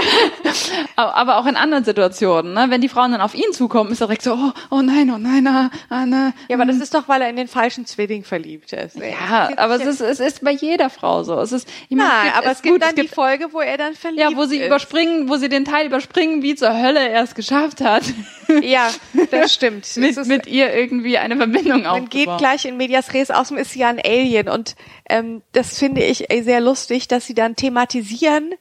[0.97, 2.71] aber auch in anderen Situationen, ne?
[2.71, 5.19] Wenn die Frauen dann auf ihn zukommen, ist er direkt so, oh, oh nein, oh
[5.19, 6.33] nein, ah, ah, ne.
[6.49, 8.97] Ja, aber das ist doch, weil er in den falschen Zwilling verliebt ist.
[8.97, 11.39] Ja, aber es ist, es ist bei jeder Frau so.
[11.39, 13.61] Es ist, ich meine, Nein, aber es gibt gut, dann es gibt, die Folge, wo
[13.61, 14.31] er dann verliebt ist.
[14.31, 14.69] Ja, wo sie ist.
[14.69, 18.05] überspringen, wo sie den Teil überspringen, wie zur Hölle er es geschafft hat.
[18.63, 18.91] Ja,
[19.31, 19.87] das stimmt.
[19.97, 23.31] mit, mit ihr irgendwie eine Verbindung aufzubauen geht gleich in Medias Res.
[23.31, 24.77] Außerdem ist sie ja ein Alien und
[25.09, 28.55] ähm, das finde ich sehr lustig, dass sie dann thematisieren,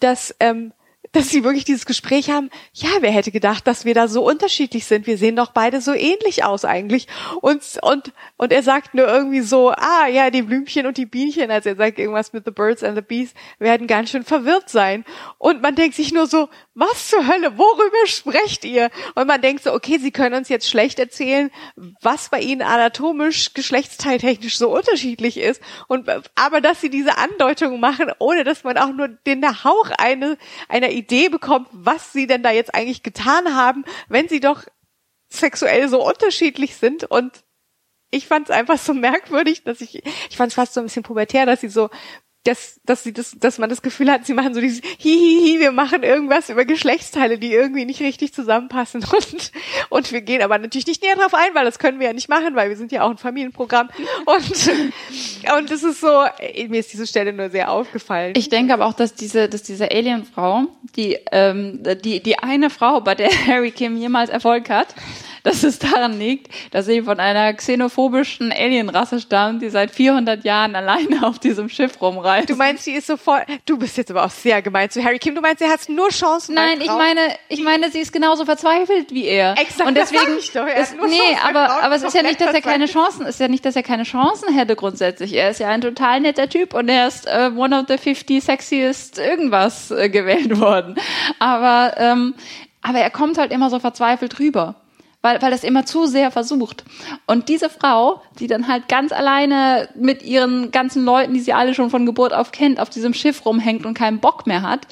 [0.00, 0.72] dass ähm,
[1.16, 4.84] dass sie wirklich dieses Gespräch haben, ja, wer hätte gedacht, dass wir da so unterschiedlich
[4.84, 5.06] sind?
[5.06, 7.06] Wir sehen doch beide so ähnlich aus eigentlich.
[7.40, 11.50] Und, und, und er sagt nur irgendwie so, ah, ja, die Blümchen und die Bienchen,
[11.50, 15.04] also er sagt irgendwas mit the birds and the bees, werden ganz schön verwirrt sein.
[15.38, 18.90] Und man denkt sich nur so, was zur Hölle, worüber sprecht ihr?
[19.14, 21.50] Und man denkt so, okay, sie können uns jetzt schlecht erzählen,
[22.02, 25.62] was bei ihnen anatomisch, geschlechtsteiltechnisch so unterschiedlich ist.
[25.88, 30.36] Und, aber dass sie diese Andeutung machen, ohne dass man auch nur den Hauch eine,
[30.68, 34.62] einer Idee bekommt, was sie denn da jetzt eigentlich getan haben, wenn sie doch
[35.30, 37.42] sexuell so unterschiedlich sind und
[38.10, 41.02] ich fand es einfach so merkwürdig, dass ich, ich fand es fast so ein bisschen
[41.02, 41.90] pubertär, dass sie so
[42.46, 45.72] dass, dass sie das, dass man das Gefühl hat, sie machen so dieses Hihihi, wir
[45.72, 49.52] machen irgendwas über Geschlechtsteile, die irgendwie nicht richtig zusammenpassen und,
[49.90, 52.28] und wir gehen aber natürlich nicht näher drauf ein, weil das können wir ja nicht
[52.28, 53.88] machen, weil wir sind ja auch ein Familienprogramm
[54.26, 54.70] und,
[55.58, 56.24] und das ist so,
[56.68, 58.34] mir ist diese Stelle nur sehr aufgefallen.
[58.36, 60.66] Ich denke aber auch, dass diese, dass diese Alienfrau,
[60.96, 64.94] die, ähm, die, die eine Frau, bei der Harry Kim jemals Erfolg hat,
[65.46, 70.74] dass es daran liegt, dass sie von einer xenophobischen Alienrasse stammt, die seit 400 Jahren
[70.74, 72.50] alleine auf diesem Schiff rumreist.
[72.50, 75.36] Du meinst, sie ist sofort, du bist jetzt aber auch sehr gemein zu Harry Kim,
[75.36, 79.12] du meinst, sie hat nur Chancen Nein, ich meine, ich meine, sie ist genauso verzweifelt
[79.12, 79.56] wie er.
[79.56, 80.66] Exakt, und deswegen, das ich doch.
[80.66, 83.46] Er ist, nee, aber, aber es ist ja nicht, dass er keine Chancen, ist ja
[83.46, 85.32] nicht, dass er keine Chancen hätte grundsätzlich.
[85.32, 88.42] Er ist ja ein total netter Typ und er ist äh, one of the 50
[88.42, 90.96] sexiest irgendwas äh, gewählt worden.
[91.38, 92.34] Aber, ähm,
[92.82, 94.74] aber er kommt halt immer so verzweifelt rüber
[95.26, 96.84] weil, weil das immer zu sehr versucht.
[97.26, 101.74] Und diese Frau, die dann halt ganz alleine mit ihren ganzen Leuten, die sie alle
[101.74, 104.86] schon von Geburt auf kennt, auf diesem Schiff rumhängt und keinen Bock mehr hat,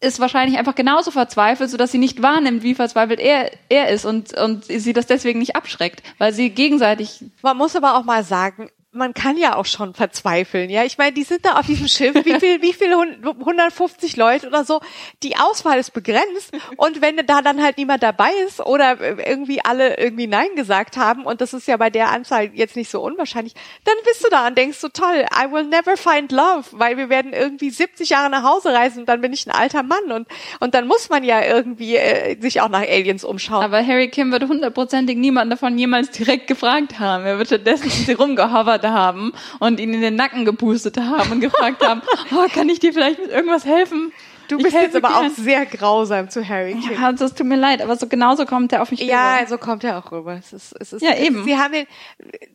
[0.00, 4.36] ist wahrscheinlich einfach genauso verzweifelt, sodass sie nicht wahrnimmt, wie verzweifelt er, er ist und,
[4.36, 7.24] und sie das deswegen nicht abschreckt, weil sie gegenseitig.
[7.40, 10.84] Man muss aber auch mal sagen, man kann ja auch schon verzweifeln, ja.
[10.84, 14.64] Ich meine, die sind da auf diesem Schiff, wie viel, wie viel, 150 Leute oder
[14.64, 14.80] so.
[15.22, 19.98] Die Auswahl ist begrenzt und wenn da dann halt niemand dabei ist oder irgendwie alle
[19.98, 23.54] irgendwie Nein gesagt haben und das ist ja bei der Anzahl jetzt nicht so unwahrscheinlich,
[23.84, 27.08] dann bist du da und denkst so toll, I will never find love, weil wir
[27.08, 30.28] werden irgendwie 70 Jahre nach Hause reisen und dann bin ich ein alter Mann und
[30.60, 33.64] und dann muss man ja irgendwie äh, sich auch nach Aliens umschauen.
[33.64, 37.24] Aber Harry Kim würde hundertprozentig niemanden davon jemals direkt gefragt haben.
[37.24, 42.02] Er wird stattdessen rumgehovert haben und ihn in den Nacken gepustet haben und gefragt haben,
[42.32, 44.12] oh, kann ich dir vielleicht mit irgendwas helfen?
[44.48, 45.30] Du bist jetzt aber gern.
[45.30, 47.00] auch sehr grausam zu Harry King.
[47.00, 49.12] Ja, das tut mir leid, aber so genauso kommt er auf mich rüber.
[49.12, 50.34] Ja, so kommt er auch rüber.
[50.34, 51.44] Es ist, es ist, ja, eben.
[51.44, 51.86] Sie haben den,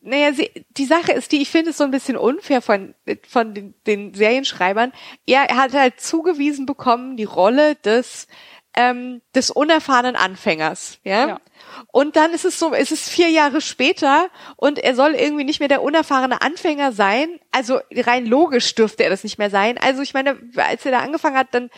[0.02, 2.94] naja, sie, die Sache ist die, ich finde es so ein bisschen unfair von,
[3.28, 4.92] von den, den Serienschreibern.
[5.26, 8.28] Er, er hat halt zugewiesen bekommen, die Rolle des,
[8.74, 11.28] ähm, des unerfahrenen Anfängers, ja?
[11.28, 11.40] ja.
[11.88, 15.60] Und dann ist es so, es ist vier Jahre später und er soll irgendwie nicht
[15.60, 17.40] mehr der unerfahrene Anfänger sein.
[17.50, 19.78] Also rein logisch dürfte er das nicht mehr sein.
[19.78, 21.70] Also ich meine, als er da angefangen hat, dann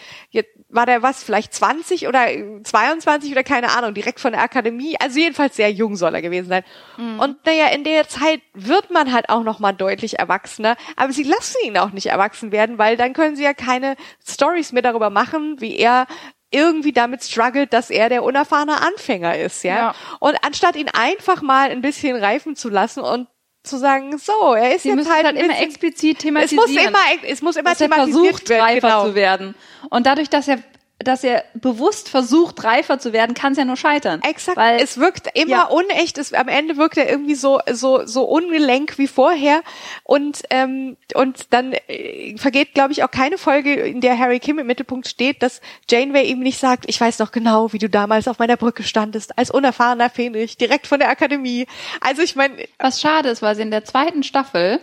[0.69, 2.27] war der was, vielleicht 20 oder
[2.65, 4.97] 22 oder keine Ahnung, direkt von der Akademie.
[5.01, 6.65] Also jedenfalls sehr jung soll er gewesen sein.
[6.97, 7.21] Mhm.
[7.21, 10.77] Und naja, in der Zeit wird man halt auch nochmal deutlich erwachsener.
[10.97, 13.97] Aber sie lassen ihn auch nicht erwachsen werden, weil dann können sie ja keine
[14.27, 16.07] Stories mehr darüber machen, wie er
[16.53, 19.75] irgendwie damit struggelt, dass er der unerfahrene Anfänger ist, ja?
[19.75, 19.95] ja.
[20.21, 23.29] Und anstatt ihn einfach mal ein bisschen reifen zu lassen und
[23.63, 26.65] zu sagen, so, er ist Sie jetzt halt halt immer explizit thematisieren.
[26.65, 26.99] Es muss immer,
[27.31, 29.07] es muss immer thematisiert er versucht, werden, reifer genau.
[29.07, 29.55] zu werden.
[29.89, 30.59] Und dadurch, dass er
[31.05, 34.21] dass er bewusst versucht, reifer zu werden, kann es ja nur scheitern.
[34.23, 34.57] Exakt.
[34.57, 35.65] Weil, es wirkt immer ja.
[35.65, 36.19] unecht.
[36.19, 39.63] Es, am Ende wirkt er irgendwie so so so ungelenk wie vorher.
[40.05, 44.59] Und ähm, und dann äh, vergeht, glaube ich, auch keine Folge, in der Harry Kim
[44.59, 45.61] im Mittelpunkt steht, dass
[45.91, 49.39] Janeway ihm nicht sagt: Ich weiß noch genau, wie du damals auf meiner Brücke standest
[49.39, 51.67] als unerfahrener Fähnrich direkt von der Akademie.
[52.01, 54.81] Also ich meine, was schade ist, weil sie in der zweiten Staffel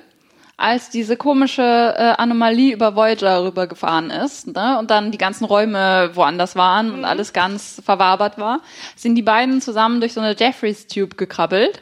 [0.60, 6.12] als diese komische äh, Anomalie über Voyager rübergefahren ist ne, und dann die ganzen Räume
[6.16, 7.06] woanders waren und mhm.
[7.06, 8.60] alles ganz verwabert war,
[8.96, 11.82] sind die beiden zusammen durch so eine Jeffreys Tube gekrabbelt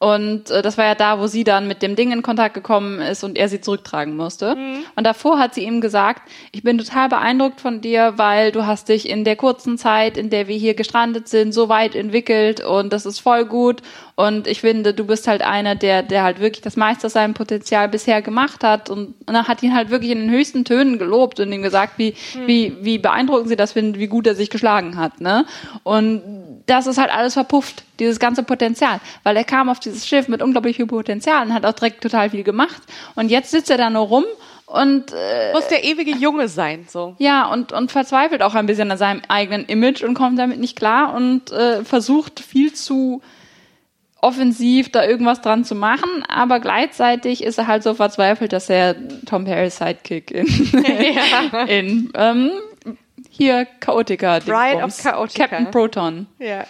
[0.00, 3.00] und äh, das war ja da, wo sie dann mit dem Ding in Kontakt gekommen
[3.00, 4.56] ist und er sie zurücktragen musste.
[4.56, 4.78] Mhm.
[4.96, 6.22] Und davor hat sie ihm gesagt,
[6.52, 10.30] ich bin total beeindruckt von dir, weil du hast dich in der kurzen Zeit, in
[10.30, 13.82] der wir hier gestrandet sind, so weit entwickelt und das ist voll gut.
[14.20, 17.32] Und ich finde, du bist halt einer, der, der halt wirklich das meiste aus seinem
[17.32, 18.90] Potenzial bisher gemacht hat.
[18.90, 22.14] Und, und hat ihn halt wirklich in den höchsten Tönen gelobt und ihm gesagt, wie,
[22.34, 22.46] mhm.
[22.46, 25.22] wie, wie beeindruckend sie das finden, wie gut er sich geschlagen hat.
[25.22, 25.46] Ne?
[25.84, 26.22] Und
[26.66, 29.00] das ist halt alles verpufft, dieses ganze Potenzial.
[29.22, 32.30] Weil er kam auf dieses Schiff mit unglaublich viel Potenzial und hat auch direkt total
[32.30, 32.82] viel gemacht.
[33.14, 34.24] Und jetzt sitzt er da nur rum
[34.66, 37.16] und äh, muss der ewige Junge sein, so.
[37.18, 40.76] Ja, und und verzweifelt auch ein bisschen an seinem eigenen Image und kommt damit nicht
[40.76, 43.20] klar und äh, versucht viel zu
[44.22, 48.94] offensiv da irgendwas dran zu machen, aber gleichzeitig ist er halt so verzweifelt, dass er
[49.24, 50.46] Tom Perrys Sidekick in,
[51.52, 51.62] ja.
[51.66, 52.50] in ähm,
[53.28, 55.48] hier Chaotica, Bride of Chaotica.
[55.48, 56.64] Captain Proton ja.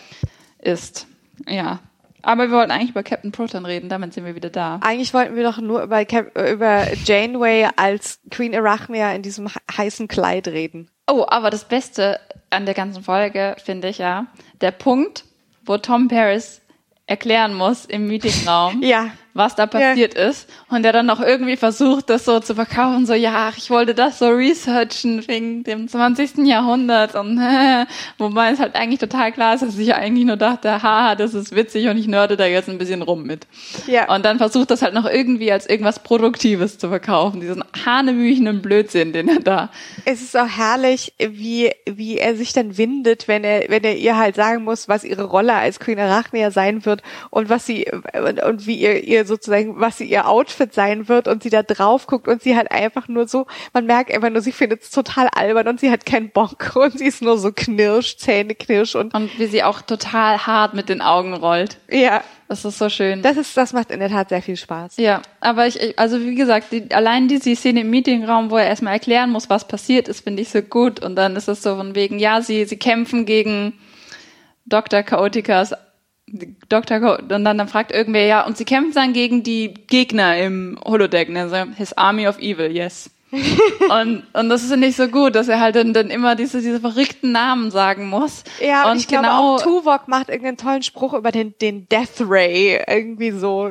[0.60, 1.06] ist.
[1.48, 1.80] Ja.
[2.22, 4.80] Aber wir wollten eigentlich über Captain Proton reden, damit sind wir wieder da.
[4.82, 10.08] Eigentlich wollten wir doch nur über, Cap über Janeway als Queen Arachnia in diesem heißen
[10.08, 10.90] Kleid reden.
[11.10, 12.20] Oh, aber das Beste
[12.50, 14.26] an der ganzen Folge finde ich ja,
[14.60, 15.24] der Punkt,
[15.64, 16.60] wo Tom Paris
[17.06, 19.10] erklären muss im Meetingraum, ja.
[19.34, 20.28] Was da passiert ja.
[20.28, 20.48] ist.
[20.68, 24.18] Und der dann noch irgendwie versucht, das so zu verkaufen, so, ja, ich wollte das
[24.18, 26.38] so researchen wegen dem 20.
[26.38, 27.14] Jahrhundert.
[27.14, 27.86] Und äh,
[28.18, 31.54] wobei es halt eigentlich total klar ist, dass ich eigentlich nur dachte, haha, das ist
[31.54, 33.46] witzig und ich nörde da jetzt ein bisschen rum mit.
[33.86, 34.12] Ja.
[34.14, 39.12] Und dann versucht das halt noch irgendwie als irgendwas Produktives zu verkaufen, diesen hanebüchenen Blödsinn,
[39.12, 39.70] den er da.
[40.04, 44.16] Es ist auch herrlich, wie, wie er sich dann windet, wenn er, wenn er ihr
[44.16, 47.86] halt sagen muss, was ihre Rolle als Queen Arachnia sein wird und was sie
[48.26, 51.62] und, und wie ihr, ihr sozusagen, was sie ihr Outfit sein wird und sie da
[51.62, 54.90] drauf guckt und sie halt einfach nur so, man merkt einfach nur, sie findet es
[54.90, 58.94] total albern und sie hat keinen Bock und sie ist nur so knirsch, Zähne knirsch
[58.94, 61.78] und und wie sie auch total hart mit den Augen rollt.
[61.90, 62.22] Ja.
[62.50, 63.22] Das ist so schön.
[63.22, 64.96] Das ist, das macht in der Tat sehr viel Spaß.
[64.96, 68.94] Ja, aber ich, also wie gesagt, die, allein diese Szene im Meetingraum, wo er erstmal
[68.94, 70.98] erklären muss, was passiert ist, finde ich so gut.
[70.98, 73.74] Und dann ist es so von wegen, ja, sie, sie kämpfen gegen
[74.66, 75.04] Dr.
[75.04, 75.74] Chaoticas
[76.68, 77.00] Dr.
[77.00, 80.78] Co und dann, dann fragt irgendwer, ja, und sie kämpfen dann gegen die Gegner im
[80.84, 81.74] Holodeck, ne?
[81.76, 83.10] his army of evil, yes.
[83.32, 86.80] und, und das ist nicht so gut, dass er halt dann, dann immer diese, diese
[86.80, 88.42] verrückten Namen sagen muss.
[88.60, 92.20] Ja, und, ich genau, glaube auch Tuvok macht irgendeinen tollen Spruch über den, den Death
[92.20, 93.70] Ray, irgendwie so.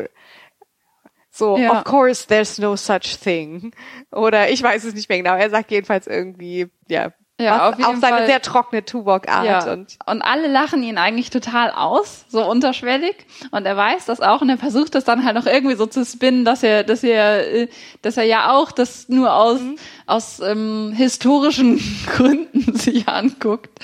[1.32, 1.72] So, ja.
[1.72, 3.74] of course there's no such thing.
[4.12, 5.36] Oder ich weiß es nicht mehr genau.
[5.36, 8.28] Er sagt jedenfalls irgendwie, ja, ja, auf, auf seine Fall.
[8.28, 9.46] sehr trockene Tuvok-Art.
[9.46, 9.74] Ja.
[9.74, 13.16] Und, und alle lachen ihn eigentlich total aus, so unterschwellig.
[13.52, 16.04] Und er weiß das auch und er versucht das dann halt auch irgendwie so zu
[16.06, 17.68] spinnen, dass er, dass er, äh,
[18.02, 19.78] dass er ja auch das nur aus, mhm.
[20.06, 23.80] aus ähm, historischen Gründen sich anguckt.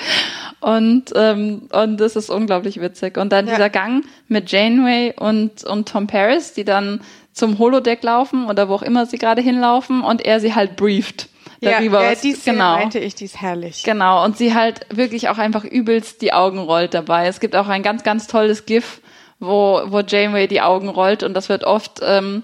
[0.60, 3.18] Und, ähm, und das ist unglaublich witzig.
[3.18, 3.54] Und dann ja.
[3.54, 7.02] dieser Gang mit Janeway und, und Tom Paris, die dann
[7.32, 11.30] zum Holodeck laufen oder wo auch immer sie gerade hinlaufen und er sie halt brieft
[11.66, 12.04] darüber.
[12.04, 12.74] Ja, ja die Szene genau.
[12.74, 13.84] meinte ich, die ist herrlich.
[13.84, 17.28] Genau, und sie halt wirklich auch einfach übelst die Augen rollt dabei.
[17.28, 19.02] Es gibt auch ein ganz, ganz tolles GIF,
[19.40, 22.44] wo, wo Janeway die Augen rollt und das wird oft, ähm,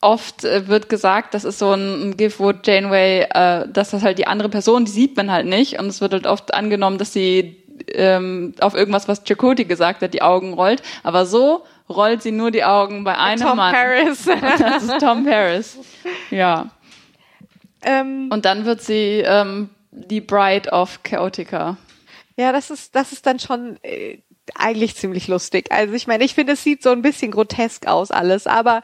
[0.00, 4.18] oft äh, wird gesagt, das ist so ein, GIF, wo Janeway, äh, dass das halt
[4.18, 7.12] die andere Person, die sieht man halt nicht und es wird halt oft angenommen, dass
[7.12, 7.56] sie
[7.94, 12.50] ähm, auf irgendwas, was Chakoti gesagt hat, die Augen rollt, aber so rollt sie nur
[12.50, 13.74] die Augen bei einem Tom Mann.
[13.74, 14.24] Tom Paris.
[14.58, 15.78] das ist Tom Paris.
[16.30, 16.70] Ja.
[17.82, 21.76] Ähm, und dann wird sie ähm, die Bride of Chaotica.
[22.36, 24.18] Ja, das ist, das ist dann schon äh,
[24.54, 25.70] eigentlich ziemlich lustig.
[25.70, 28.82] Also ich meine, ich finde, es sieht so ein bisschen grotesk aus alles, aber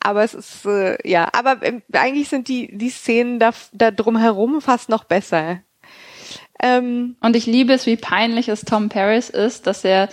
[0.00, 4.60] aber es ist äh, ja, aber äh, eigentlich sind die die Szenen da, da drumherum
[4.60, 5.60] fast noch besser.
[6.62, 10.08] Ähm, und ich liebe es, wie peinlich es Tom Paris ist, dass er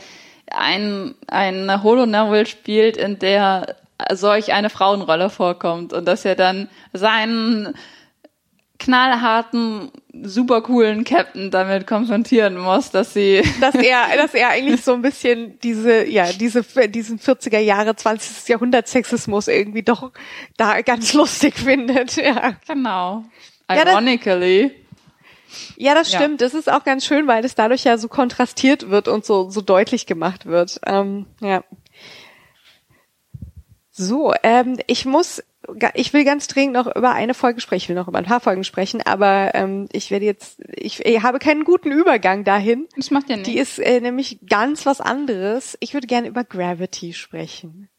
[0.52, 3.76] ein ein Holo-Novel spielt, in der
[4.12, 7.74] solch eine Frauenrolle vorkommt und dass er dann seinen
[8.80, 9.92] knallharten,
[10.24, 15.02] super coolen Captain damit konfrontieren muss, dass sie dass er dass er eigentlich so ein
[15.02, 18.48] bisschen diese ja diese diesen 40er Jahre 20.
[18.50, 20.12] Jahrhundert Sexismus irgendwie doch
[20.58, 23.26] da ganz lustig findet ja genau
[23.70, 24.72] ironically
[25.78, 26.42] ja, das stimmt.
[26.42, 26.48] Ja.
[26.48, 29.62] Das ist auch ganz schön, weil es dadurch ja so kontrastiert wird und so so
[29.62, 30.80] deutlich gemacht wird.
[30.86, 31.64] Ähm, ja.
[33.92, 35.44] So, ähm, ich muss
[35.94, 38.40] ich will ganz dringend noch über eine Folge sprechen, ich will noch über ein paar
[38.40, 42.88] Folgen sprechen, aber ähm, ich werde jetzt, ich, ich habe keinen guten Übergang dahin.
[42.96, 43.48] Das macht ja nicht.
[43.48, 45.78] Die ist äh, nämlich ganz was anderes.
[45.80, 47.90] Ich würde gerne über Gravity sprechen.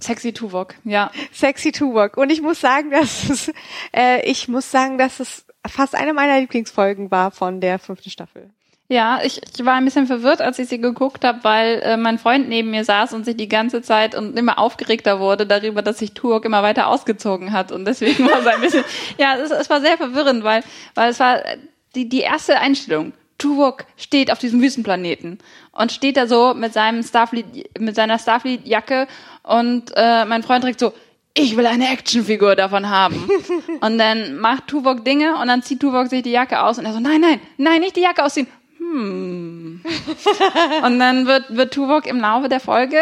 [0.00, 1.10] Sexy Tuvok, ja.
[1.32, 2.16] Sexy Tuvok.
[2.16, 3.52] Und ich muss sagen, dass es,
[3.94, 8.50] äh, ich muss sagen, dass es fast eine meiner Lieblingsfolgen war von der fünften Staffel.
[8.90, 12.18] Ja, ich, ich war ein bisschen verwirrt, als ich sie geguckt habe, weil äh, mein
[12.18, 16.00] Freund neben mir saß und sich die ganze Zeit und immer aufgeregter wurde darüber, dass
[16.00, 17.70] sich Turok immer weiter ausgezogen hat.
[17.70, 18.82] Und deswegen war es ein bisschen,
[19.16, 20.64] ja, es, es war sehr verwirrend, weil,
[20.96, 21.40] weil es war
[21.94, 23.12] die, die erste Einstellung.
[23.38, 25.38] Tuvok steht auf diesem Wüstenplaneten
[25.70, 29.06] und steht da so mit seinem Starfleet, mit seiner Starfleet-Jacke
[29.44, 30.92] und äh, mein Freund trägt so,
[31.32, 33.30] ich will eine Actionfigur davon haben.
[33.80, 36.92] und dann macht Tuvok Dinge und dann zieht Tuvok sich die Jacke aus und er
[36.92, 38.48] so, nein, nein, nein, nicht die Jacke ausziehen
[38.92, 39.84] hm.
[40.84, 42.98] und dann wird, wird Tuvok im Laufe der Folge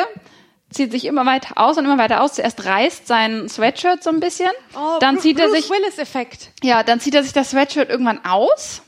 [0.71, 2.35] zieht sich immer weiter aus und immer weiter aus.
[2.35, 4.51] Zuerst reißt sein Sweatshirt so ein bisschen.
[4.75, 6.51] Oh, dann zieht Bruce er sich Willis Effekt.
[6.63, 8.83] Ja, dann zieht er sich das Sweatshirt irgendwann aus.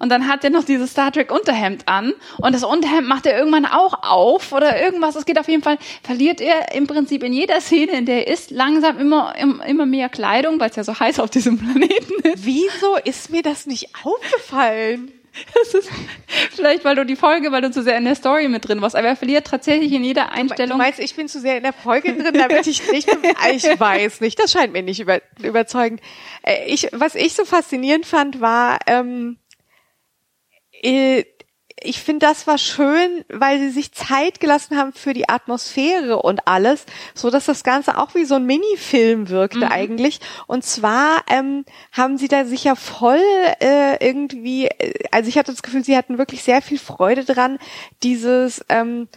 [0.00, 3.36] Und dann hat er noch dieses Star Trek Unterhemd an und das Unterhemd macht er
[3.36, 5.16] irgendwann auch auf oder irgendwas.
[5.16, 8.32] Es geht auf jeden Fall, verliert er im Prinzip in jeder Szene, in der er
[8.32, 9.34] ist, langsam immer,
[9.66, 12.46] immer mehr Kleidung, weil es ja so heiß auf diesem Planeten ist.
[12.46, 15.10] Wieso ist mir das nicht aufgefallen?
[15.54, 15.90] Das ist
[16.50, 18.96] vielleicht, weil du die Folge, weil du zu sehr in der Story mit drin warst.
[18.96, 20.78] Aber er verliert tatsächlich in jeder Einstellung.
[20.78, 23.08] Du meinst, ich bin zu sehr in der Folge drin, damit ich nicht,
[23.52, 26.00] ich weiß nicht, das scheint mir nicht über, überzeugend.
[26.42, 29.38] Äh, ich, was ich so faszinierend fand, war, ähm,
[30.82, 31.24] äh,
[31.82, 36.46] ich finde, das war schön, weil sie sich Zeit gelassen haben für die Atmosphäre und
[36.46, 36.84] alles,
[37.14, 39.72] so dass das Ganze auch wie so ein Minifilm wirkte mhm.
[39.72, 40.20] eigentlich.
[40.46, 43.20] Und zwar ähm, haben sie da sicher voll
[43.60, 47.58] äh, irgendwie, äh, also ich hatte das Gefühl, sie hatten wirklich sehr viel Freude dran,
[48.02, 49.08] dieses ähm,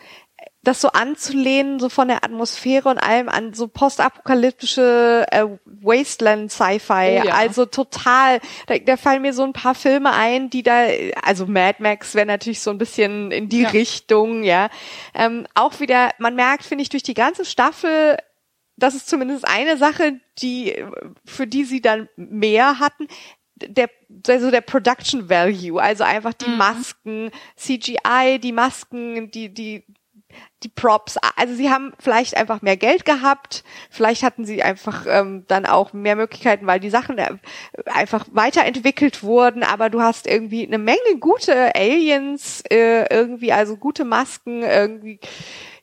[0.63, 7.21] das so anzulehnen, so von der Atmosphäre und allem an so postapokalyptische äh, Wasteland-Sci-Fi.
[7.21, 7.33] Oh ja.
[7.33, 10.85] Also total, da, da fallen mir so ein paar Filme ein, die da,
[11.23, 13.69] also Mad Max wäre natürlich so ein bisschen in die ja.
[13.69, 14.69] Richtung, ja.
[15.15, 18.17] Ähm, auch wieder, man merkt, finde ich, durch die ganze Staffel,
[18.77, 20.85] das ist zumindest eine Sache, die,
[21.25, 23.07] für die sie dann mehr hatten
[23.63, 23.89] der
[24.27, 26.57] also der Production Value, also einfach die mhm.
[26.57, 29.85] Masken, CGI, die Masken, die die
[30.63, 35.45] die Props, also sie haben vielleicht einfach mehr Geld gehabt, vielleicht hatten sie einfach ähm,
[35.47, 37.37] dann auch mehr Möglichkeiten, weil die Sachen äh,
[37.85, 44.05] einfach weiterentwickelt wurden, aber du hast irgendwie eine Menge gute Aliens, äh, irgendwie, also gute
[44.05, 45.19] Masken, irgendwie,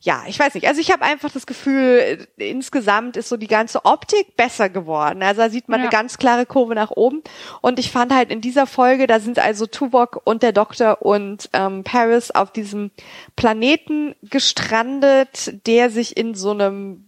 [0.00, 0.68] ja, ich weiß nicht.
[0.68, 5.22] Also ich habe einfach das Gefühl, insgesamt ist so die ganze Optik besser geworden.
[5.24, 5.86] Also da sieht man ja.
[5.86, 7.22] eine ganz klare Kurve nach oben.
[7.62, 11.50] Und ich fand halt in dieser Folge, da sind also Tuvok und der Doktor und
[11.52, 12.92] ähm, Paris auf diesem
[13.34, 17.06] Planeten gestrandet, der sich in so einem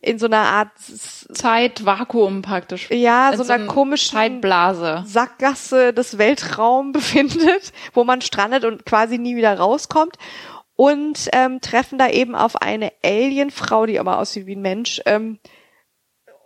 [0.00, 2.90] in so einer Art Zeitvakuum praktisch.
[2.90, 5.02] Ja, so, so einer komischen Zeitblase.
[5.06, 10.16] Sackgasse des Weltraums befindet, wo man strandet und quasi nie wieder rauskommt
[10.76, 15.38] und ähm, treffen da eben auf eine Alienfrau, die aber aussieht wie ein Mensch, ähm,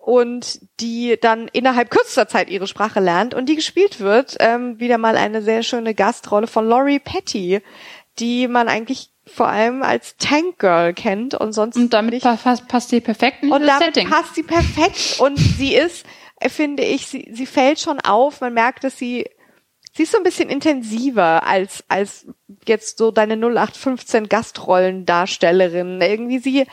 [0.00, 4.96] und die dann innerhalb kürzester Zeit ihre Sprache lernt und die gespielt wird, ähm, wieder
[4.96, 7.60] mal eine sehr schöne Gastrolle von Laurie Petty,
[8.18, 12.22] die man eigentlich vor allem als Tank Girl kennt und sonst und damit nicht.
[12.22, 14.09] passt, passt sie perfekt in und damit Setting.
[14.10, 16.05] passt sie perfekt und sie ist
[16.48, 19.26] finde ich sie sie fällt schon auf man merkt dass sie
[19.98, 22.26] sie ist so ein bisschen intensiver als, als
[22.66, 26.00] jetzt so deine 0815 Gastrollendarstellerin.
[26.00, 26.66] Irgendwie sie,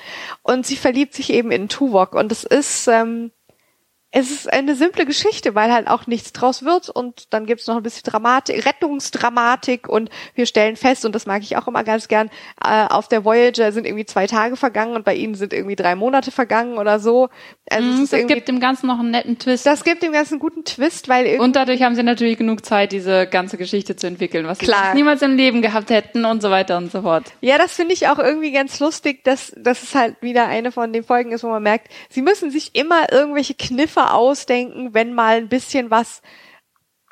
[0.44, 3.32] und sie verliebt sich eben in Tuvok und es ist, ähm,
[4.18, 7.76] es ist eine simple Geschichte, weil halt auch nichts draus wird und dann gibt's noch
[7.76, 12.08] ein bisschen Dramatik, Rettungsdramatik und wir stellen fest, und das mag ich auch immer ganz
[12.08, 12.30] gern,
[12.64, 15.96] äh, auf der Voyager sind irgendwie zwei Tage vergangen und bei ihnen sind irgendwie drei
[15.96, 17.28] Monate vergangen oder so.
[17.70, 19.66] Also mm, das gibt dem Ganzen noch einen netten Twist.
[19.66, 22.64] Das gibt dem Ganzen einen guten Twist, weil irgendwie Und dadurch haben sie natürlich genug
[22.66, 24.92] Zeit, diese ganze Geschichte zu entwickeln, was Klar.
[24.92, 27.26] sie niemals im Leben gehabt hätten und so weiter und so fort.
[27.42, 30.94] Ja, das finde ich auch irgendwie ganz lustig, dass, dass es halt wieder eine von
[30.94, 35.38] den Folgen ist, wo man merkt, sie müssen sich immer irgendwelche Kniffe ausdenken, wenn mal
[35.38, 36.22] ein bisschen was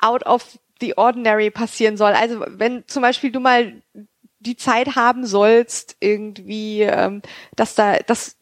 [0.00, 2.12] out of the ordinary passieren soll.
[2.12, 3.82] Also wenn zum Beispiel du mal
[4.40, 7.22] die Zeit haben sollst, irgendwie, ähm,
[7.56, 8.36] dass da, dass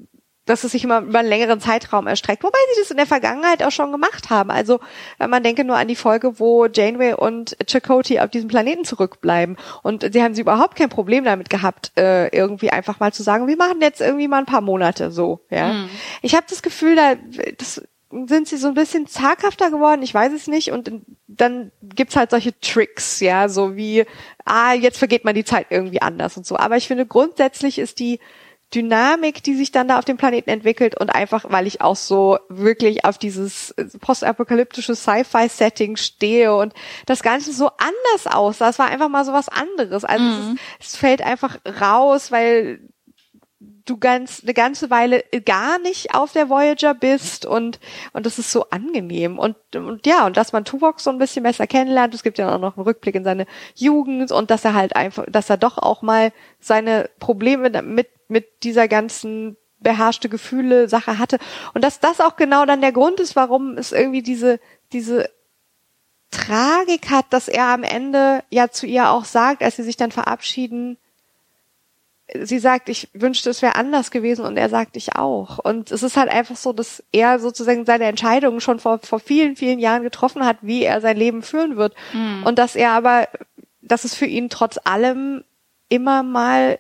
[0.44, 2.42] dass es sich immer über einen längeren Zeitraum erstreckt.
[2.42, 4.50] Wobei sie das in der Vergangenheit auch schon gemacht haben.
[4.50, 4.80] Also
[5.18, 9.56] wenn man denke nur an die Folge, wo Janeway und Chakotay auf diesem Planeten zurückbleiben.
[9.82, 13.46] Und sie haben sie überhaupt kein Problem damit gehabt, äh, irgendwie einfach mal zu sagen,
[13.46, 15.40] wir machen jetzt irgendwie mal ein paar Monate so.
[15.48, 15.90] Ja, mhm.
[16.22, 17.14] Ich habe das Gefühl, da
[17.58, 17.80] das
[18.26, 20.70] sind sie so ein bisschen zaghafter geworden, ich weiß es nicht.
[20.70, 20.90] Und
[21.26, 24.04] dann gibt's halt solche Tricks, ja, so wie,
[24.44, 26.56] ah, jetzt vergeht man die Zeit irgendwie anders und so.
[26.56, 28.20] Aber ich finde, grundsätzlich ist die
[28.74, 32.38] Dynamik, die sich dann da auf dem Planeten entwickelt und einfach, weil ich auch so
[32.48, 36.72] wirklich auf dieses postapokalyptische Sci-Fi-Setting stehe und
[37.06, 38.70] das Ganze so anders aussah.
[38.70, 40.04] Es war einfach mal so was anderes.
[40.04, 40.58] Also mhm.
[40.80, 42.80] es, es, fällt einfach raus, weil
[43.84, 47.80] du ganz eine ganze Weile gar nicht auf der Voyager bist und
[48.12, 49.38] und das ist so angenehm.
[49.38, 52.14] Und und ja und dass man Tuvok so ein bisschen besser kennenlernt.
[52.14, 55.24] Es gibt ja auch noch einen Rückblick in seine Jugend und dass er halt einfach
[55.28, 61.38] dass er doch auch mal seine Probleme mit mit dieser ganzen beherrschte Gefühle Sache hatte.
[61.74, 64.60] Und dass das auch genau dann der Grund ist warum es irgendwie diese
[64.92, 65.28] diese
[66.30, 70.12] Tragik hat dass er am Ende ja zu ihr auch sagt als sie sich dann
[70.12, 70.98] verabschieden
[72.40, 75.58] sie sagt, ich wünschte, es wäre anders gewesen und er sagt, ich auch.
[75.58, 79.56] Und es ist halt einfach so, dass er sozusagen seine Entscheidungen schon vor, vor vielen,
[79.56, 81.94] vielen Jahren getroffen hat, wie er sein Leben führen wird.
[82.12, 82.44] Mhm.
[82.44, 83.28] Und dass er aber,
[83.80, 85.44] dass es für ihn trotz allem
[85.88, 86.78] immer mal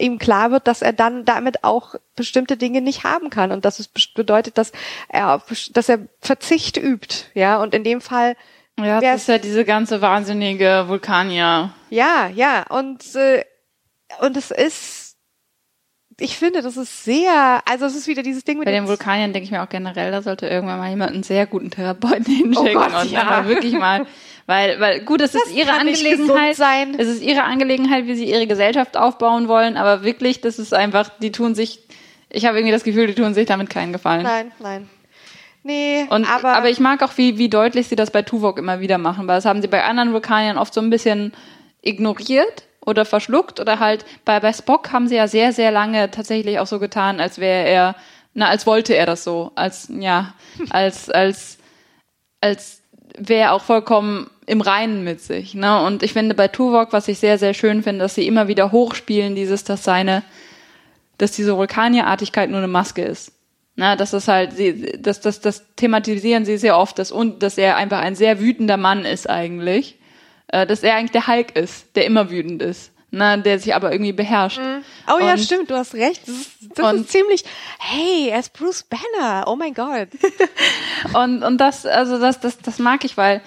[0.00, 3.78] ihm klar wird, dass er dann damit auch bestimmte Dinge nicht haben kann und dass
[3.78, 4.72] es bedeutet, dass
[5.08, 5.40] er,
[5.72, 8.34] dass er Verzicht übt, ja, und in dem Fall
[8.76, 11.72] ja, das ist ja diese ganze wahnsinnige Vulkanier.
[11.90, 13.44] Ja, ja, und äh,
[14.20, 15.16] und es ist,
[16.20, 19.32] ich finde, das ist sehr, also es ist wieder dieses Ding mit Bei den Vulkaniern
[19.32, 22.76] denke ich mir auch generell, da sollte irgendwann mal jemand einen sehr guten Therapeuten hinschicken
[22.76, 23.24] oh Gott, und ja.
[23.24, 24.06] mal wirklich mal,
[24.46, 26.96] weil, weil gut, es das ist ihre Angelegenheit, sein.
[26.98, 31.10] es ist ihre Angelegenheit, wie sie ihre Gesellschaft aufbauen wollen, aber wirklich, das ist einfach,
[31.20, 31.80] die tun sich,
[32.30, 34.22] ich habe irgendwie das Gefühl, die tun sich damit keinen Gefallen.
[34.24, 34.88] Nein, nein.
[35.62, 38.80] Nee, und, aber, aber ich mag auch, wie, wie deutlich sie das bei Tuvok immer
[38.80, 41.32] wieder machen, weil das haben sie bei anderen Vulkaniern oft so ein bisschen
[41.82, 46.58] ignoriert oder verschluckt oder halt bei, bei Spock haben sie ja sehr, sehr lange tatsächlich
[46.58, 47.96] auch so getan, als wäre er,
[48.32, 50.32] na, als wollte er das so, als, ja,
[50.70, 51.58] als, als,
[52.40, 52.80] als
[53.18, 55.84] wäre er auch vollkommen im Reinen mit sich, ne?
[55.84, 58.72] Und ich finde bei Tuvok, was ich sehr, sehr schön finde, dass sie immer wieder
[58.72, 60.22] hochspielen, dieses, dass seine,
[61.18, 63.32] dass diese Vulkanierartigkeit nur eine Maske ist.
[63.76, 67.58] Na, das ist halt, sie, das, das, das thematisieren sie sehr oft, dass, und, dass
[67.58, 69.97] er einfach ein sehr wütender Mann ist eigentlich
[70.48, 72.92] äh, dass er eigentlich der Hulk ist, der immer wütend ist.
[73.10, 74.58] Ne, der sich aber irgendwie beherrscht.
[74.58, 74.84] Mhm.
[75.10, 76.28] Oh und, ja, stimmt, du hast recht.
[76.28, 77.42] Das ist, das ist ziemlich,
[77.78, 80.08] hey, er ist Bruce Banner, oh mein Gott.
[81.14, 83.40] und, und das, also das, das, das mag ich, weil,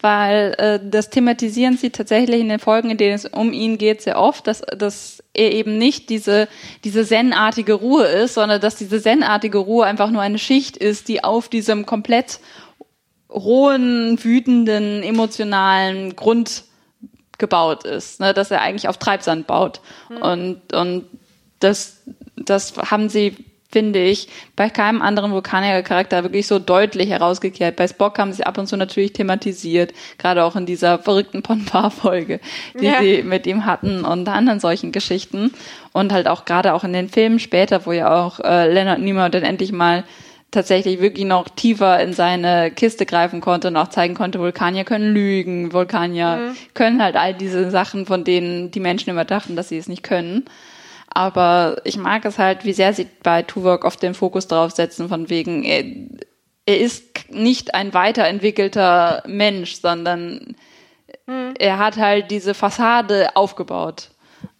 [0.00, 4.02] weil äh, das thematisieren sie tatsächlich in den Folgen, in denen es um ihn geht,
[4.02, 6.46] sehr oft, dass, dass er eben nicht diese,
[6.84, 11.24] diese zen-artige Ruhe ist, sondern dass diese zen-artige Ruhe einfach nur eine Schicht ist, die
[11.24, 12.38] auf diesem komplett
[13.30, 16.64] rohen, wütenden, emotionalen Grund
[17.38, 19.80] gebaut ist, ne, dass er eigentlich auf Treibsand baut.
[20.08, 20.16] Mhm.
[20.16, 21.04] Und, und
[21.60, 22.02] das,
[22.36, 27.76] das haben sie finde ich, bei keinem anderen Vulkanier-Charakter wirklich so deutlich herausgekehrt.
[27.76, 32.40] Bei Spock haben sie ab und zu natürlich thematisiert, gerade auch in dieser verrückten Ponpar-Folge,
[32.80, 33.00] die ja.
[33.00, 35.52] sie mit ihm hatten und anderen solchen Geschichten.
[35.92, 39.30] Und halt auch gerade auch in den Filmen später, wo ja auch äh, Leonard Nimoy
[39.30, 40.04] dann endlich mal
[40.50, 45.12] tatsächlich wirklich noch tiefer in seine Kiste greifen konnte und auch zeigen konnte, Vulkanier können
[45.12, 46.56] lügen, Vulkanier mhm.
[46.74, 50.02] können halt all diese Sachen, von denen die Menschen immer dachten, dass sie es nicht
[50.02, 50.46] können.
[51.10, 55.28] Aber ich mag es halt, wie sehr sie bei Tuvok auf den Fokus draufsetzen, von
[55.28, 55.84] wegen, er,
[56.66, 60.56] er ist nicht ein weiterentwickelter Mensch, sondern
[61.26, 61.54] mhm.
[61.58, 64.10] er hat halt diese Fassade aufgebaut.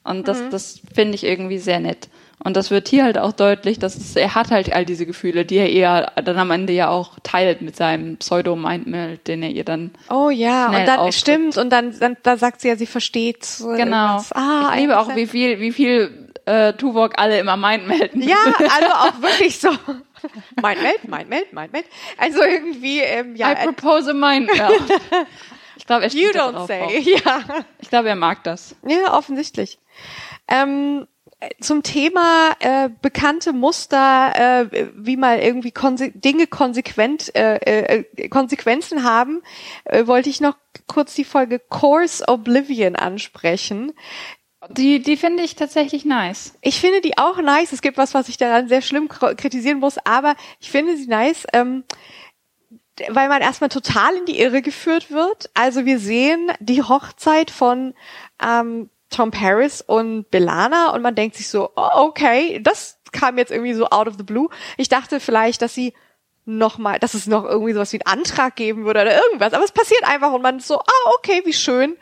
[0.04, 0.50] Und das, mhm.
[0.50, 2.08] das finde ich irgendwie sehr nett.
[2.42, 5.44] Und das wird hier halt auch deutlich, dass es, er hat halt all diese Gefühle,
[5.44, 9.64] die er eher dann am Ende ja auch teilt mit seinem Pseudo-Mindmeld, den er ihr
[9.64, 9.90] dann.
[10.08, 11.14] Oh ja, und dann auftritt.
[11.14, 13.46] stimmt, und dann, dann da sagt sie ja, sie versteht.
[13.60, 14.22] Genau.
[14.34, 18.22] Ah, ich liebe auch, wie viel, wie viel äh, Tuvok alle immer Mindmelden.
[18.22, 19.70] Ja, also auch wirklich so.
[20.62, 21.86] Mindmeld, Mindmeld, Mindmeld.
[22.16, 23.52] Also irgendwie, ähm, ja.
[23.52, 24.82] I propose a Mindmeld.
[25.76, 26.92] ich glaube, er You don't say, auf.
[27.24, 27.40] ja.
[27.80, 28.76] Ich glaube, er mag das.
[28.86, 29.78] Ja, offensichtlich.
[30.48, 31.06] Ähm,
[31.60, 34.32] zum Thema äh, bekannte Muster,
[34.72, 39.42] äh, wie mal irgendwie konse Dinge konsequent äh, äh, Konsequenzen haben,
[39.84, 40.56] äh, wollte ich noch
[40.88, 43.92] kurz die Folge Course Oblivion ansprechen.
[44.70, 46.54] Die, die finde ich tatsächlich nice.
[46.60, 47.72] Ich finde die auch nice.
[47.72, 51.46] Es gibt was, was ich daran sehr schlimm kritisieren muss, aber ich finde sie nice,
[51.52, 51.84] ähm,
[53.08, 55.50] weil man erstmal total in die Irre geführt wird.
[55.54, 57.94] Also wir sehen die Hochzeit von
[58.42, 63.50] ähm, Tom Paris und Belana und man denkt sich so, oh, okay, das kam jetzt
[63.50, 64.48] irgendwie so out of the blue.
[64.76, 65.94] Ich dachte vielleicht, dass sie
[66.44, 69.64] noch mal, dass es noch irgendwie sowas wie einen Antrag geben würde oder irgendwas, aber
[69.64, 71.96] es passiert einfach und man ist so, ah, okay, wie schön.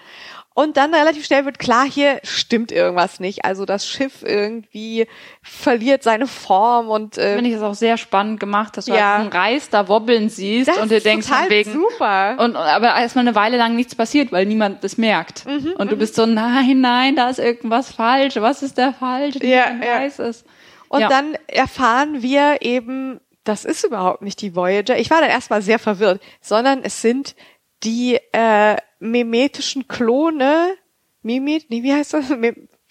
[0.59, 3.45] Und dann relativ schnell wird klar, hier stimmt irgendwas nicht.
[3.45, 5.07] Also das Schiff irgendwie
[5.43, 9.19] verliert seine Form und äh, finde ich das auch sehr spannend gemacht, dass du ja.
[9.19, 12.39] halt einen Reis da wobbeln siehst das und dir denkst von wegen super.
[12.39, 15.45] Und aber erstmal eine Weile lang nichts passiert, weil niemand das merkt.
[15.45, 15.99] Mhm, und du mhm.
[15.99, 18.37] bist so nein, nein, da ist irgendwas falsch.
[18.37, 19.37] Was ist der falsch?
[19.43, 19.97] Ja, ja.
[19.99, 20.47] Reis ist.
[20.89, 21.09] Und ja.
[21.11, 24.97] dann erfahren wir eben, das ist überhaupt nicht die Voyager.
[24.97, 27.37] Ich war dann erstmal sehr verwirrt, sondern es sind
[27.82, 30.74] die äh, mimetischen Klone,
[31.23, 32.32] Mimit, nee, wie heißt das?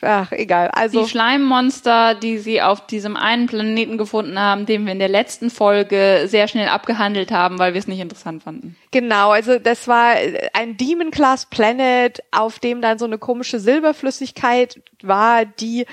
[0.02, 0.70] Ach, egal.
[0.70, 5.10] Also die Schleimmonster, die sie auf diesem einen Planeten gefunden haben, den wir in der
[5.10, 8.76] letzten Folge sehr schnell abgehandelt haben, weil wir es nicht interessant fanden.
[8.92, 10.16] Genau, also das war
[10.54, 15.86] ein Demon Class Planet, auf dem dann so eine komische Silberflüssigkeit war, die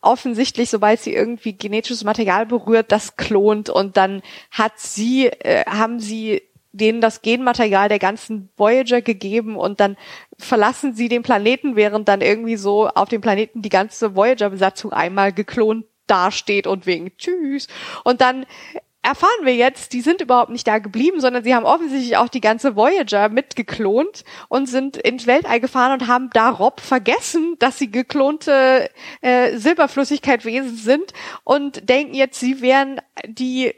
[0.00, 6.00] offensichtlich, sobald sie irgendwie genetisches Material berührt, das klont und dann hat sie, äh, haben
[6.00, 9.96] sie denen das Genmaterial der ganzen Voyager gegeben und dann
[10.38, 15.32] verlassen sie den Planeten, während dann irgendwie so auf dem Planeten die ganze Voyager-Besatzung einmal
[15.32, 17.68] geklont dasteht und wegen Tschüss.
[18.04, 18.46] Und dann
[19.02, 22.40] erfahren wir jetzt, die sind überhaupt nicht da geblieben, sondern sie haben offensichtlich auch die
[22.40, 27.90] ganze Voyager mitgeklont und sind ins Weltall gefahren und haben da Rob vergessen, dass sie
[27.90, 28.90] geklonte
[29.22, 31.12] äh, Silberflüssigkeitwesen sind
[31.44, 33.72] und denken jetzt, sie wären die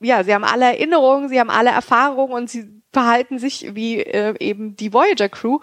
[0.00, 4.34] ja, sie haben alle Erinnerungen, sie haben alle Erfahrungen und sie verhalten sich wie äh,
[4.40, 5.58] eben die Voyager Crew,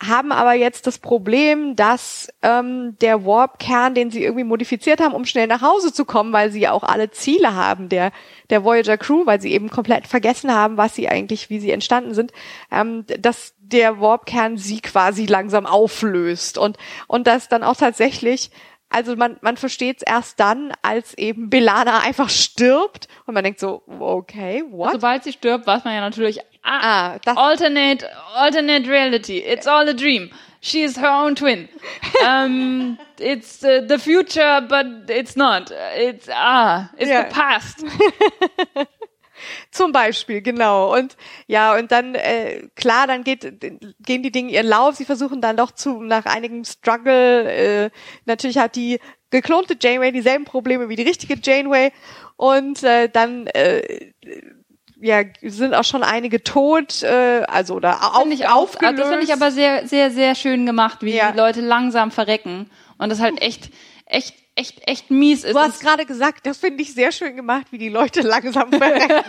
[0.00, 5.24] haben aber jetzt das Problem, dass ähm, der Warp-Kern, den sie irgendwie modifiziert haben, um
[5.24, 8.12] schnell nach Hause zu kommen, weil sie ja auch alle Ziele haben der
[8.48, 12.14] der Voyager Crew, weil sie eben komplett vergessen haben, was sie eigentlich, wie sie entstanden
[12.14, 12.32] sind,
[12.70, 16.78] ähm, dass der Warp-Kern sie quasi langsam auflöst und
[17.08, 18.52] und das dann auch tatsächlich
[18.90, 23.60] also man, man versteht es erst dann, als eben Belana einfach stirbt und man denkt
[23.60, 24.92] so, okay, what?
[24.92, 29.88] Sobald sie stirbt, weiß man ja natürlich, ah, ah das alternate, alternate reality, it's all
[29.88, 30.30] a dream.
[30.60, 31.68] She is her own twin.
[32.26, 35.70] um, it's uh, the future, but it's not.
[35.70, 37.28] It's ah, it's yeah.
[37.28, 37.84] the past.
[39.70, 40.94] Zum Beispiel, genau.
[40.94, 41.16] Und
[41.46, 44.96] ja, und dann, äh, klar, dann geht, gehen die Dinge ihren Lauf.
[44.96, 47.90] Sie versuchen dann doch zu, nach einigem Struggle, äh,
[48.24, 48.98] natürlich hat die
[49.30, 51.92] geklonte Janeway dieselben Probleme wie die richtige Janeway.
[52.36, 54.12] Und äh, dann äh,
[55.00, 58.98] ja, sind auch schon einige tot, äh, also oder auf, find ich auch, aufgelöst.
[58.98, 61.30] Das finde ich aber sehr, sehr, sehr schön gemacht, wie ja.
[61.30, 62.70] die Leute langsam verrecken.
[62.98, 63.70] Und das halt echt,
[64.06, 65.54] echt echt, echt mies ist.
[65.54, 69.24] Du hast gerade gesagt, das finde ich sehr schön gemacht, wie die Leute langsam verrecken.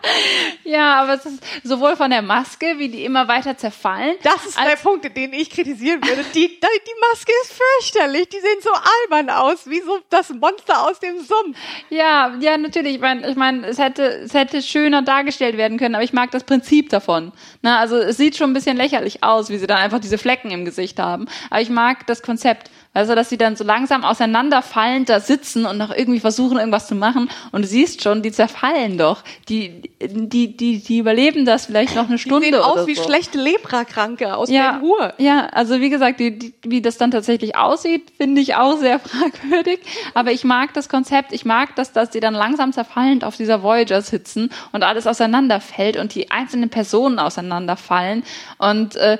[0.64, 4.14] ja, aber es ist sowohl von der Maske, wie die immer weiter zerfallen.
[4.22, 6.24] Das ist der Punkt, den ich kritisieren würde.
[6.34, 8.28] Die, die Maske ist fürchterlich.
[8.28, 8.70] Die sehen so
[9.02, 11.58] albern aus, wie so das Monster aus dem Sumpf.
[11.90, 12.94] Ja, ja, natürlich.
[12.94, 16.30] Ich meine, ich mein, es hätte, es hätte schöner dargestellt werden können, aber ich mag
[16.30, 17.32] das Prinzip davon.
[17.62, 20.50] Na, also es sieht schon ein bisschen lächerlich aus, wie sie dann einfach diese Flecken
[20.52, 21.26] im Gesicht haben.
[21.50, 22.70] Aber ich mag das Konzept.
[22.92, 26.86] Also, dass sie dann so langsam auseinander runterfallend da sitzen und noch irgendwie versuchen, irgendwas
[26.86, 27.28] zu machen.
[27.52, 29.22] Und du siehst schon, die zerfallen doch.
[29.48, 33.04] Die, die, die, die überleben das vielleicht noch eine Stunde die sehen aus wie so.
[33.04, 35.14] schlechte Leprakranke aus ja, Ben Hur.
[35.18, 38.98] Ja, also wie gesagt, die, die, wie das dann tatsächlich aussieht, finde ich auch sehr
[39.00, 39.80] fragwürdig.
[40.14, 41.32] Aber ich mag das Konzept.
[41.32, 45.96] Ich mag das, dass die dann langsam zerfallend auf dieser Voyager sitzen und alles auseinanderfällt
[45.96, 48.22] und die einzelnen Personen auseinanderfallen.
[48.58, 49.18] Und äh,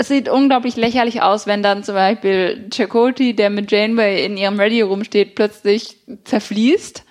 [0.00, 4.58] es sieht unglaublich lächerlich aus, wenn dann zum Beispiel Chakoti, der mit Janeway in ihrem
[4.58, 7.04] Radio rumsteht, plötzlich zerfließt.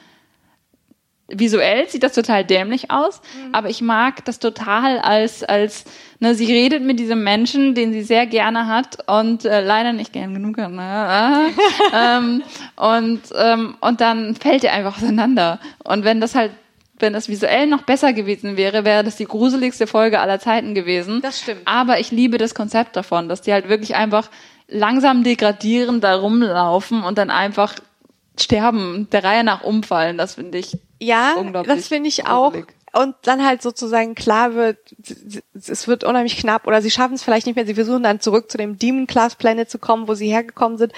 [1.28, 3.54] Visuell sieht das total dämlich aus, mhm.
[3.54, 5.86] aber ich mag das total als, als,
[6.20, 10.12] ne, sie redet mit diesem Menschen, den sie sehr gerne hat und äh, leider nicht
[10.12, 11.52] gern genug hat, ne?
[11.94, 12.42] ähm,
[12.76, 15.60] und, ähm, und dann fällt er einfach auseinander.
[15.84, 16.54] Und wenn das halt
[17.00, 21.22] wenn das visuell noch besser gewesen wäre, wäre das die gruseligste Folge aller Zeiten gewesen.
[21.22, 21.62] Das stimmt.
[21.66, 24.30] Aber ich liebe das Konzept davon, dass die halt wirklich einfach
[24.68, 27.76] langsam degradieren, da rumlaufen und dann einfach
[28.40, 30.18] sterben, der Reihe nach umfallen.
[30.18, 31.76] Das finde ich ja, unglaublich.
[31.76, 32.54] Das finde ich auch.
[32.92, 34.78] Und dann halt sozusagen klar wird,
[35.54, 37.68] es wird unheimlich knapp oder sie schaffen es vielleicht nicht mehr.
[37.68, 40.94] Sie versuchen dann zurück zu dem Demon Class Planet zu kommen, wo sie hergekommen sind,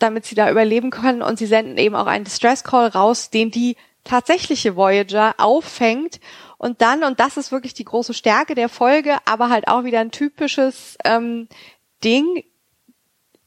[0.00, 1.22] damit sie da überleben können.
[1.22, 3.76] Und sie senden eben auch einen Distress Call raus, den die
[4.10, 6.18] tatsächliche Voyager auffängt
[6.58, 10.00] und dann, und das ist wirklich die große Stärke der Folge, aber halt auch wieder
[10.00, 11.48] ein typisches ähm,
[12.02, 12.44] Ding,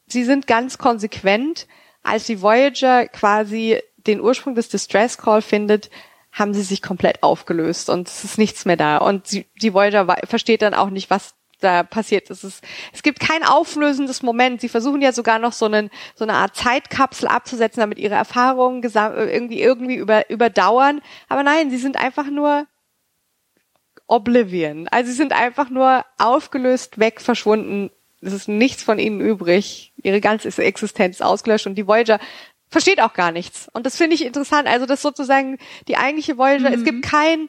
[0.06, 1.66] sie sind ganz konsequent,
[2.02, 5.90] als die Voyager quasi den Ursprung des Distress Call findet,
[6.32, 8.96] haben sie sich komplett aufgelöst und es ist nichts mehr da.
[8.98, 11.34] Und sie, die Voyager versteht dann auch nicht, was
[11.64, 12.30] da passiert.
[12.30, 12.62] Es, ist,
[12.92, 14.60] es gibt kein auflösendes Moment.
[14.60, 18.82] Sie versuchen ja sogar noch so, einen, so eine Art Zeitkapsel abzusetzen, damit ihre Erfahrungen
[18.82, 21.00] irgendwie, irgendwie über, überdauern.
[21.28, 22.66] Aber nein, sie sind einfach nur
[24.06, 24.88] Oblivion.
[24.88, 27.90] Also sie sind einfach nur aufgelöst, weg, verschwunden.
[28.20, 29.92] Es ist nichts von ihnen übrig.
[30.02, 32.18] Ihre ganze Existenz ausgelöscht und die Voyager
[32.68, 33.68] versteht auch gar nichts.
[33.72, 34.68] Und das finde ich interessant.
[34.68, 35.58] Also das sozusagen
[35.88, 36.70] die eigentliche Voyager.
[36.70, 36.74] Mhm.
[36.74, 37.48] Es gibt kein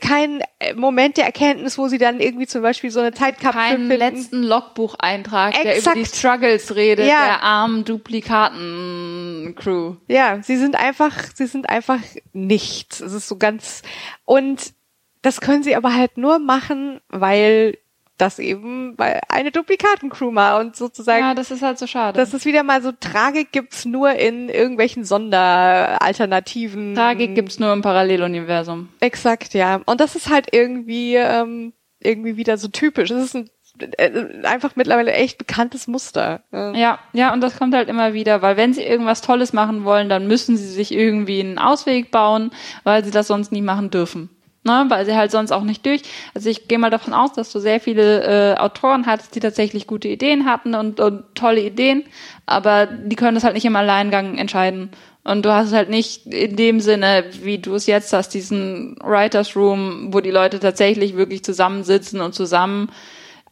[0.00, 3.88] kein äh, Moment der Erkenntnis, wo sie dann irgendwie zum Beispiel so eine Zeitkapsel Keinen
[3.88, 3.98] finden.
[3.98, 7.24] letzten Logbucheintrag, der über die Struggles redet, ja.
[7.24, 9.96] der armen Duplikaten-Crew.
[10.08, 12.00] Ja, sie sind einfach, sie sind einfach
[12.32, 13.00] nichts.
[13.00, 13.82] Es ist so ganz,
[14.24, 14.74] und
[15.22, 17.78] das können sie aber halt nur machen, weil
[18.18, 21.20] das eben bei eine Duplikatencrew mal und sozusagen.
[21.20, 22.16] Ja, das ist halt so schade.
[22.16, 26.94] Das ist wieder mal so Tragik gibt's nur in irgendwelchen Sonderalternativen.
[26.94, 28.88] Tragik gibt's nur im Paralleluniversum.
[29.00, 29.80] Exakt, ja.
[29.86, 33.10] Und das ist halt irgendwie ähm, irgendwie wieder so typisch.
[33.10, 36.42] Es ist ein äh, einfach mittlerweile echt bekanntes Muster.
[36.52, 40.08] Ja, ja, und das kommt halt immer wieder, weil wenn sie irgendwas Tolles machen wollen,
[40.08, 42.52] dann müssen sie sich irgendwie einen Ausweg bauen,
[42.84, 44.30] weil sie das sonst nie machen dürfen
[44.64, 46.02] ne, weil sie halt sonst auch nicht durch.
[46.34, 49.86] Also ich gehe mal davon aus, dass du sehr viele äh, Autoren hattest, die tatsächlich
[49.86, 52.04] gute Ideen hatten und, und tolle Ideen,
[52.46, 54.90] aber die können das halt nicht im Alleingang entscheiden.
[55.26, 59.56] Und du hast halt nicht in dem Sinne, wie du es jetzt hast, diesen Writers
[59.56, 62.90] Room, wo die Leute tatsächlich wirklich zusammensitzen und zusammen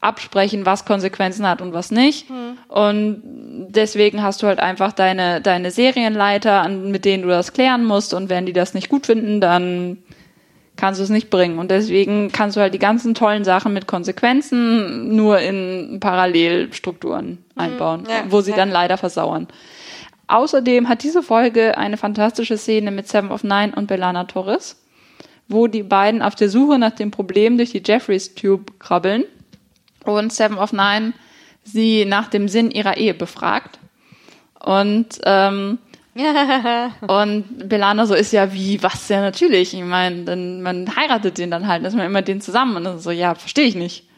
[0.02, 2.28] absprechen, was Konsequenzen hat und was nicht.
[2.28, 2.58] Hm.
[2.68, 3.22] Und
[3.68, 8.12] deswegen hast du halt einfach deine, deine Serienleiter, mit denen du das klären musst.
[8.12, 9.98] Und wenn die das nicht gut finden, dann
[10.82, 11.60] kannst du es nicht bringen.
[11.60, 17.38] Und deswegen kannst du halt die ganzen tollen Sachen mit Konsequenzen nur in Parallelstrukturen mhm.
[17.54, 18.56] einbauen, ja, wo sie ja.
[18.56, 19.46] dann leider versauern.
[20.26, 24.82] Außerdem hat diese Folge eine fantastische Szene mit Seven of Nine und Belana Torres,
[25.46, 29.22] wo die beiden auf der Suche nach dem Problem durch die Jeffreys Tube krabbeln
[30.04, 31.12] und Seven of Nine
[31.62, 33.78] sie nach dem Sinn ihrer Ehe befragt.
[34.58, 35.78] Und ähm,
[37.06, 39.72] und Belana so ist ja wie, was ja natürlich.
[39.72, 42.76] Ich meine, dann man heiratet den dann halt, ist man immer den zusammen.
[42.76, 44.08] Und dann so, ja, verstehe ich nicht.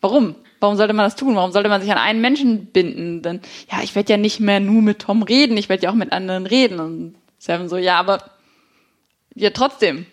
[0.00, 0.34] Warum?
[0.58, 1.36] Warum sollte man das tun?
[1.36, 3.22] Warum sollte man sich an einen Menschen binden?
[3.22, 3.40] Denn
[3.70, 6.12] ja, ich werde ja nicht mehr nur mit Tom reden, ich werde ja auch mit
[6.12, 6.80] anderen reden.
[6.80, 8.22] Und Seven so, ja, aber
[9.34, 10.06] ja trotzdem.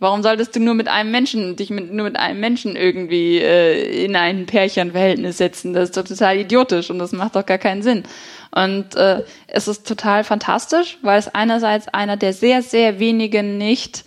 [0.00, 4.04] Warum solltest du nur mit einem Menschen, dich mit, nur mit einem Menschen irgendwie äh,
[4.04, 5.72] in ein Pärchenverhältnis setzen?
[5.72, 8.04] Das ist doch total idiotisch und das macht doch gar keinen Sinn.
[8.52, 14.04] Und äh, es ist total fantastisch, weil es einerseits einer der sehr, sehr wenigen nicht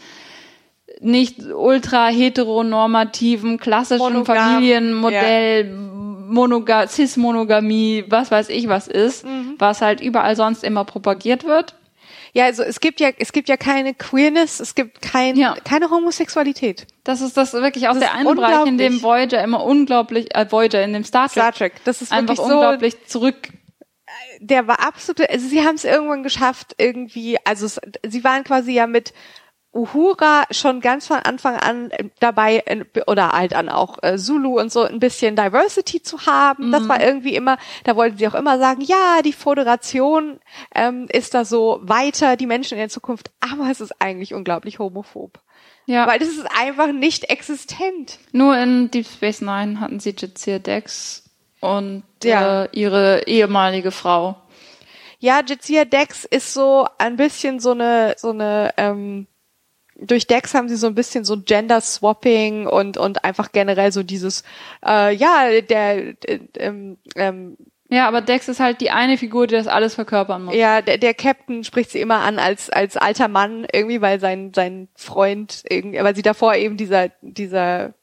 [1.04, 5.74] nicht ultra heteronormativen klassischen Monogam, Familienmodell ja.
[5.74, 9.56] Monoga Cis-Monogamie, was weiß ich was ist, mhm.
[9.58, 11.76] was halt überall sonst immer propagiert wird.
[12.34, 15.56] Ja, also es gibt ja, es gibt ja keine Queerness, es gibt kein, ja.
[15.64, 16.88] keine Homosexualität.
[17.04, 20.50] Das ist das wirklich auch das der eine Bereich, in dem Voyager immer unglaublich, äh,
[20.50, 21.74] Voyager in dem Star Trek, Star Trek.
[21.84, 23.50] Das ist einfach unglaublich so, zurück.
[24.40, 28.74] Der war absolut, also sie haben es irgendwann geschafft, irgendwie, also es, sie waren quasi
[28.74, 29.14] ja mit
[29.74, 34.60] Uhura schon ganz von Anfang an äh, dabei äh, oder halt an auch äh, Zulu
[34.60, 36.68] und so ein bisschen Diversity zu haben.
[36.68, 36.72] Mhm.
[36.74, 40.40] Das war irgendwie immer, da wollten sie auch immer sagen, ja, die Föderation
[40.76, 44.80] ähm, ist da so weiter, die Menschen in der Zukunft, aber es ist eigentlich unglaublich
[44.80, 45.40] homophob.
[45.86, 46.06] Ja.
[46.06, 48.20] Weil das ist einfach nicht existent.
[48.34, 51.30] Nur in Deep Space Nine hatten sie Jadzia Dex
[51.62, 52.64] und ja.
[52.64, 54.36] äh, ihre ehemalige Frau.
[55.20, 59.28] Ja, Jadzia Dex ist so ein bisschen so eine, so eine, ähm,
[60.02, 64.04] durch Dex haben sie so ein bisschen so Gender Swapping und und einfach generell so
[64.04, 64.44] dieses
[64.86, 67.58] äh, ja der äh, ähm, ähm,
[67.90, 70.56] ja, aber Dex ist halt die eine Figur, die das alles verkörpern muss.
[70.56, 74.54] Ja, der, der Captain spricht sie immer an als als alter Mann irgendwie, weil sein
[74.56, 77.94] sein Freund irgendwie, weil sie davor eben dieser dieser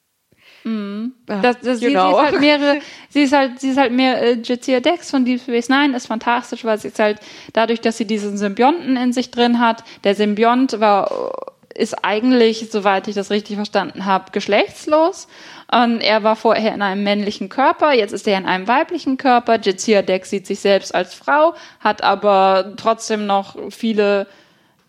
[0.64, 1.14] Mhm.
[1.26, 4.38] Das, das, sie, sie, ist halt mehrere, sie ist halt, sie ist halt mehr äh,
[4.42, 7.20] Jadzia Dex von Deep Space Nine, ist fantastisch, weil sie ist halt
[7.52, 9.84] dadurch, dass sie diesen Symbionten in sich drin hat.
[10.04, 15.28] Der Symbiont war ist eigentlich, soweit ich das richtig verstanden habe, geschlechtslos.
[15.70, 19.60] Und er war vorher in einem männlichen Körper, jetzt ist er in einem weiblichen Körper.
[19.60, 24.26] Jadzia Dex sieht sich selbst als Frau, hat aber trotzdem noch viele,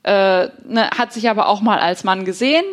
[0.04, 2.66] äh, ne, hat sich aber auch mal als Mann gesehen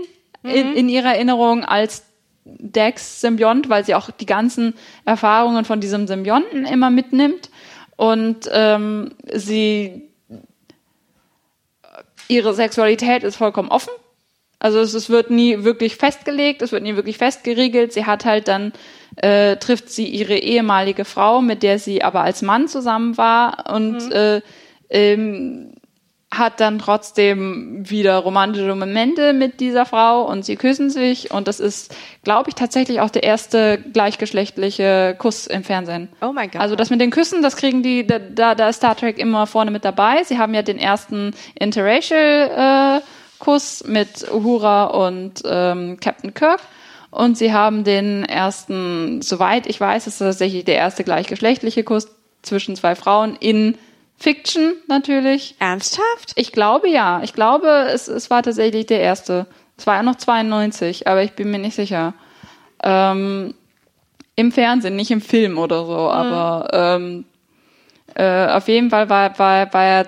[0.43, 0.51] mhm.
[0.51, 2.05] in, in ihrer Erinnerung als
[2.45, 4.75] Dex-Symbiont, weil sie auch die ganzen
[5.05, 7.51] Erfahrungen von diesem Symbionten immer mitnimmt.
[7.97, 10.09] Und ähm, sie
[12.29, 13.91] ihre Sexualität ist vollkommen offen.
[14.59, 17.93] Also es, es, wird nie wirklich festgelegt, es wird nie wirklich festgeriegelt.
[17.93, 18.73] Sie hat halt dann,
[19.16, 24.07] äh, trifft sie ihre ehemalige Frau, mit der sie aber als Mann zusammen war und
[24.07, 24.12] mhm.
[24.12, 24.41] äh,
[24.89, 25.73] ähm,
[26.33, 31.61] hat dann trotzdem wieder romantische Momente mit dieser Frau und sie küssen sich und das
[31.61, 36.09] ist, glaube ich, tatsächlich auch der erste gleichgeschlechtliche Kuss im Fernsehen.
[36.20, 36.61] Oh mein Gott.
[36.61, 39.70] Also das mit den Küssen, das kriegen die, da, da ist Star Trek immer vorne
[39.70, 40.24] mit dabei.
[40.24, 43.07] Sie haben ja den ersten Interracial äh,
[43.39, 46.61] Kuss mit Uhura und ähm, Captain Kirk.
[47.11, 52.09] Und sie haben den ersten, soweit ich weiß, ist tatsächlich der erste gleichgeschlechtliche Kuss
[52.43, 53.79] zwischen zwei Frauen in
[54.19, 55.57] Fiction natürlich.
[55.59, 56.33] Ernsthaft?
[56.35, 57.23] Ich glaube ja.
[57.23, 59.47] Ich glaube, es, es war tatsächlich der erste.
[59.77, 62.15] Es war ja noch 92, aber ich bin mir nicht sicher.
[62.83, 63.55] Ähm,
[64.35, 66.09] Im Fernsehen, nicht im Film oder so, mhm.
[66.09, 67.25] aber ähm,
[68.15, 70.07] äh, auf jeden Fall war, war, war er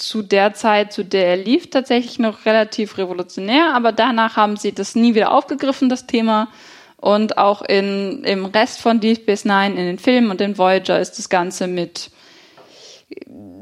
[0.00, 4.72] zu der Zeit, zu der er lief, tatsächlich noch relativ revolutionär, aber danach haben sie
[4.72, 6.48] das nie wieder aufgegriffen, das Thema.
[6.96, 11.00] Und auch in, im Rest von Deep Space Nine, in den Filmen und in Voyager
[11.00, 12.10] ist das Ganze mit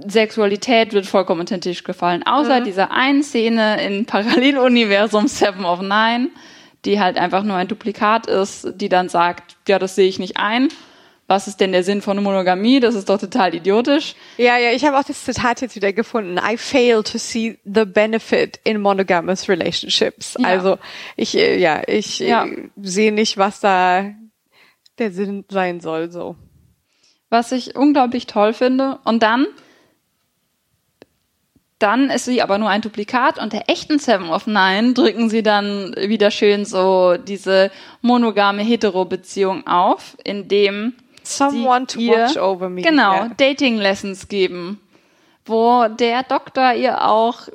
[0.07, 2.23] Sexualität wird vollkommen unter den Tisch gefallen.
[2.25, 2.65] Außer mhm.
[2.65, 6.31] dieser einen Szene in Paralleluniversum Seven of Nine,
[6.85, 10.37] die halt einfach nur ein Duplikat ist, die dann sagt, ja, das sehe ich nicht
[10.37, 10.69] ein
[11.29, 12.81] was ist denn der Sinn von Monogamie?
[12.81, 14.15] Das ist doch total idiotisch.
[14.39, 16.39] Ja, ja, ich habe auch das Zitat jetzt wieder gefunden.
[16.39, 20.37] I fail to see the benefit in monogamous relationships.
[20.39, 20.49] Ja.
[20.49, 20.79] Also
[21.17, 22.47] ich, äh, ja, ich äh, ja.
[22.81, 24.11] sehe nicht, was da
[24.97, 26.35] der Sinn sein soll, so.
[27.29, 28.99] Was ich unglaublich toll finde.
[29.05, 29.47] Und dann,
[31.79, 35.43] dann ist sie aber nur ein Duplikat und der echten Seven of Nine drücken sie
[35.43, 40.95] dann wieder schön so diese monogame Hetero-Beziehung auf, in dem
[41.37, 42.83] Someone to ihr, watch over me.
[42.83, 43.31] Genau, yeah.
[43.37, 44.81] Dating Lessons geben,
[45.45, 47.49] wo der Doktor ihr auch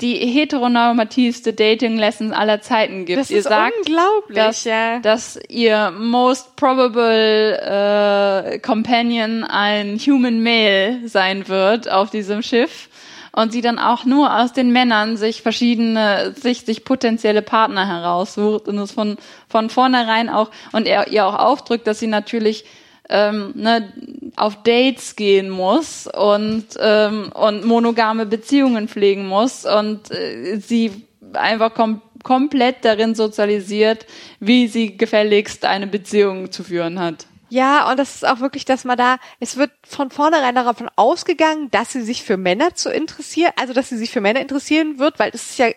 [0.00, 3.18] die heteronormativste Dating Lessons aller Zeiten gibt.
[3.18, 4.98] Das ihr ist sagt, unglaublich, dass, ja.
[4.98, 12.90] dass ihr most probable äh, Companion ein Human Male sein wird auf diesem Schiff
[13.32, 18.68] und sie dann auch nur aus den Männern sich verschiedene, sich, sich potenzielle Partner heraussucht
[18.68, 19.16] und es von,
[19.48, 22.66] von vornherein auch, und er ihr auch aufdrückt, dass sie natürlich
[23.08, 23.92] ähm, ne,
[24.36, 31.74] auf Dates gehen muss und, ähm, und monogame Beziehungen pflegen muss und äh, sie einfach
[31.74, 34.04] kom komplett darin sozialisiert,
[34.40, 37.26] wie sie gefälligst eine Beziehung zu führen hat.
[37.48, 41.70] Ja, und das ist auch wirklich, dass man da, es wird von vornherein davon ausgegangen,
[41.70, 45.20] dass sie sich für Männer zu interessieren, also dass sie sich für Männer interessieren wird,
[45.20, 45.68] weil es ist ja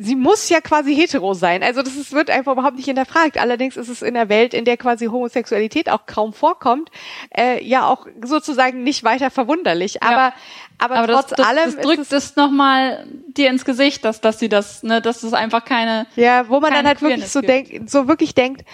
[0.00, 1.62] sie muss ja quasi hetero sein.
[1.62, 3.38] Also das ist, wird einfach überhaupt nicht hinterfragt.
[3.38, 6.90] Allerdings ist es in der Welt, in der quasi Homosexualität auch kaum vorkommt,
[7.36, 10.02] äh, ja auch sozusagen nicht weiter verwunderlich.
[10.02, 10.34] Aber, ja.
[10.78, 11.64] aber, aber, trotz das, das, allem.
[11.64, 15.32] Das drückt es, es nochmal dir ins Gesicht, dass, dass sie das, ne, dass es
[15.32, 16.06] einfach keine.
[16.16, 18.64] Ja, wo man dann halt wirklich so denkt, so wirklich denkt,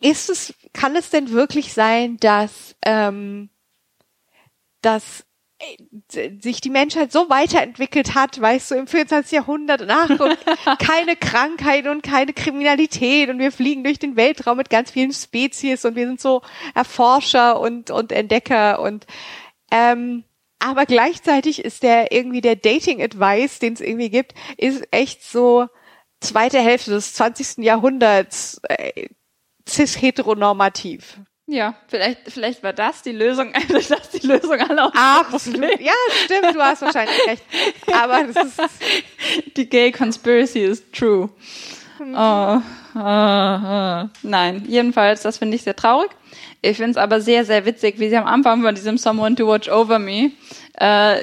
[0.00, 3.50] ist es, kann es denn wirklich sein, dass, ähm,
[4.82, 5.23] dass
[6.08, 9.32] sich die Menschheit so weiterentwickelt hat, weißt du, im 24.
[9.32, 10.38] Jahrhundert nach und
[10.78, 15.84] keine Krankheit und keine Kriminalität und wir fliegen durch den Weltraum mit ganz vielen Spezies
[15.84, 16.42] und wir sind so
[16.74, 19.06] Erforscher und, und Entdecker und
[19.70, 20.24] ähm,
[20.58, 25.68] aber gleichzeitig ist der irgendwie der Dating-Advice, den es irgendwie gibt, ist echt so
[26.20, 27.58] zweite Hälfte des 20.
[27.64, 29.08] Jahrhunderts äh,
[29.68, 31.20] cis-heteronormativ.
[31.46, 35.78] Ja, vielleicht, vielleicht war das die Lösung, eigentlich das die Lösung aller Absolut.
[35.80, 35.92] Ja,
[36.24, 37.44] stimmt, du hast wahrscheinlich recht.
[37.92, 38.60] Aber das ist.
[39.56, 41.28] Die Gay Conspiracy is true.
[42.00, 42.60] Oh,
[42.94, 44.08] oh, oh.
[44.22, 46.10] Nein, jedenfalls, das finde ich sehr traurig.
[46.64, 49.46] Ich finde es aber sehr, sehr witzig, wie sie am Anfang von diesem Someone to
[49.46, 50.30] Watch Over Me
[50.74, 51.16] äh,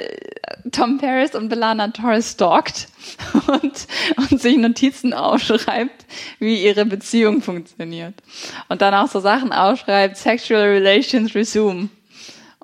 [0.72, 2.88] Tom Paris und Belana Torres stalkt
[3.47, 3.88] und,
[4.18, 6.05] und sich Notizen aufschreibt,
[6.39, 8.13] wie ihre Beziehung funktioniert.
[8.69, 11.89] Und dann auch so Sachen aufschreibt, Sexual Relations Resume.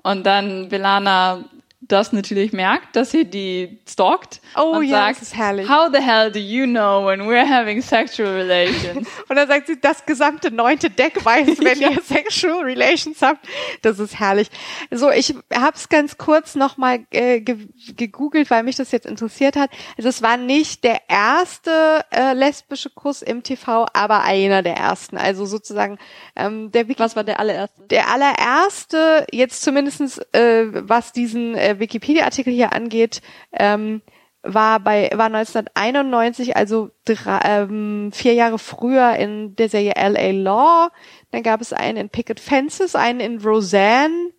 [0.02, 1.44] Und dann Belana
[1.88, 5.68] das natürlich merkt, dass sie die stalkt oh, und ja, sagt, das ist herrlich.
[5.68, 9.08] How the hell do you know when we're having sexual relations?
[9.28, 13.46] und dann sagt sie, das gesamte neunte Deck weiß, wenn ihr sexual relations habt.
[13.80, 14.50] Das ist herrlich.
[14.90, 17.56] So, ich habe es ganz kurz nochmal äh, ge
[17.96, 19.70] gegoogelt, weil mich das jetzt interessiert hat.
[19.96, 25.16] Also es war nicht der erste äh, lesbische Kuss im TV, aber einer der ersten.
[25.16, 25.98] Also sozusagen
[26.36, 27.82] ähm, der Wiki Was war der allererste?
[27.88, 33.22] Der allererste, jetzt zumindestens äh, was diesen äh, Wikipedia-Artikel hier angeht,
[33.52, 34.02] ähm,
[34.42, 40.30] war bei war 1991, also drei, ähm, vier Jahre früher in der Serie L.A.
[40.30, 40.90] Law.
[41.32, 44.30] Dann gab es einen in Picket Fences, einen in Roseanne,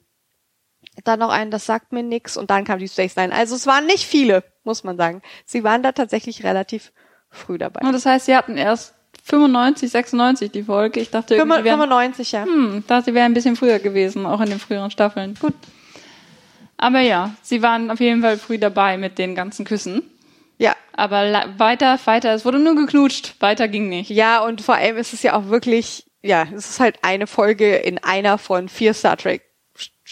[1.03, 3.33] dann noch einen, das sagt mir nix, und dann kam die Space Nine.
[3.33, 5.21] Also es waren nicht viele, muss man sagen.
[5.45, 6.91] Sie waren da tatsächlich relativ
[7.29, 7.81] früh dabei.
[7.85, 10.99] Und das heißt, sie hatten erst 95, 96 die Folge.
[10.99, 12.53] Ich dachte irgendwie, 95, wären, ja.
[12.53, 15.35] Hm, dachte, sie wäre ein bisschen früher gewesen, auch in den früheren Staffeln.
[15.39, 15.53] Gut.
[16.81, 20.01] Aber ja, sie waren auf jeden Fall früh dabei mit den ganzen Küssen.
[20.57, 20.75] Ja.
[20.93, 24.09] Aber weiter, weiter, es wurde nur geknutscht, weiter ging nicht.
[24.09, 27.75] Ja, und vor allem ist es ja auch wirklich, ja, es ist halt eine Folge
[27.75, 29.43] in einer von vier Star Trek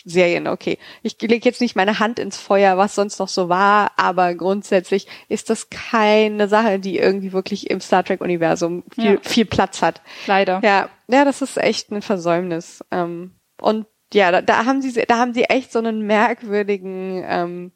[0.05, 0.77] Serien, okay.
[1.01, 5.07] Ich lege jetzt nicht meine Hand ins Feuer, was sonst noch so war, aber grundsätzlich
[5.27, 9.19] ist das keine Sache, die irgendwie wirklich im Star Trek Universum viel, ja.
[9.21, 10.01] viel Platz hat.
[10.27, 10.61] Leider.
[10.63, 12.83] Ja, ja, das ist echt ein Versäumnis.
[12.91, 17.71] Ähm, und ja, da, da haben sie, da haben sie echt so einen merkwürdigen, ähm,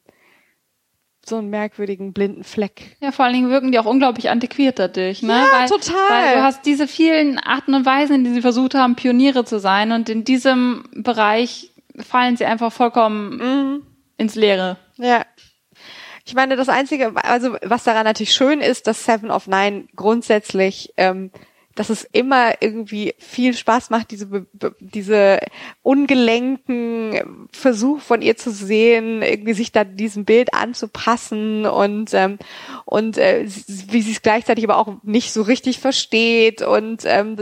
[1.24, 2.96] so einen merkwürdigen blinden Fleck.
[3.00, 5.32] Ja, vor allen Dingen wirken die auch unglaublich antiquiert dadurch, ne?
[5.32, 6.10] Ja, weil, total.
[6.10, 9.60] Weil du hast diese vielen Arten und Weisen, in die sie versucht haben, Pioniere zu
[9.60, 13.86] sein und in diesem Bereich fallen sie einfach vollkommen mhm.
[14.16, 14.78] ins Leere.
[14.96, 15.24] Ja.
[16.24, 20.92] Ich meine, das Einzige, also was daran natürlich schön ist, dass Seven of Nine grundsätzlich
[20.96, 21.30] ähm,
[21.74, 24.46] dass es immer irgendwie viel Spaß macht, diese,
[24.80, 25.38] diese
[25.82, 32.38] ungelenken Versuch von ihr zu sehen, irgendwie sich da diesem Bild anzupassen und ähm,
[32.84, 37.36] und äh, wie sie es gleichzeitig aber auch nicht so richtig versteht und ähm,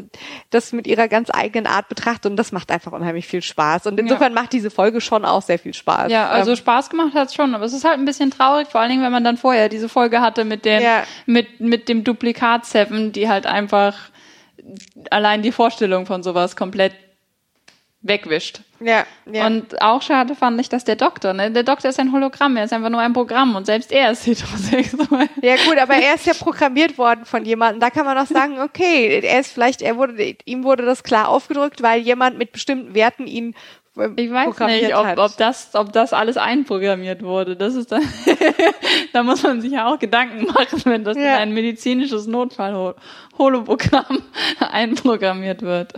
[0.51, 3.99] das mit ihrer ganz eigenen Art betrachtet und das macht einfach unheimlich viel Spaß und
[3.99, 4.41] insofern ja.
[4.41, 6.11] macht diese Folge schon auch sehr viel Spaß.
[6.11, 8.69] Ja, also ähm, Spaß gemacht hat es schon, aber es ist halt ein bisschen traurig,
[8.69, 11.03] vor allen Dingen, wenn man dann vorher diese Folge hatte mit dem ja.
[11.27, 14.11] mit mit dem Duplikat Seven, die halt einfach
[15.11, 16.93] allein die Vorstellung von sowas komplett
[18.03, 18.61] wegwischt.
[18.81, 19.47] Ja, ja.
[19.47, 21.51] Und auch schade fand ich, dass der Doktor, ne?
[21.51, 24.27] Der Doktor ist ein Hologramm, er ist einfach nur ein Programm und selbst er ist
[24.27, 25.29] heterosexuell.
[25.43, 27.81] Ja gut, aber er ist ja programmiert worden von jemandem.
[27.81, 31.29] Da kann man auch sagen, okay, er ist vielleicht, er wurde, ihm wurde das klar
[31.29, 33.55] aufgedrückt, weil jemand mit bestimmten Werten ihn
[34.17, 37.57] ich weiß nicht, ob, ob, das, ob das alles einprogrammiert wurde.
[37.57, 38.03] Das ist dann,
[39.13, 41.37] da muss man sich ja auch Gedanken machen, wenn das ja.
[41.37, 44.23] in ein medizinisches Notfall-Holoprogramm
[44.61, 45.93] einprogrammiert wird.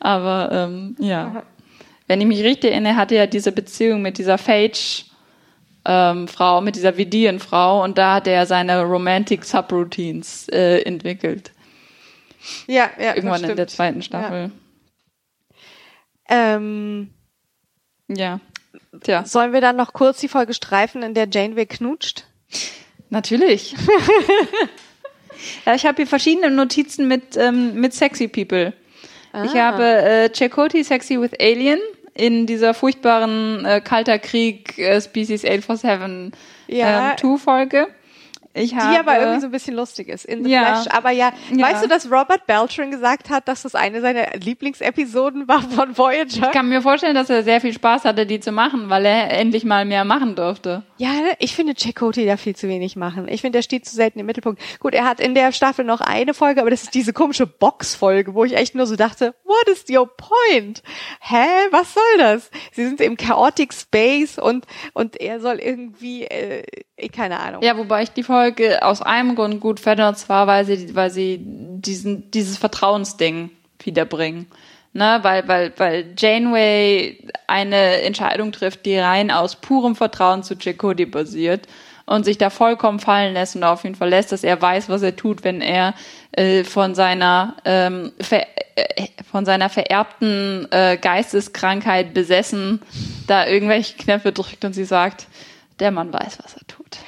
[0.00, 1.42] Aber ähm, ja,
[2.06, 5.04] wenn ich mich richtig erinnere, hatte er diese Beziehung mit dieser Phage.
[5.84, 11.50] Ähm, Frau, mit dieser Vidian-Frau und da hat er seine Romantic Subroutines äh, entwickelt.
[12.68, 13.16] Ja, ja.
[13.16, 14.52] Irgendwann in der zweiten Staffel.
[16.28, 16.54] Ja.
[16.54, 17.10] Ähm,
[18.08, 18.40] ja.
[19.02, 19.24] Tja.
[19.24, 22.24] Sollen wir dann noch kurz die Folge streifen, in der Janeway knutscht?
[23.10, 23.74] Natürlich.
[25.66, 28.72] ja, ich habe hier verschiedene Notizen mit, ähm, mit Sexy People.
[29.32, 29.44] Ah.
[29.44, 31.80] Ich habe äh, Chakoti Sexy with Alien
[32.14, 36.32] in dieser furchtbaren äh, Kalter Krieg äh, Species 847
[36.68, 37.12] ja.
[37.12, 37.88] ähm, 2 Folge.
[38.54, 40.94] Ich habe, die aber irgendwie so ein bisschen lustig ist in The ja, Flash.
[40.94, 45.48] Aber ja, ja, weißt du, dass Robert Beltran gesagt hat, dass das eine seiner Lieblingsepisoden
[45.48, 46.46] war von Voyager?
[46.46, 49.30] Ich kann mir vorstellen, dass er sehr viel Spaß hatte, die zu machen, weil er
[49.30, 50.82] endlich mal mehr machen durfte.
[50.98, 53.26] Ja, ich finde Chakotay da viel zu wenig machen.
[53.28, 54.60] Ich finde, der steht zu selten im Mittelpunkt.
[54.80, 58.34] Gut, er hat in der Staffel noch eine Folge, aber das ist diese komische Box-Folge,
[58.34, 60.82] wo ich echt nur so dachte, what is your point?
[61.20, 62.50] Hä, was soll das?
[62.72, 66.62] Sie sind im Chaotic Space und, und er soll irgendwie, äh,
[67.12, 67.62] keine Ahnung.
[67.62, 70.96] Ja, wobei ich die Folge Folge aus einem Grund gut fand, und zwar, weil sie,
[70.96, 74.46] weil sie diesen, dieses Vertrauensding wiederbringen.
[74.94, 81.06] Ne, weil, weil, weil Janeway eine Entscheidung trifft, die rein aus purem Vertrauen zu Chakotay
[81.06, 81.66] basiert
[82.04, 85.16] und sich da vollkommen fallen lässt und auf ihn verlässt, dass er weiß, was er
[85.16, 85.94] tut, wenn er
[86.32, 88.44] äh, von seiner ähm, ver
[88.74, 92.82] äh, von seiner vererbten äh, Geisteskrankheit besessen
[93.26, 95.26] da irgendwelche Knöpfe drückt und sie sagt,
[95.78, 96.98] der Mann weiß, was er tut.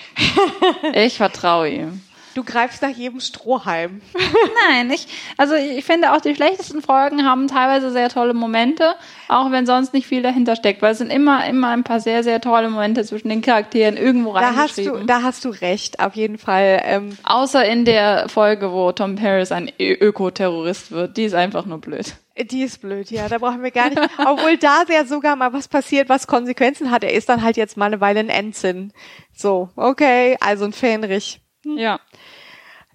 [0.94, 2.00] Ich vertraue ihm.
[2.34, 4.02] Du greifst nach jedem Strohhalm.
[4.68, 8.96] Nein, ich, also ich finde auch die schlechtesten Folgen haben teilweise sehr tolle Momente,
[9.28, 12.24] auch wenn sonst nicht viel dahinter steckt, weil es sind immer, immer ein paar sehr,
[12.24, 16.16] sehr tolle Momente zwischen den Charakteren irgendwo da hast du, Da hast du recht, auf
[16.16, 16.82] jeden Fall.
[16.84, 17.16] Ähm.
[17.22, 22.16] Außer in der Folge, wo Tom Paris ein Ökoterrorist wird, die ist einfach nur blöd.
[22.36, 24.00] Die ist blöd, ja, da brauchen wir gar nicht.
[24.18, 27.04] Obwohl da sehr sogar mal was passiert, was Konsequenzen hat.
[27.04, 28.92] Er ist dann halt jetzt mal eine Weile ein Ensign.
[29.32, 31.40] So, okay, also ein Fähnrich.
[31.64, 31.78] Hm.
[31.78, 32.00] Ja.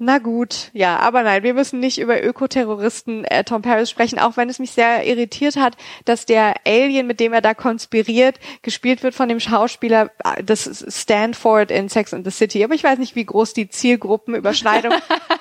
[0.02, 4.38] Na gut, ja, aber nein, wir müssen nicht über Ökoterroristen äh, Tom Paris sprechen, auch
[4.38, 9.04] wenn es mich sehr irritiert hat, dass der Alien, mit dem er da konspiriert, gespielt
[9.04, 12.64] wird von dem Schauspieler äh, des Stanford in Sex and the City.
[12.64, 14.94] Aber ich weiß nicht, wie groß die Zielgruppenüberschneidung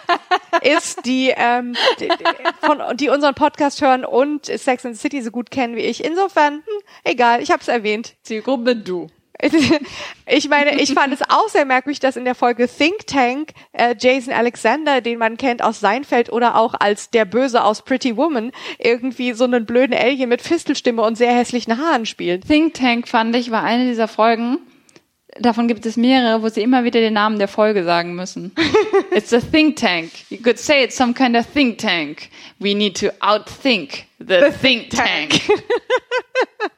[0.63, 2.09] ist, die, ähm, die,
[2.61, 6.05] von, die unseren Podcast hören und Sex and the City so gut kennen wie ich.
[6.05, 8.17] Insofern, hm, egal, ich habe es erwähnt.
[8.25, 9.09] Zielgruppe du.
[10.27, 13.95] ich meine, ich fand es auch sehr merkwürdig, dass in der Folge Think Tank äh,
[13.99, 18.51] Jason Alexander, den man kennt aus Seinfeld oder auch als der Böse aus Pretty Woman,
[18.79, 22.47] irgendwie so einen blöden Alien mit Fistelstimme und sehr hässlichen Haaren spielt.
[22.47, 24.59] Think Tank fand ich war eine dieser Folgen.
[25.39, 28.53] Davon gibt es mehrere, wo sie immer wieder den Namen der Folge sagen müssen.
[29.13, 30.11] it's a think tank.
[30.31, 32.31] You could say it's some kind of think tank.
[32.59, 35.31] We need to outthink the, the think tank.
[35.47, 35.63] tank.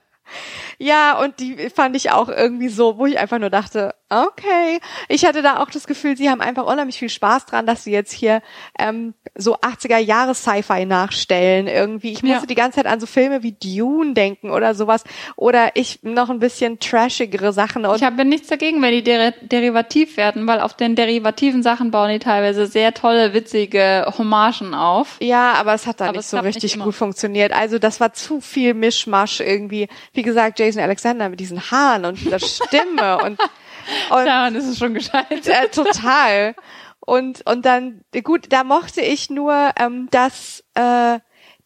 [0.83, 4.81] Ja, und die fand ich auch irgendwie so, wo ich einfach nur dachte, okay.
[5.09, 7.93] Ich hatte da auch das Gefühl, sie haben einfach unheimlich viel Spaß dran, dass sie
[7.93, 8.43] jetzt hier
[8.79, 11.67] ähm, so 80er Jahre Sci-Fi nachstellen.
[11.67, 12.47] Irgendwie, ich musste ja.
[12.47, 15.05] die ganze Zeit an so Filme wie Dune denken oder sowas.
[15.37, 17.87] Oder ich noch ein bisschen trashigere Sachen.
[17.87, 21.91] Und ich habe nichts dagegen, wenn die der derivativ werden, weil auf den derivativen Sachen
[21.91, 25.17] bauen die teilweise sehr tolle, witzige Hommagen auf.
[25.21, 27.53] Ja, aber es hat da aber nicht so richtig nicht gut funktioniert.
[27.53, 29.89] Also das war zu viel Mischmasch irgendwie.
[30.13, 33.39] Wie gesagt, Jason Alexander mit diesen Haaren und der Stimme und,
[34.11, 35.47] und daran ist es schon gescheit.
[35.47, 36.55] Äh, total.
[37.01, 41.19] Und und dann gut, da mochte ich nur, ähm, dass äh,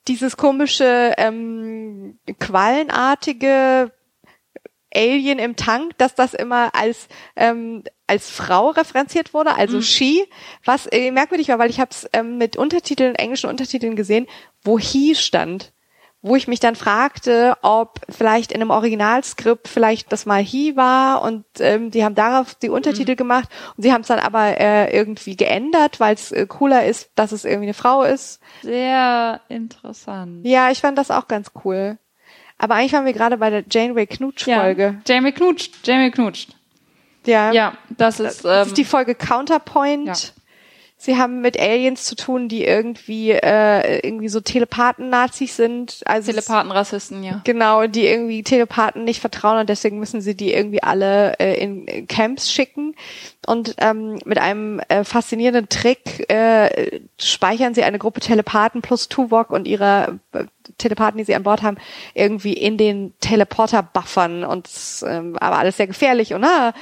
[0.08, 3.92] dieses komische ähm, quallenartige
[4.94, 9.82] Alien im Tank, dass das immer als ähm, als Frau referenziert wurde, also mhm.
[9.82, 10.28] she,
[10.64, 14.26] was äh, merkwürdig war, weil ich habe es ähm, mit Untertiteln, englischen Untertiteln gesehen,
[14.62, 15.73] wo he stand
[16.24, 21.20] wo ich mich dann fragte, ob vielleicht in einem Originalskript vielleicht das mal He war
[21.20, 23.16] und ähm, die haben darauf die Untertitel mhm.
[23.16, 27.10] gemacht und sie haben es dann aber äh, irgendwie geändert, weil es äh, cooler ist,
[27.14, 28.40] dass es irgendwie eine Frau ist.
[28.62, 30.46] Sehr interessant.
[30.46, 31.98] Ja, ich fand das auch ganz cool.
[32.56, 34.82] Aber eigentlich waren wir gerade bei der Janeway Knutsch-Folge.
[35.06, 36.56] Ja, Janeway knutscht, Janeway knutscht.
[37.26, 37.52] Ja.
[37.52, 40.06] Ja, das ist, das ist ähm, die Folge Counterpoint.
[40.06, 40.42] Ja.
[41.04, 46.00] Sie haben mit Aliens zu tun, die irgendwie äh, irgendwie so Telepathen-Nazis sind.
[46.06, 47.42] Also Telepathen-Rassisten, ja.
[47.44, 52.08] Genau, die irgendwie Telepathen nicht vertrauen und deswegen müssen sie die irgendwie alle äh, in
[52.08, 52.94] Camps schicken.
[53.46, 59.50] Und ähm, mit einem äh, faszinierenden Trick äh, speichern sie eine Gruppe Telepathen plus Tuvok
[59.50, 60.44] und ihre äh,
[60.78, 61.76] Telepathen, die sie an Bord haben,
[62.14, 64.68] irgendwie in den Teleporter buffern und
[65.06, 66.72] ähm, aber alles sehr gefährlich und ah,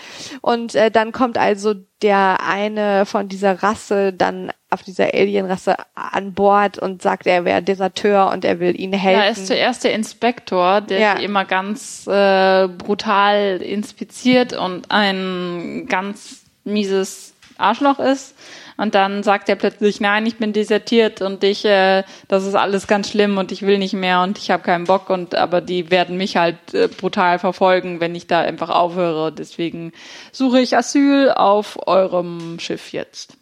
[0.40, 6.32] und äh, dann kommt also der eine von dieser Rasse dann auf dieser Alien-Rasse an
[6.32, 9.20] Bord und sagt, er wäre Deserteur und er will ihnen helfen.
[9.20, 11.12] Ja, er ist zuerst der Inspektor, der ja.
[11.14, 18.34] immer ganz äh, brutal inspiziert und ein ganz mieses Arschloch ist.
[18.76, 22.86] Und dann sagt er plötzlich, nein, ich bin desertiert und ich, äh, das ist alles
[22.86, 25.90] ganz schlimm und ich will nicht mehr und ich habe keinen Bock und aber die
[25.90, 29.32] werden mich halt äh, brutal verfolgen, wenn ich da einfach aufhöre.
[29.32, 29.92] Deswegen
[30.32, 33.36] suche ich Asyl auf eurem Schiff jetzt.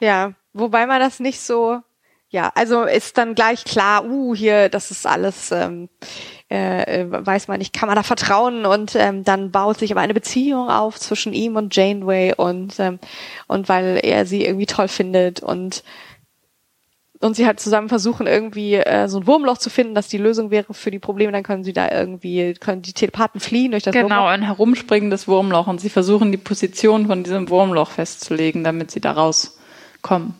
[0.00, 1.80] Ja, wobei man das nicht so,
[2.28, 5.88] ja, also ist dann gleich klar, uh, hier, das ist alles ähm,
[6.50, 10.02] äh, äh, weiß man nicht, kann man da vertrauen und ähm, dann baut sich aber
[10.02, 12.98] eine Beziehung auf zwischen ihm und Janeway und ähm,
[13.46, 15.82] und weil er sie irgendwie toll findet und
[17.20, 20.50] und sie halt zusammen versuchen irgendwie äh, so ein Wurmloch zu finden, das die Lösung
[20.50, 23.92] wäre für die Probleme, dann können sie da irgendwie können die Telepathen fliehen durch das
[23.92, 24.16] genau, Wurmloch.
[24.16, 29.00] Genau, ein herumspringendes Wurmloch und sie versuchen die Position von diesem Wurmloch festzulegen, damit sie
[29.00, 30.34] da rauskommen.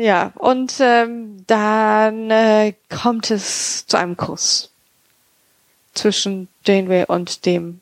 [0.00, 4.70] Ja, und ähm, dann äh, kommt es zu einem Kuss
[5.92, 7.80] zwischen Janeway und dem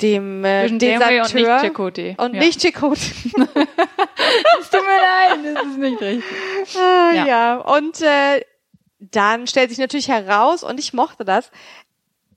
[0.00, 2.16] dem äh, Deserteur und nicht Chakotay.
[2.18, 2.40] Und ja.
[2.40, 2.96] nicht Chakotay.
[2.96, 3.32] es
[4.70, 6.76] tut mir leid, das ist nicht richtig.
[6.76, 7.26] Ah, ja.
[7.26, 8.44] ja, und äh,
[8.98, 11.52] dann stellt sich natürlich heraus, und ich mochte das,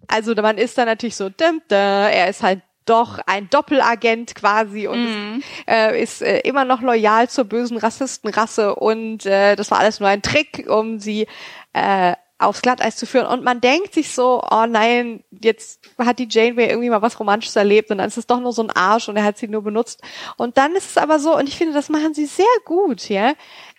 [0.07, 4.87] also man ist dann natürlich so, dim, da, er ist halt doch ein Doppelagent quasi
[4.87, 9.79] und ist, äh, ist äh, immer noch loyal zur bösen Rassistenrasse und äh, das war
[9.79, 11.27] alles nur ein Trick, um sie
[11.73, 13.27] äh, aufs Glatteis zu führen.
[13.27, 17.55] Und man denkt sich so, oh nein, jetzt hat die Janeway irgendwie mal was Romantisches
[17.55, 19.63] erlebt und dann ist es doch nur so ein Arsch und er hat sie nur
[19.63, 20.01] benutzt.
[20.37, 23.33] Und dann ist es aber so, und ich finde, das machen sie sehr gut, ja.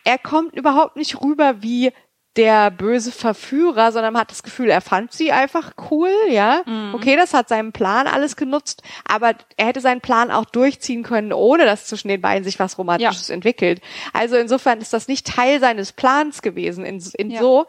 [0.05, 1.93] Er kommt überhaupt nicht rüber wie
[2.37, 6.63] der böse Verführer, sondern man hat das Gefühl, er fand sie einfach cool, ja.
[6.67, 6.95] Mhm.
[6.95, 11.33] Okay, das hat seinen Plan alles genutzt, aber er hätte seinen Plan auch durchziehen können,
[11.33, 13.35] ohne dass zwischen den beiden sich was Romantisches ja.
[13.35, 13.81] entwickelt.
[14.13, 16.85] Also insofern ist das nicht Teil seines Plans gewesen.
[16.85, 17.41] In, in ja.
[17.41, 17.67] so,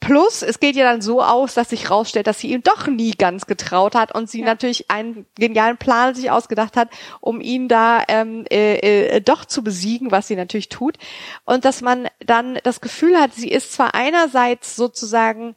[0.00, 3.12] Plus, es geht ja dann so aus, dass sich rausstellt, dass sie ihm doch nie
[3.12, 4.46] ganz getraut hat und sie ja.
[4.46, 6.88] natürlich einen genialen Plan sich ausgedacht hat,
[7.20, 8.78] um ihn da ähm, äh,
[9.16, 10.98] äh, doch zu besiegen, was sie natürlich tut.
[11.44, 15.54] Und dass man dann das Gefühl hat, sie ist zwar einerseits sozusagen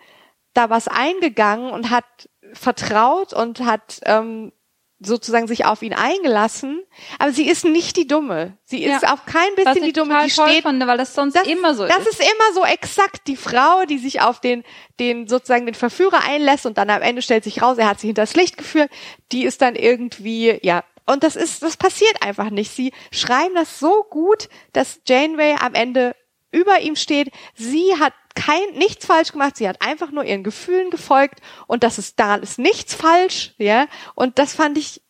[0.53, 4.51] da was eingegangen und hat vertraut und hat ähm,
[4.99, 6.83] sozusagen sich auf ihn eingelassen,
[7.19, 8.57] aber sie ist nicht die Dumme.
[8.65, 9.13] Sie ist ja.
[9.13, 11.99] auch kein bisschen die Dumme, die steht, fand, weil das sonst das, immer so das
[11.99, 12.07] ist.
[12.07, 14.63] Das ist immer so exakt die Frau, die sich auf den
[14.99, 18.07] den sozusagen den Verführer einlässt und dann am Ende stellt sich raus, er hat sie
[18.07, 18.91] hinters Licht geführt.
[19.31, 22.71] Die ist dann irgendwie ja und das ist das passiert einfach nicht.
[22.71, 26.13] Sie schreiben das so gut, dass Janeway am Ende
[26.51, 27.31] über ihm steht.
[27.55, 29.57] Sie hat kein nichts falsch gemacht.
[29.57, 33.87] Sie hat einfach nur ihren Gefühlen gefolgt und das ist daran ist nichts falsch, ja.
[34.15, 35.01] Und das fand ich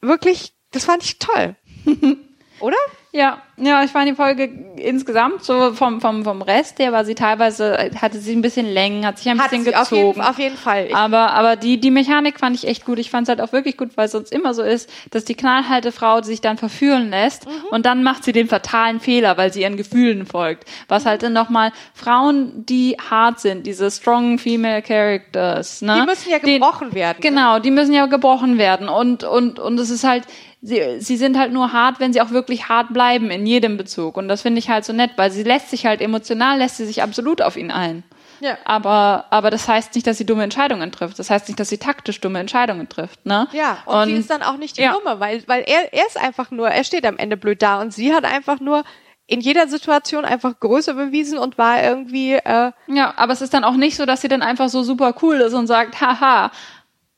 [0.00, 1.56] wirklich, das fand ich toll,
[2.60, 2.76] oder?
[3.12, 7.14] Ja, ja, ich fand die Folge insgesamt so vom, vom, vom Rest her war sie
[7.14, 9.86] teilweise, hatte sie ein bisschen länger, hat sich ein hat bisschen gezogen.
[9.90, 10.86] Auf jeden, auf jeden Fall.
[10.88, 12.98] Ich aber, aber die, die Mechanik fand ich echt gut.
[12.98, 15.34] Ich fand es halt auch wirklich gut, weil es sonst immer so ist, dass die
[15.34, 17.52] knallhalte Frau sich dann verführen lässt mhm.
[17.70, 20.68] und dann macht sie den fatalen Fehler, weil sie ihren Gefühlen folgt.
[20.88, 26.00] Was halt dann nochmal Frauen, die hart sind, diese strong female characters, ne?
[26.00, 27.18] Die müssen ja gebrochen den, werden.
[27.20, 30.24] Genau, die müssen ja gebrochen werden und, und, und es ist halt,
[30.64, 34.16] sie, sie sind halt nur hart, wenn sie auch wirklich hart bleiben in jedem Bezug.
[34.16, 36.86] Und das finde ich halt so nett, weil sie lässt sich halt emotional, lässt sie
[36.86, 38.02] sich absolut auf ihn ein.
[38.40, 38.58] Ja.
[38.64, 41.18] Aber, aber das heißt nicht, dass sie dumme Entscheidungen trifft.
[41.18, 43.48] Das heißt nicht, dass sie taktisch dumme Entscheidungen trifft, ne?
[43.52, 44.92] Ja, und, und sie ist dann auch nicht die ja.
[44.92, 47.92] Dumme, weil, weil er, er ist einfach nur, er steht am Ende blöd da und
[47.92, 48.84] sie hat einfach nur
[49.26, 53.64] in jeder Situation einfach Größe bewiesen und war irgendwie äh ja, aber es ist dann
[53.64, 56.50] auch nicht so, dass sie dann einfach so super cool ist und sagt, haha,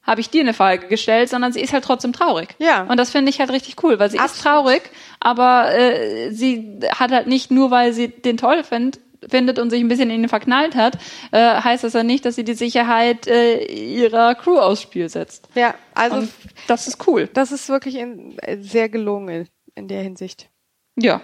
[0.06, 2.54] habe ich dir eine Frage gestellt, sondern sie ist halt trotzdem traurig.
[2.58, 2.84] Ja.
[2.84, 4.36] Und das finde ich halt richtig cool, weil sie Absolut.
[4.36, 9.58] ist traurig, aber äh, sie hat halt nicht nur, weil sie den toll findet, findet
[9.58, 10.98] und sich ein bisschen in ihn verknallt hat,
[11.32, 15.48] äh, heißt das ja nicht, dass sie die Sicherheit äh, ihrer Crew aufs Spiel setzt.
[15.54, 16.30] Ja, also und
[16.66, 17.28] das ist cool.
[17.32, 20.48] Das ist wirklich in, sehr gelungen in der Hinsicht.
[20.96, 21.20] Ja,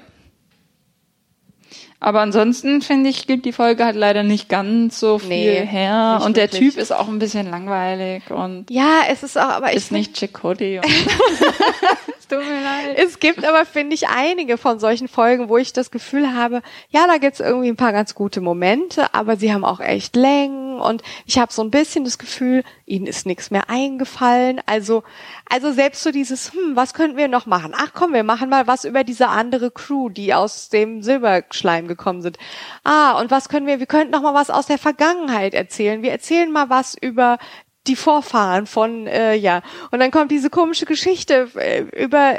[2.02, 6.20] aber ansonsten finde ich, gibt die Folge halt leider nicht ganz so viel nee, her.
[6.24, 6.72] Und der wirklich.
[6.72, 10.14] Typ ist auch ein bisschen langweilig und ja, es ist auch, aber ist ich nicht
[10.14, 10.80] Chick Cody.
[12.32, 12.96] tut mir leid.
[12.96, 17.06] Es gibt aber, finde ich, einige von solchen Folgen, wo ich das Gefühl habe, ja,
[17.06, 21.02] da gibt's irgendwie ein paar ganz gute Momente, aber sie haben auch echt Längen und
[21.26, 24.60] ich habe so ein bisschen das Gefühl, ihnen ist nichts mehr eingefallen.
[24.66, 25.02] Also,
[25.48, 27.74] also selbst so dieses, hm, was könnten wir noch machen?
[27.76, 32.22] Ach komm, wir machen mal was über diese andere Crew, die aus dem Silberschleim gekommen
[32.22, 32.38] sind.
[32.84, 36.02] Ah, und was können wir, wir könnten noch mal was aus der Vergangenheit erzählen.
[36.02, 37.38] Wir erzählen mal was über
[37.86, 39.62] die Vorfahren von äh, ja.
[39.90, 42.36] Und dann kommt diese komische Geschichte äh, über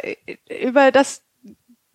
[0.50, 1.22] über das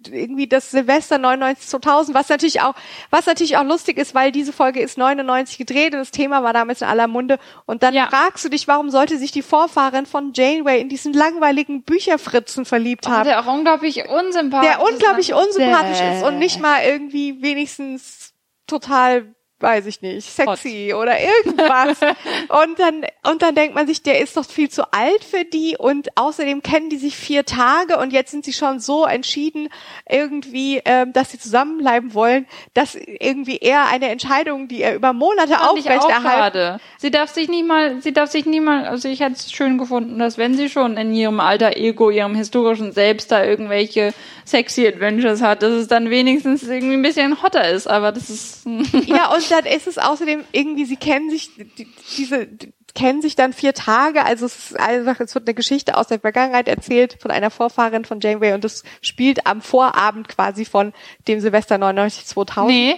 [0.07, 2.75] irgendwie das Silvester 99 2000 was natürlich auch
[3.11, 6.53] was natürlich auch lustig ist weil diese Folge ist 99 gedreht und das Thema war
[6.53, 7.39] damals in aller Munde.
[7.67, 8.07] Und dann ja.
[8.09, 13.07] fragst du dich warum sollte sich die Vorfahrin von Janeway in diesen langweiligen Bücherfritzen verliebt
[13.07, 13.25] oh, haben?
[13.25, 18.35] der auch unglaublich unsympathisch der unglaublich unsympathisch ist und nicht mal irgendwie wenigstens
[18.67, 21.03] total weiß ich nicht, sexy Hot.
[21.03, 21.99] oder irgendwas.
[22.49, 25.77] und dann, und dann denkt man sich, der ist doch viel zu alt für die
[25.77, 29.69] und außerdem kennen die sich vier Tage und jetzt sind sie schon so entschieden
[30.09, 35.61] irgendwie, ähm, dass sie zusammenbleiben wollen, dass irgendwie er eine Entscheidung, die er über Monate
[35.61, 36.81] aufrechterhalten.
[36.99, 39.79] Sie darf sich nicht mal, sie darf sich nie mal, also ich hätte es schön
[39.79, 44.15] gefunden, dass wenn sie schon in ihrem alter Ego, ihrem historischen Selbst da irgendwelche
[44.45, 48.67] sexy Adventures hat, dass es dann wenigstens irgendwie ein bisschen hotter ist, aber das ist.
[49.07, 53.37] ja, und dann ist es außerdem irgendwie, sie kennen sich, die, diese, die kennen sich
[53.37, 57.19] dann vier Tage, also es ist einfach, es wird eine Geschichte aus der Vergangenheit erzählt
[57.21, 60.93] von einer Vorfahrin von Janeway und das spielt am Vorabend quasi von
[61.29, 62.75] dem Silvester 99 2000.
[62.75, 62.97] Nee,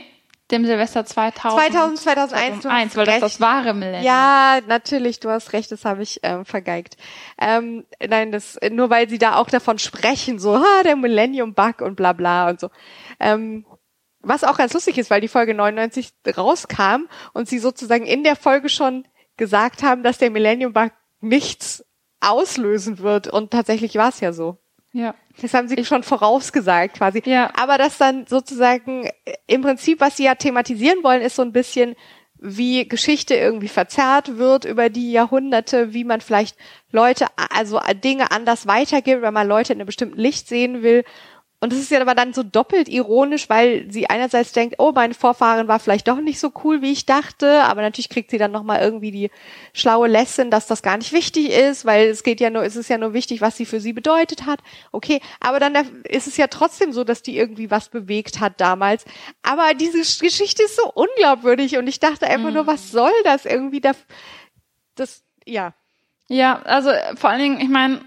[0.51, 1.73] dem Silvester 2000.
[1.73, 2.63] 2000, 2001.
[2.63, 4.05] 2001 weil das das wahre Millennium.
[4.05, 6.97] Ja, natürlich, du hast recht, das habe ich ähm, vergeigt.
[7.41, 11.81] Ähm, nein, das nur weil sie da auch davon sprechen, so, ha, der Millennium Bug
[11.81, 12.71] und bla bla und so.
[13.19, 13.65] Ähm,
[14.23, 18.37] was auch ganz lustig ist, weil die Folge 99 rauskam und sie sozusagen in der
[18.37, 19.07] Folge schon
[19.37, 21.85] gesagt haben, dass der Millennium Bug nichts
[22.21, 23.27] auslösen wird.
[23.29, 24.59] Und tatsächlich war es ja so.
[24.93, 25.15] Ja.
[25.41, 27.23] Das haben sie schon vorausgesagt quasi.
[27.25, 27.51] Ja.
[27.55, 29.09] Aber das dann sozusagen
[29.47, 31.95] im Prinzip, was sie ja thematisieren wollen, ist so ein bisschen,
[32.35, 36.57] wie Geschichte irgendwie verzerrt wird über die Jahrhunderte, wie man vielleicht
[36.91, 41.05] Leute, also Dinge anders weitergibt, wenn man Leute in einem bestimmten Licht sehen will
[41.63, 45.13] und es ist ja aber dann so doppelt ironisch, weil sie einerseits denkt, oh, meine
[45.13, 48.51] Vorfahren war vielleicht doch nicht so cool, wie ich dachte, aber natürlich kriegt sie dann
[48.51, 49.31] nochmal irgendwie die
[49.75, 52.89] schlaue Lesson, dass das gar nicht wichtig ist, weil es geht ja nur, es ist
[52.89, 54.61] ja nur wichtig, was sie für sie bedeutet hat.
[54.91, 55.75] Okay, aber dann
[56.05, 59.05] ist es ja trotzdem so, dass die irgendwie was bewegt hat damals.
[59.43, 62.55] Aber diese Geschichte ist so unglaubwürdig und ich dachte einfach mhm.
[62.55, 63.93] nur, was soll das irgendwie da,
[64.95, 65.75] das, ja.
[66.29, 68.01] Ja, also vor allen Dingen, ich meine,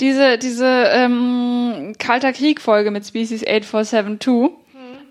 [0.00, 4.52] diese, diese ähm, Kalter Krieg-Folge mit Species 8472, mhm.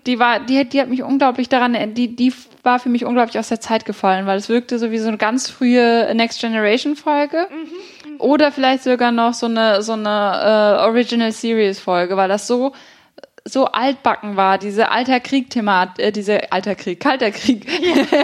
[0.06, 2.32] die war, die, die hat mich unglaublich daran, die, die
[2.62, 5.18] war für mich unglaublich aus der Zeit gefallen, weil es wirkte so wie so eine
[5.18, 7.46] ganz frühe Next Generation Folge.
[7.50, 8.12] Mhm.
[8.12, 8.20] mhm.
[8.20, 12.72] Oder vielleicht sogar noch so eine, so eine äh, Original Series Folge, weil das so
[13.48, 18.20] so altbacken war, diese alter Krieg-Thematik, äh, diese alter Krieg, kalter Krieg ja,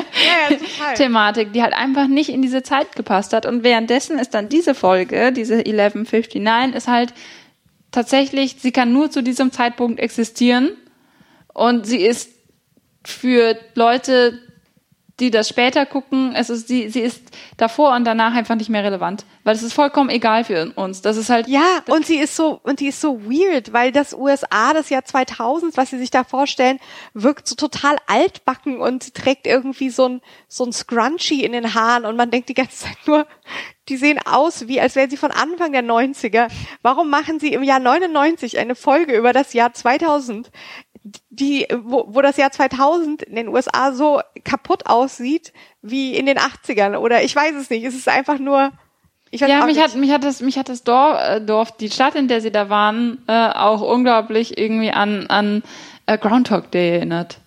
[0.51, 3.47] ja, Thematik, die halt einfach nicht in diese Zeit gepasst hat.
[3.47, 7.15] Und währenddessen ist dann diese Folge, diese 1159, ist halt
[7.91, 10.71] tatsächlich, sie kann nur zu diesem Zeitpunkt existieren
[11.53, 12.31] und sie ist
[13.05, 14.41] für Leute,
[15.21, 17.23] die das später gucken, es ist, sie, sie ist
[17.57, 19.25] davor und danach einfach nicht mehr relevant.
[19.45, 21.03] Weil es ist vollkommen egal für uns.
[21.03, 21.47] Das ist halt.
[21.47, 25.05] Ja, und sie ist so, und die ist so weird, weil das USA, das Jahr
[25.05, 26.81] 2000, was sie sich da vorstellen,
[27.13, 31.75] wirkt so total altbacken und sie trägt irgendwie so ein, so ein Scrunchie in den
[31.75, 33.27] Haaren und man denkt die ganze Zeit nur,
[33.89, 36.49] die sehen aus wie, als wären sie von Anfang der 90er.
[36.83, 40.51] Warum machen sie im Jahr 99 eine Folge über das Jahr 2000?
[41.29, 45.53] Die, wo, wo das Jahr 2000 in den USA so kaputt aussieht
[45.83, 47.85] wie in den 80ern oder ich weiß es nicht.
[47.85, 48.73] Es ist einfach nur.
[49.31, 51.91] Ich weiß ja, mich hat, mich hat das, mich hat das Dorf, äh, Dorf, die
[51.91, 55.63] Stadt, in der sie da waren, äh, auch unglaublich irgendwie an, an
[56.07, 57.39] äh, Groundhog Day erinnert.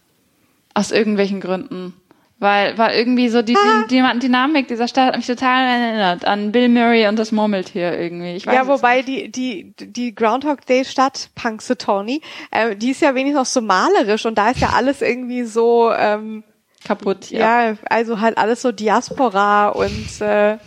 [0.74, 1.94] Aus irgendwelchen Gründen.
[2.40, 3.86] Weil, weil irgendwie so die, ah.
[3.90, 7.98] die, die Dynamik dieser Stadt hat mich total erinnert an Bill Murray und das Murmeltier
[7.98, 8.36] irgendwie.
[8.36, 13.16] Ich weiß ja, wobei die, die, die Groundhog Day Stadt, Punxsutawney, äh, die ist ja
[13.16, 16.44] wenigstens noch so malerisch und da ist ja alles irgendwie so, ähm,
[16.86, 17.70] kaputt, ja.
[17.70, 20.58] Ja, also halt alles so Diaspora und, äh,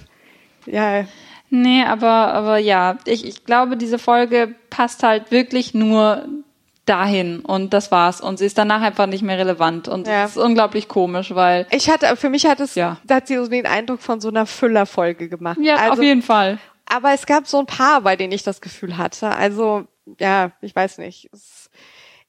[0.66, 1.04] ja.
[1.50, 6.26] Nee, aber, aber ja, ich, ich glaube, diese Folge passt halt wirklich nur
[6.90, 10.22] dahin und das war's und sie ist danach einfach nicht mehr relevant und ja.
[10.22, 12.96] das ist unglaublich komisch, weil ich hatte für mich hat es ja.
[13.04, 15.58] da hat sie so den Eindruck von so einer Füllerfolge gemacht.
[15.62, 16.58] Ja, also, auf jeden Fall.
[16.86, 19.30] Aber es gab so ein paar, bei denen ich das Gefühl hatte.
[19.30, 19.84] Also
[20.18, 21.30] ja, ich weiß nicht.
[21.32, 21.70] Es,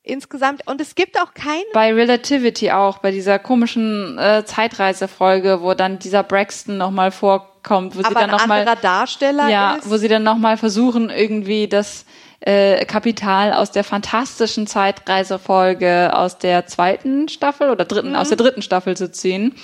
[0.04, 5.74] insgesamt und es gibt auch kein bei Relativity auch bei dieser komischen äh, Zeitreisefolge, wo
[5.74, 9.90] dann dieser Braxton noch mal vorkommt, wo Aber sie dann noch mal Darsteller ja, ist.
[9.90, 12.06] wo sie dann noch mal versuchen irgendwie das
[12.42, 18.16] äh, Kapital aus der fantastischen Zeitreisefolge aus der zweiten Staffel oder dritten, mhm.
[18.16, 19.56] aus der dritten Staffel zu ziehen.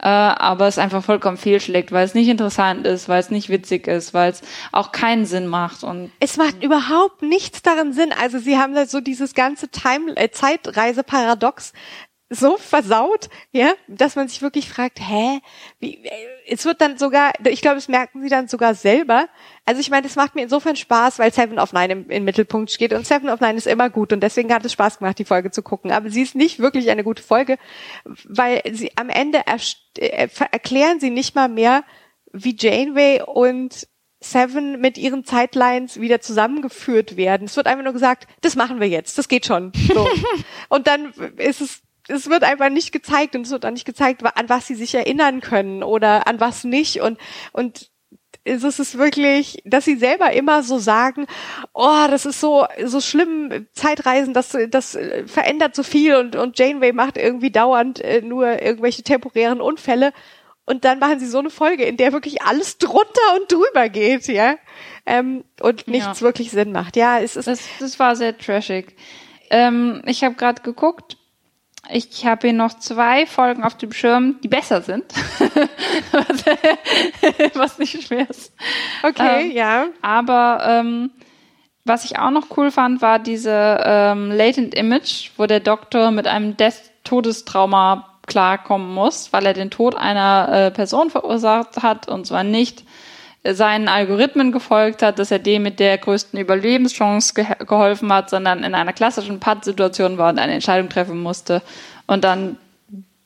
[0.00, 3.88] Äh, aber es einfach vollkommen fehlschlägt, weil es nicht interessant ist, weil es nicht witzig
[3.88, 8.14] ist, weil es auch keinen Sinn macht und es macht überhaupt nichts darin Sinn.
[8.20, 11.72] Also sie haben da so dieses ganze Time äh, Zeitreise-Paradox
[12.30, 15.40] so versaut, ja, dass man sich wirklich fragt, hä,
[15.80, 16.08] wie,
[16.46, 19.28] es wird dann sogar, ich glaube, das merken sie dann sogar selber.
[19.64, 22.70] Also ich meine, das macht mir insofern Spaß, weil Seven of Nine im, im, Mittelpunkt
[22.70, 25.24] steht und Seven of Nine ist immer gut und deswegen hat es Spaß gemacht, die
[25.24, 25.90] Folge zu gucken.
[25.90, 27.56] Aber sie ist nicht wirklich eine gute Folge,
[28.04, 29.42] weil sie am Ende
[29.96, 31.82] äh, erklären sie nicht mal mehr,
[32.32, 33.88] wie Janeway und
[34.20, 37.46] Seven mit ihren Zeitlines wieder zusammengeführt werden.
[37.46, 39.72] Es wird einfach nur gesagt, das machen wir jetzt, das geht schon.
[39.94, 40.08] So.
[40.68, 44.22] und dann ist es es wird einfach nicht gezeigt und es wird auch nicht gezeigt,
[44.24, 47.18] an was sie sich erinnern können oder an was nicht und
[47.52, 47.90] und
[48.44, 51.26] es ist wirklich, dass sie selber immer so sagen,
[51.74, 56.92] oh, das ist so so schlimm Zeitreisen, das das verändert so viel und und Janeway
[56.92, 60.12] macht irgendwie dauernd äh, nur irgendwelche temporären Unfälle
[60.68, 64.28] und dann machen sie so eine Folge, in der wirklich alles drunter und drüber geht,
[64.28, 64.56] ja,
[65.06, 66.26] ähm, und nichts ja.
[66.26, 66.96] wirklich Sinn macht.
[66.96, 68.94] Ja, es ist das, das war sehr trashig.
[69.50, 71.17] Ähm, ich habe gerade geguckt
[71.90, 75.04] ich habe hier noch zwei Folgen auf dem Schirm, die besser sind.
[77.54, 78.52] was nicht schwer ist.
[79.02, 79.86] Okay, ähm, ja.
[80.02, 81.10] Aber ähm,
[81.84, 86.26] was ich auch noch cool fand, war diese ähm, Latent Image, wo der Doktor mit
[86.26, 86.56] einem
[87.04, 92.84] Todestrauma klarkommen muss, weil er den Tod einer äh, Person verursacht hat und zwar nicht
[93.44, 98.64] seinen Algorithmen gefolgt hat, dass er dem mit der größten Überlebenschance ge geholfen hat, sondern
[98.64, 101.62] in einer klassischen Patt-Situation war und eine Entscheidung treffen musste
[102.06, 102.56] und dann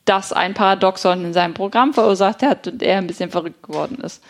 [0.05, 4.23] das ein Paradoxon in seinem Programm verursacht hat und er ein bisschen verrückt geworden ist.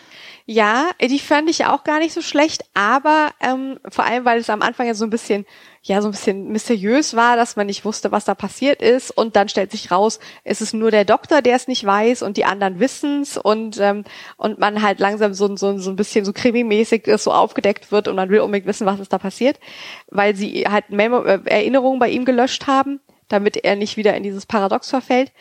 [0.45, 4.49] Ja, die fand ich auch gar nicht so schlecht, aber ähm, vor allem, weil es
[4.49, 5.45] am Anfang ja so ein bisschen,
[5.81, 9.37] ja, so ein bisschen mysteriös war, dass man nicht wusste, was da passiert ist und
[9.37, 12.43] dann stellt sich raus, es ist nur der Doktor, der es nicht weiß und die
[12.43, 14.03] anderen wissen's und ähm,
[14.35, 18.17] und man halt langsam so, so, so ein bisschen so krimimäßig so aufgedeckt wird und
[18.17, 19.61] man will unbedingt wissen, was ist da passiert,
[20.09, 22.99] weil sie halt Memo äh, Erinnerungen bei ihm gelöscht haben,
[23.29, 25.31] damit er nicht wieder in dieses Paradox verfällt.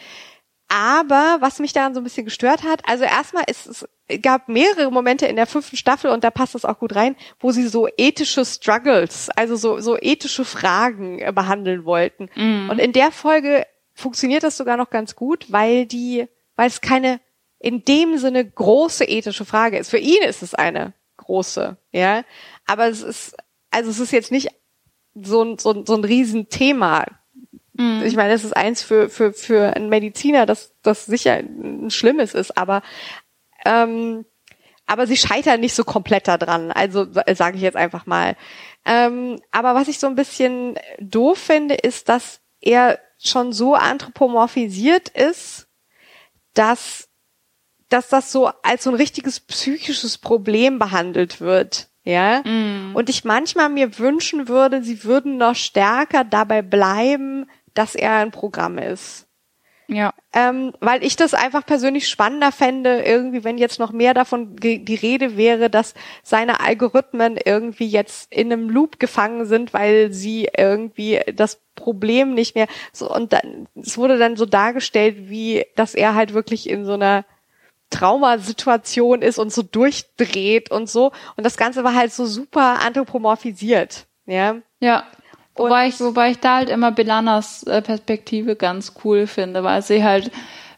[0.68, 3.86] Aber was mich daran so ein bisschen gestört hat, also erstmal ist es
[4.20, 7.52] gab mehrere Momente in der fünften Staffel und da passt das auch gut rein, wo
[7.52, 12.28] sie so ethische Struggles, also so, so ethische Fragen äh, behandeln wollten.
[12.34, 12.70] Mm.
[12.70, 16.26] Und in der Folge funktioniert das sogar noch ganz gut, weil die,
[16.56, 17.20] weil es keine
[17.62, 19.90] in dem Sinne große ethische Frage ist.
[19.90, 22.24] Für ihn ist es eine große, ja.
[22.66, 23.36] Aber es ist,
[23.70, 24.48] also es ist jetzt nicht
[25.14, 27.06] so ein, so ein, so ein Riesenthema.
[27.74, 28.02] Mm.
[28.04, 32.34] Ich meine, das ist eins für, für, für einen Mediziner, das, das sicher ein Schlimmes
[32.34, 32.82] ist, aber
[33.64, 34.24] ähm,
[34.86, 36.70] aber sie scheitern nicht so komplett daran.
[36.72, 38.36] Also sage ich jetzt einfach mal.
[38.84, 45.08] Ähm, aber was ich so ein bisschen doof finde, ist, dass er schon so anthropomorphisiert
[45.08, 45.68] ist,
[46.54, 47.08] dass,
[47.88, 51.88] dass das so als so ein richtiges psychisches Problem behandelt wird.
[52.04, 52.40] Ja.
[52.40, 52.94] Mm.
[52.94, 58.32] Und ich manchmal mir wünschen würde, sie würden noch stärker dabei bleiben, dass er ein
[58.32, 59.28] Programm ist.
[59.88, 60.14] Ja.
[60.32, 64.94] Ähm, weil ich das einfach persönlich spannender fände, irgendwie, wenn jetzt noch mehr davon die
[64.94, 71.20] Rede wäre, dass seine Algorithmen irgendwie jetzt in einem Loop gefangen sind, weil sie irgendwie
[71.34, 76.14] das Problem nicht mehr so und dann es wurde dann so dargestellt, wie dass er
[76.14, 77.24] halt wirklich in so einer
[77.90, 84.06] Traumasituation ist und so durchdreht und so und das Ganze war halt so super anthropomorphisiert,
[84.26, 84.56] ja.
[84.80, 85.04] Ja.
[85.54, 90.02] Wobei ich, wobei ich da halt immer Belanas äh, Perspektive ganz cool finde, weil sie
[90.02, 90.30] halt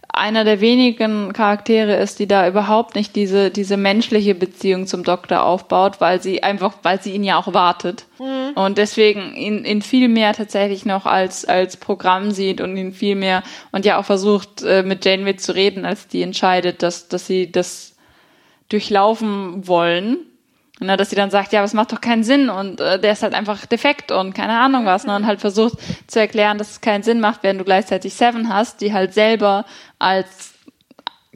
[0.09, 5.43] einer der wenigen Charaktere ist, die da überhaupt nicht diese, diese menschliche Beziehung zum Doktor
[5.43, 8.07] aufbaut, weil sie einfach, weil sie ihn ja auch wartet.
[8.21, 8.53] Mhm.
[8.55, 13.17] Und deswegen ihn, ihn viel mehr tatsächlich noch als, als Programm sieht und ihn viel
[13.17, 13.43] mehr
[13.73, 17.51] und ja auch versucht, äh, mit Janeway zu reden, als die entscheidet, dass, dass sie
[17.51, 17.97] das
[18.69, 20.19] durchlaufen wollen
[20.85, 23.12] Ne, dass sie dann sagt, ja, aber es macht doch keinen Sinn und äh, der
[23.12, 25.06] ist halt einfach defekt und keine Ahnung was.
[25.06, 28.48] Ne, und halt versucht zu erklären, dass es keinen Sinn macht, wenn du gleichzeitig Seven
[28.48, 29.65] hast, die halt selber
[29.98, 30.55] als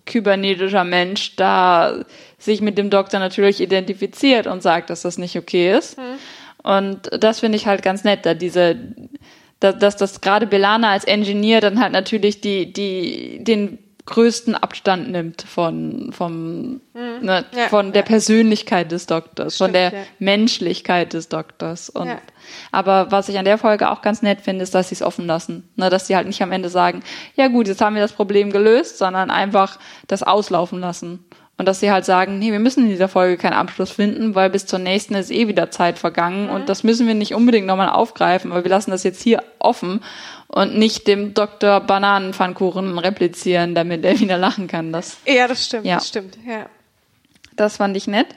[0.06, 2.04] kybernetischer Mensch da
[2.38, 5.98] sich mit dem Doktor natürlich identifiziert und sagt, dass das nicht okay ist.
[5.98, 6.02] Mhm.
[6.62, 8.76] Und das finde ich halt ganz nett, da diese,
[9.60, 13.78] dass, dass das gerade Belana als Engineer dann halt natürlich die, die, den
[14.09, 17.18] größten Abstand nimmt von, vom, mhm.
[17.20, 18.06] ne, ja, von der ja.
[18.06, 19.98] Persönlichkeit des Doktors, Stimmt, von der ja.
[20.18, 21.90] Menschlichkeit des Doktors.
[21.90, 22.16] Und,
[22.72, 25.26] Aber was ich an der Folge auch ganz nett finde, ist, dass sie es offen
[25.26, 25.68] lassen.
[25.76, 27.02] Ne, dass sie halt nicht am Ende sagen,
[27.35, 31.24] ja gut, jetzt haben wir das Problem gelöst, sondern einfach das auslaufen lassen.
[31.59, 34.48] Und dass sie halt sagen, nee, wir müssen in dieser Folge keinen Abschluss finden, weil
[34.48, 36.52] bis zur nächsten ist eh wieder Zeit vergangen mhm.
[36.52, 40.01] und das müssen wir nicht unbedingt nochmal aufgreifen, weil wir lassen das jetzt hier offen
[40.47, 41.80] und nicht dem Dr.
[41.80, 44.93] Bananenpfannkuchen replizieren, damit er wieder lachen kann.
[44.93, 45.97] Das, ja, das stimmt, ja.
[45.97, 46.66] das stimmt, ja.
[47.56, 48.28] Das fand ich nett.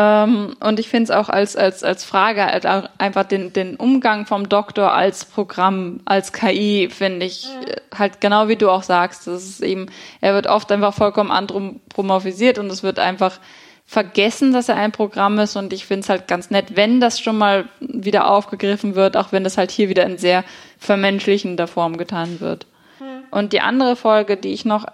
[0.00, 3.74] Ähm, und ich finde es auch als, als, als Frage, halt auch einfach den, den
[3.74, 7.98] Umgang vom Doktor als Programm, als KI, finde ich mhm.
[7.98, 9.26] halt genau wie du auch sagst.
[9.26, 9.86] Das ist eben,
[10.20, 13.40] er wird oft einfach vollkommen anthropomorphisiert und es wird einfach
[13.86, 17.18] vergessen, dass er ein Programm ist und ich finde es halt ganz nett, wenn das
[17.18, 20.44] schon mal wieder aufgegriffen wird, auch wenn das halt hier wieder in sehr
[20.78, 22.66] vermenschlichender Form getan wird.
[23.00, 23.24] Mhm.
[23.32, 24.86] Und die andere Folge, die ich noch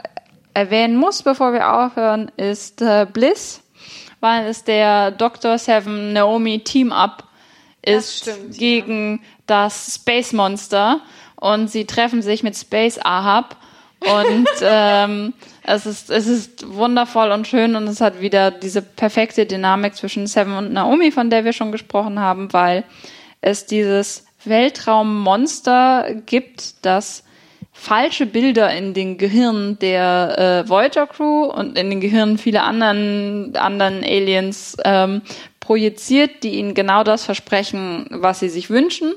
[0.54, 3.63] erwähnen muss, bevor wir aufhören, ist äh, Bliss
[4.24, 5.58] weil es der Dr.
[5.58, 7.24] Seven Naomi Team-Up
[7.82, 9.28] ist das stimmt, gegen ja.
[9.46, 11.02] das Space Monster
[11.36, 13.56] und sie treffen sich mit Space Ahab
[14.00, 19.44] und ähm, es ist es ist wundervoll und schön und es hat wieder diese perfekte
[19.44, 22.84] Dynamik zwischen Seven und Naomi, von der wir schon gesprochen haben, weil
[23.42, 27.24] es dieses Weltraummonster gibt, das
[27.76, 33.54] falsche Bilder in den Gehirnen der äh, Voyager Crew und in den Gehirnen vieler anderen
[33.56, 35.22] anderen Aliens ähm,
[35.58, 39.12] projiziert, die ihnen genau das versprechen, was sie sich wünschen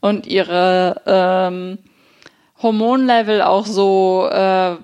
[0.00, 1.78] und ihre ähm,
[2.62, 4.76] Hormonlevel auch so äh,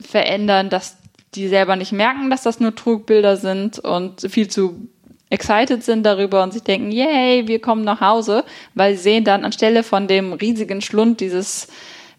[0.00, 0.96] verändern, dass
[1.34, 4.88] die selber nicht merken, dass das nur Trugbilder sind und viel zu
[5.30, 8.44] excited sind darüber und sich denken, yay, wir kommen nach Hause,
[8.74, 11.68] weil sie sehen dann anstelle von dem riesigen Schlund dieses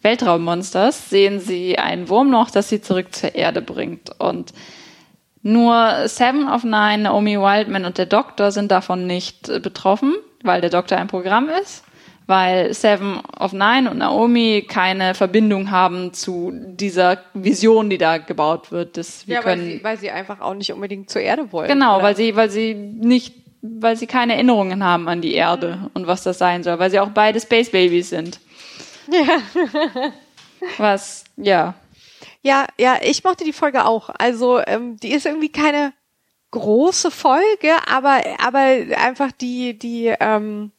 [0.02, 4.18] Weltraummonsters sehen sie ein Wurmloch, das sie zurück zur Erde bringt.
[4.18, 4.52] Und
[5.42, 10.60] Nur Seven of Nine, Naomi Wildman und der Doktor sind davon nicht äh, betroffen, weil
[10.60, 11.82] der Doktor ein Programm ist,
[12.26, 18.70] weil Seven of Nine und Naomi keine Verbindung haben zu dieser Vision, die da gebaut
[18.70, 18.98] wird.
[18.98, 21.68] Dass wir ja, können, weil, sie, weil sie einfach auch nicht unbedingt zur Erde wollen.
[21.68, 22.04] Genau, oder?
[22.04, 25.90] weil sie, weil sie nicht, weil sie keine Erinnerungen haben an die Erde mhm.
[25.94, 28.40] und was das sein soll, weil sie auch beide Space Babies sind.
[29.10, 30.12] Ja.
[30.78, 31.74] was, ja,
[32.42, 34.10] ja, ja, ich mochte die Folge auch.
[34.18, 35.92] Also ähm, die ist irgendwie keine
[36.50, 38.60] große Folge, aber aber
[38.96, 40.72] einfach die die ähm,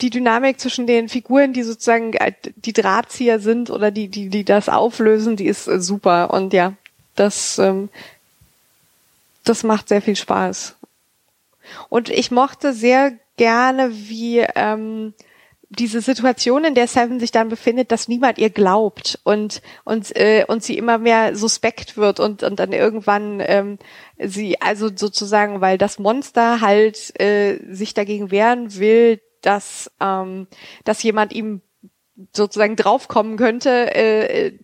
[0.00, 4.44] die Dynamik zwischen den Figuren, die sozusagen äh, die Drahtzieher sind oder die die die
[4.44, 6.74] das auflösen, die ist äh, super und ja,
[7.14, 7.88] das ähm,
[9.44, 10.76] das macht sehr viel Spaß.
[11.88, 15.14] Und ich mochte sehr gerne, wie ähm,
[15.68, 20.44] diese Situation, in der Seven sich dann befindet, dass niemand ihr glaubt und und äh,
[20.46, 23.78] und sie immer mehr suspekt wird und und dann irgendwann ähm,
[24.18, 30.46] sie also sozusagen, weil das Monster halt äh, sich dagegen wehren will, dass ähm,
[30.84, 31.62] dass jemand ihm
[32.32, 34.58] sozusagen draufkommen könnte, äh,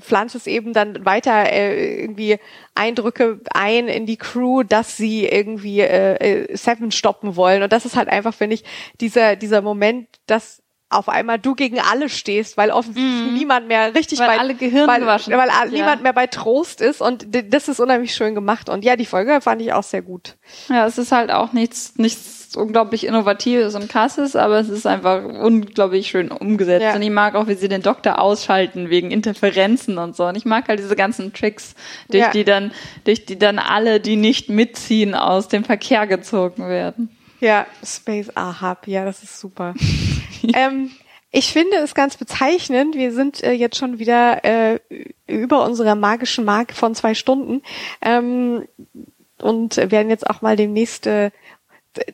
[0.00, 2.38] pflanzt es eben dann weiter äh, irgendwie
[2.74, 7.62] Eindrücke ein in die Crew, dass sie irgendwie äh, äh, Seven stoppen wollen.
[7.62, 8.64] Und das ist halt einfach, finde ich,
[9.00, 13.34] dieser, dieser Moment, dass auf einmal du gegen alle stehst, weil offensichtlich mm.
[13.34, 15.34] niemand mehr richtig weil bei alle Gehirn weil, waschen.
[15.34, 15.64] weil ja.
[15.66, 19.40] niemand mehr bei Trost ist und das ist unheimlich schön gemacht und ja, die Folge
[19.42, 20.36] fand ich auch sehr gut.
[20.68, 25.24] Ja, es ist halt auch nichts nichts unglaublich Innovatives und Krasses, aber es ist einfach
[25.24, 26.82] unglaublich schön umgesetzt.
[26.82, 26.94] Ja.
[26.94, 30.26] Und ich mag auch, wie sie den Doktor ausschalten wegen Interferenzen und so.
[30.26, 31.74] Und ich mag halt diese ganzen Tricks,
[32.08, 32.30] durch ja.
[32.30, 32.72] die dann,
[33.04, 37.10] durch die dann alle, die nicht mitziehen, aus dem Verkehr gezogen werden.
[37.40, 39.74] Ja, Space Ahab, ja, das ist super.
[40.54, 40.90] ähm,
[41.30, 42.94] ich finde es ganz bezeichnend.
[42.94, 44.80] Wir sind äh, jetzt schon wieder äh,
[45.26, 47.62] über unserer magischen Marke von zwei Stunden
[48.00, 48.66] ähm,
[49.40, 51.30] und werden jetzt auch mal demnächst äh,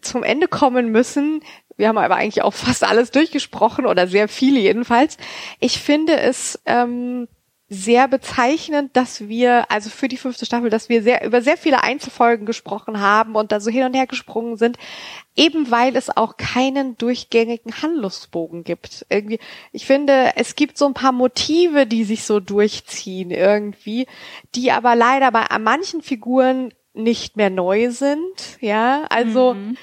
[0.02, 1.40] zum Ende kommen müssen.
[1.76, 5.16] Wir haben aber eigentlich auch fast alles durchgesprochen oder sehr viele jedenfalls.
[5.60, 7.26] Ich finde es ähm,
[7.68, 11.82] sehr bezeichnend, dass wir, also für die fünfte Staffel, dass wir sehr über sehr viele
[11.82, 14.76] Einzelfolgen gesprochen haben und da so hin und her gesprungen sind,
[15.34, 19.06] eben weil es auch keinen durchgängigen Handlungsbogen gibt.
[19.08, 19.40] Irgendwie,
[19.72, 24.06] ich finde, es gibt so ein paar Motive, die sich so durchziehen irgendwie,
[24.54, 28.58] die aber leider bei manchen Figuren nicht mehr neu sind.
[28.60, 29.76] Ja, also mhm.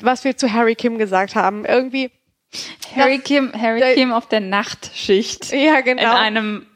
[0.00, 2.10] was wir zu Harry Kim gesagt haben, irgendwie.
[2.94, 5.52] Harry Kim, Harry Kim auf der Nachtschicht.
[5.52, 6.02] Ja, genau.
[6.02, 6.66] In einem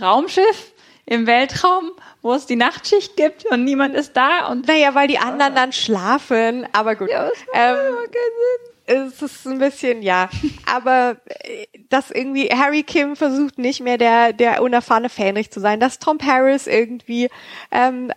[0.00, 0.72] Raumschiff
[1.06, 1.90] im Weltraum,
[2.20, 4.66] wo es die Nachtschicht gibt und niemand ist da und.
[4.68, 7.10] Naja, weil die anderen dann schlafen, aber gut.
[7.10, 10.28] Ja, das ähm, keinen Sinn es ist ein bisschen, ja.
[10.66, 15.80] Aber äh, dass irgendwie Harry Kim versucht nicht mehr der, der unerfahrene Fähnrich zu sein,
[15.80, 17.28] dass Tom Paris irgendwie
[17.70, 18.12] ähm,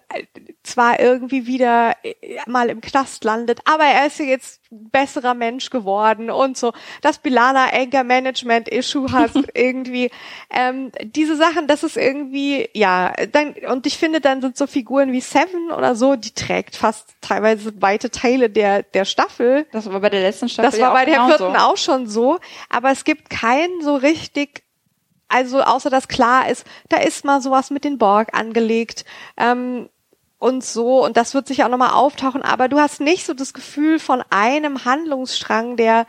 [0.64, 2.14] zwar irgendwie wieder äh,
[2.48, 7.68] mal im Knast landet, aber er ist jetzt besserer Mensch geworden und so, dass Bilana
[7.74, 10.12] Anger Management Issue hat irgendwie.
[10.50, 15.12] Ähm, diese Sachen, das ist irgendwie, ja, dann, und ich finde, dann sind so Figuren
[15.12, 19.66] wie Seven oder so, die trägt fast teilweise weite Teile der, der Staffel.
[19.72, 20.72] Das war bei der letzten Staffel.
[20.72, 21.60] Das war bei der vierten so.
[21.60, 24.64] auch schon so, aber es gibt keinen so richtig
[25.27, 29.06] also außer dass klar ist, da ist mal sowas mit den Borg angelegt.
[29.38, 29.90] Ähm,
[30.38, 33.53] und so und das wird sicher auch nochmal auftauchen, aber du hast nicht so das
[33.53, 36.06] Gefühl von einem Handlungsstrang, der,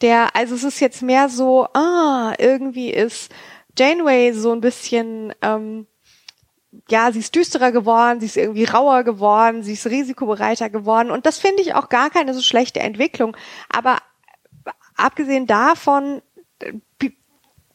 [0.00, 3.30] der, also es ist jetzt mehr so, ah, irgendwie ist
[3.78, 5.86] Janeway so ein bisschen, ähm,
[6.88, 11.26] ja, sie ist düsterer geworden, sie ist irgendwie rauer geworden, sie ist risikobereiter geworden und
[11.26, 13.36] das finde ich auch gar keine so schlechte Entwicklung,
[13.68, 13.98] aber
[14.96, 16.22] abgesehen davon
[16.60, 16.72] äh,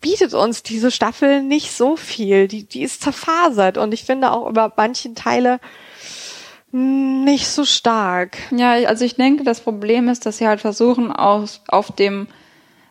[0.02, 2.48] bietet uns diese Staffel nicht so viel.
[2.48, 5.60] Die, die ist zerfasert und ich finde auch über manche Teile
[6.72, 8.38] nicht so stark.
[8.52, 12.28] Ja, also ich denke, das Problem ist, dass sie halt versuchen, aus, auf dem,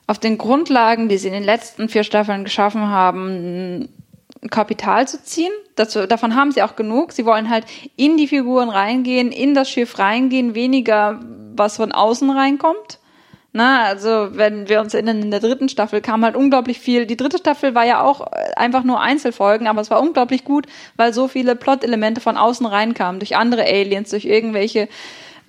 [0.07, 3.89] auf den Grundlagen, die sie in den letzten vier Staffeln geschaffen haben,
[4.49, 5.53] Kapital zu ziehen.
[5.77, 7.12] Das, davon haben sie auch genug.
[7.12, 11.21] Sie wollen halt in die Figuren reingehen, in das Schiff reingehen, weniger
[11.55, 12.99] was von außen reinkommt.
[13.53, 17.05] Na, also wenn wir uns erinnern, in der dritten Staffel kam halt unglaublich viel.
[17.05, 20.67] Die dritte Staffel war ja auch äh, einfach nur Einzelfolgen, aber es war unglaublich gut,
[20.97, 24.89] weil so viele Plot-Elemente von außen reinkamen, durch andere Aliens, durch irgendwelche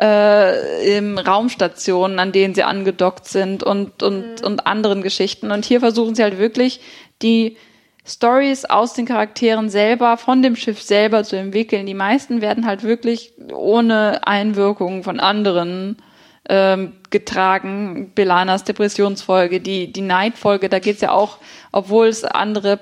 [0.01, 4.45] äh, im Raumstationen, an denen sie angedockt sind und, und, mhm.
[4.45, 5.51] und anderen Geschichten.
[5.51, 6.81] Und hier versuchen sie halt wirklich,
[7.22, 7.55] die
[8.05, 11.85] Stories aus den Charakteren selber, von dem Schiff selber zu entwickeln.
[11.85, 15.97] Die meisten werden halt wirklich ohne Einwirkung von anderen
[16.49, 18.11] ähm, getragen.
[18.15, 21.37] Belanas Depressionsfolge, die, die Neidfolge, da geht's ja auch,
[21.71, 22.79] obwohl es andere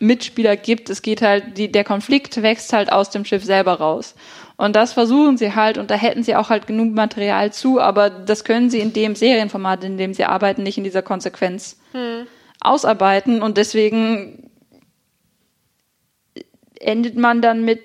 [0.00, 0.90] Mitspieler gibt.
[0.90, 4.14] Es geht halt, die, der Konflikt wächst halt aus dem Schiff selber raus.
[4.56, 8.10] Und das versuchen sie halt, und da hätten sie auch halt genug Material zu, aber
[8.10, 12.26] das können sie in dem Serienformat, in dem sie arbeiten, nicht in dieser Konsequenz hm.
[12.60, 13.42] ausarbeiten.
[13.42, 14.45] Und deswegen
[16.80, 17.80] endet man dann mit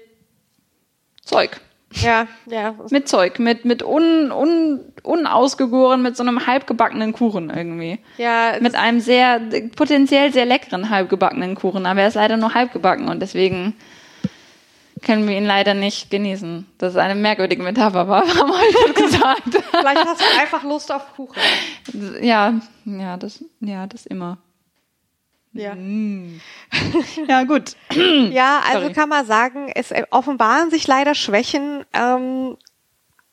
[1.24, 1.62] Zeug.
[1.94, 2.76] Ja, ja.
[2.90, 8.00] Mit Zeug, mit, mit un, un, unausgegoren, mit so einem halbgebackenen Kuchen irgendwie.
[8.18, 8.54] Ja.
[8.62, 9.42] Mit einem sehr,
[9.76, 13.76] potenziell sehr leckeren halbgebackenen Kuchen, aber er ist leider nur halbgebacken und deswegen
[15.02, 16.66] können wir ihn leider nicht genießen.
[16.78, 19.66] Das ist eine merkwürdige Metapher, war, haben wir gesagt.
[19.72, 21.42] Vielleicht hast du einfach Lust auf Kuchen.
[22.22, 22.54] Ja,
[22.86, 24.38] ja, das, ja, das immer.
[25.54, 25.76] Ja.
[25.76, 26.40] Mm.
[27.28, 27.76] Ja, gut.
[28.32, 28.94] ja, also Sorry.
[28.94, 31.86] kann man sagen, es offenbaren sich leider Schwächen.
[31.94, 32.58] Ähm,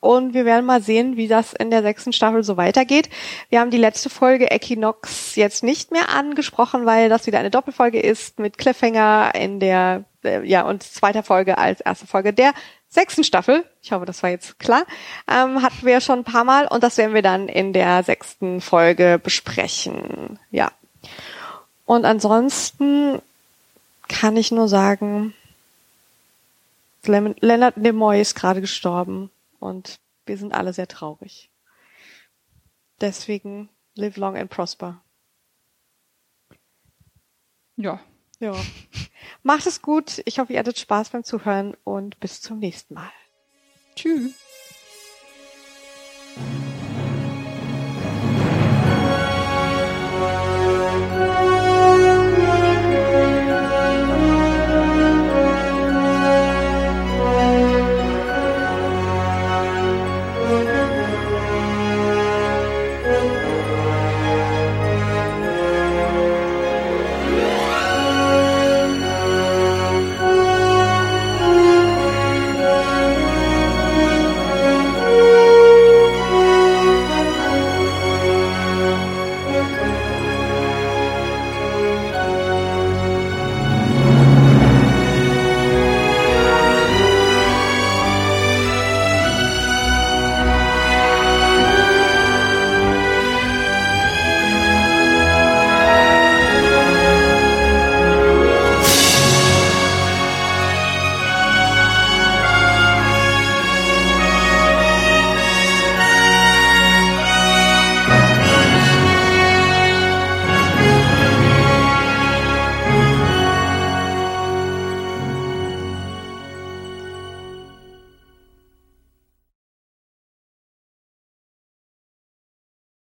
[0.01, 3.09] und wir werden mal sehen, wie das in der sechsten Staffel so weitergeht.
[3.49, 7.99] Wir haben die letzte Folge Equinox jetzt nicht mehr angesprochen, weil das wieder eine Doppelfolge
[7.99, 12.53] ist mit Cliffhanger in der, äh, ja, und zweiter Folge als erste Folge der
[12.87, 13.65] sechsten Staffel.
[13.81, 14.83] Ich hoffe, das war jetzt klar.
[15.29, 18.61] Ähm, hatten wir schon ein paar Mal und das werden wir dann in der sechsten
[18.61, 20.39] Folge besprechen.
[20.49, 20.71] Ja.
[21.89, 23.19] Und ansonsten
[24.07, 25.33] kann ich nur sagen,
[27.01, 31.49] Leonard Nimoy ist gerade gestorben und wir sind alle sehr traurig.
[33.01, 35.01] Deswegen live long and prosper.
[37.75, 37.99] Ja.
[38.39, 38.53] Ja.
[39.41, 40.21] Macht es gut.
[40.25, 43.11] Ich hoffe, ihr hattet Spaß beim Zuhören und bis zum nächsten Mal.
[43.95, 44.35] Tschüss.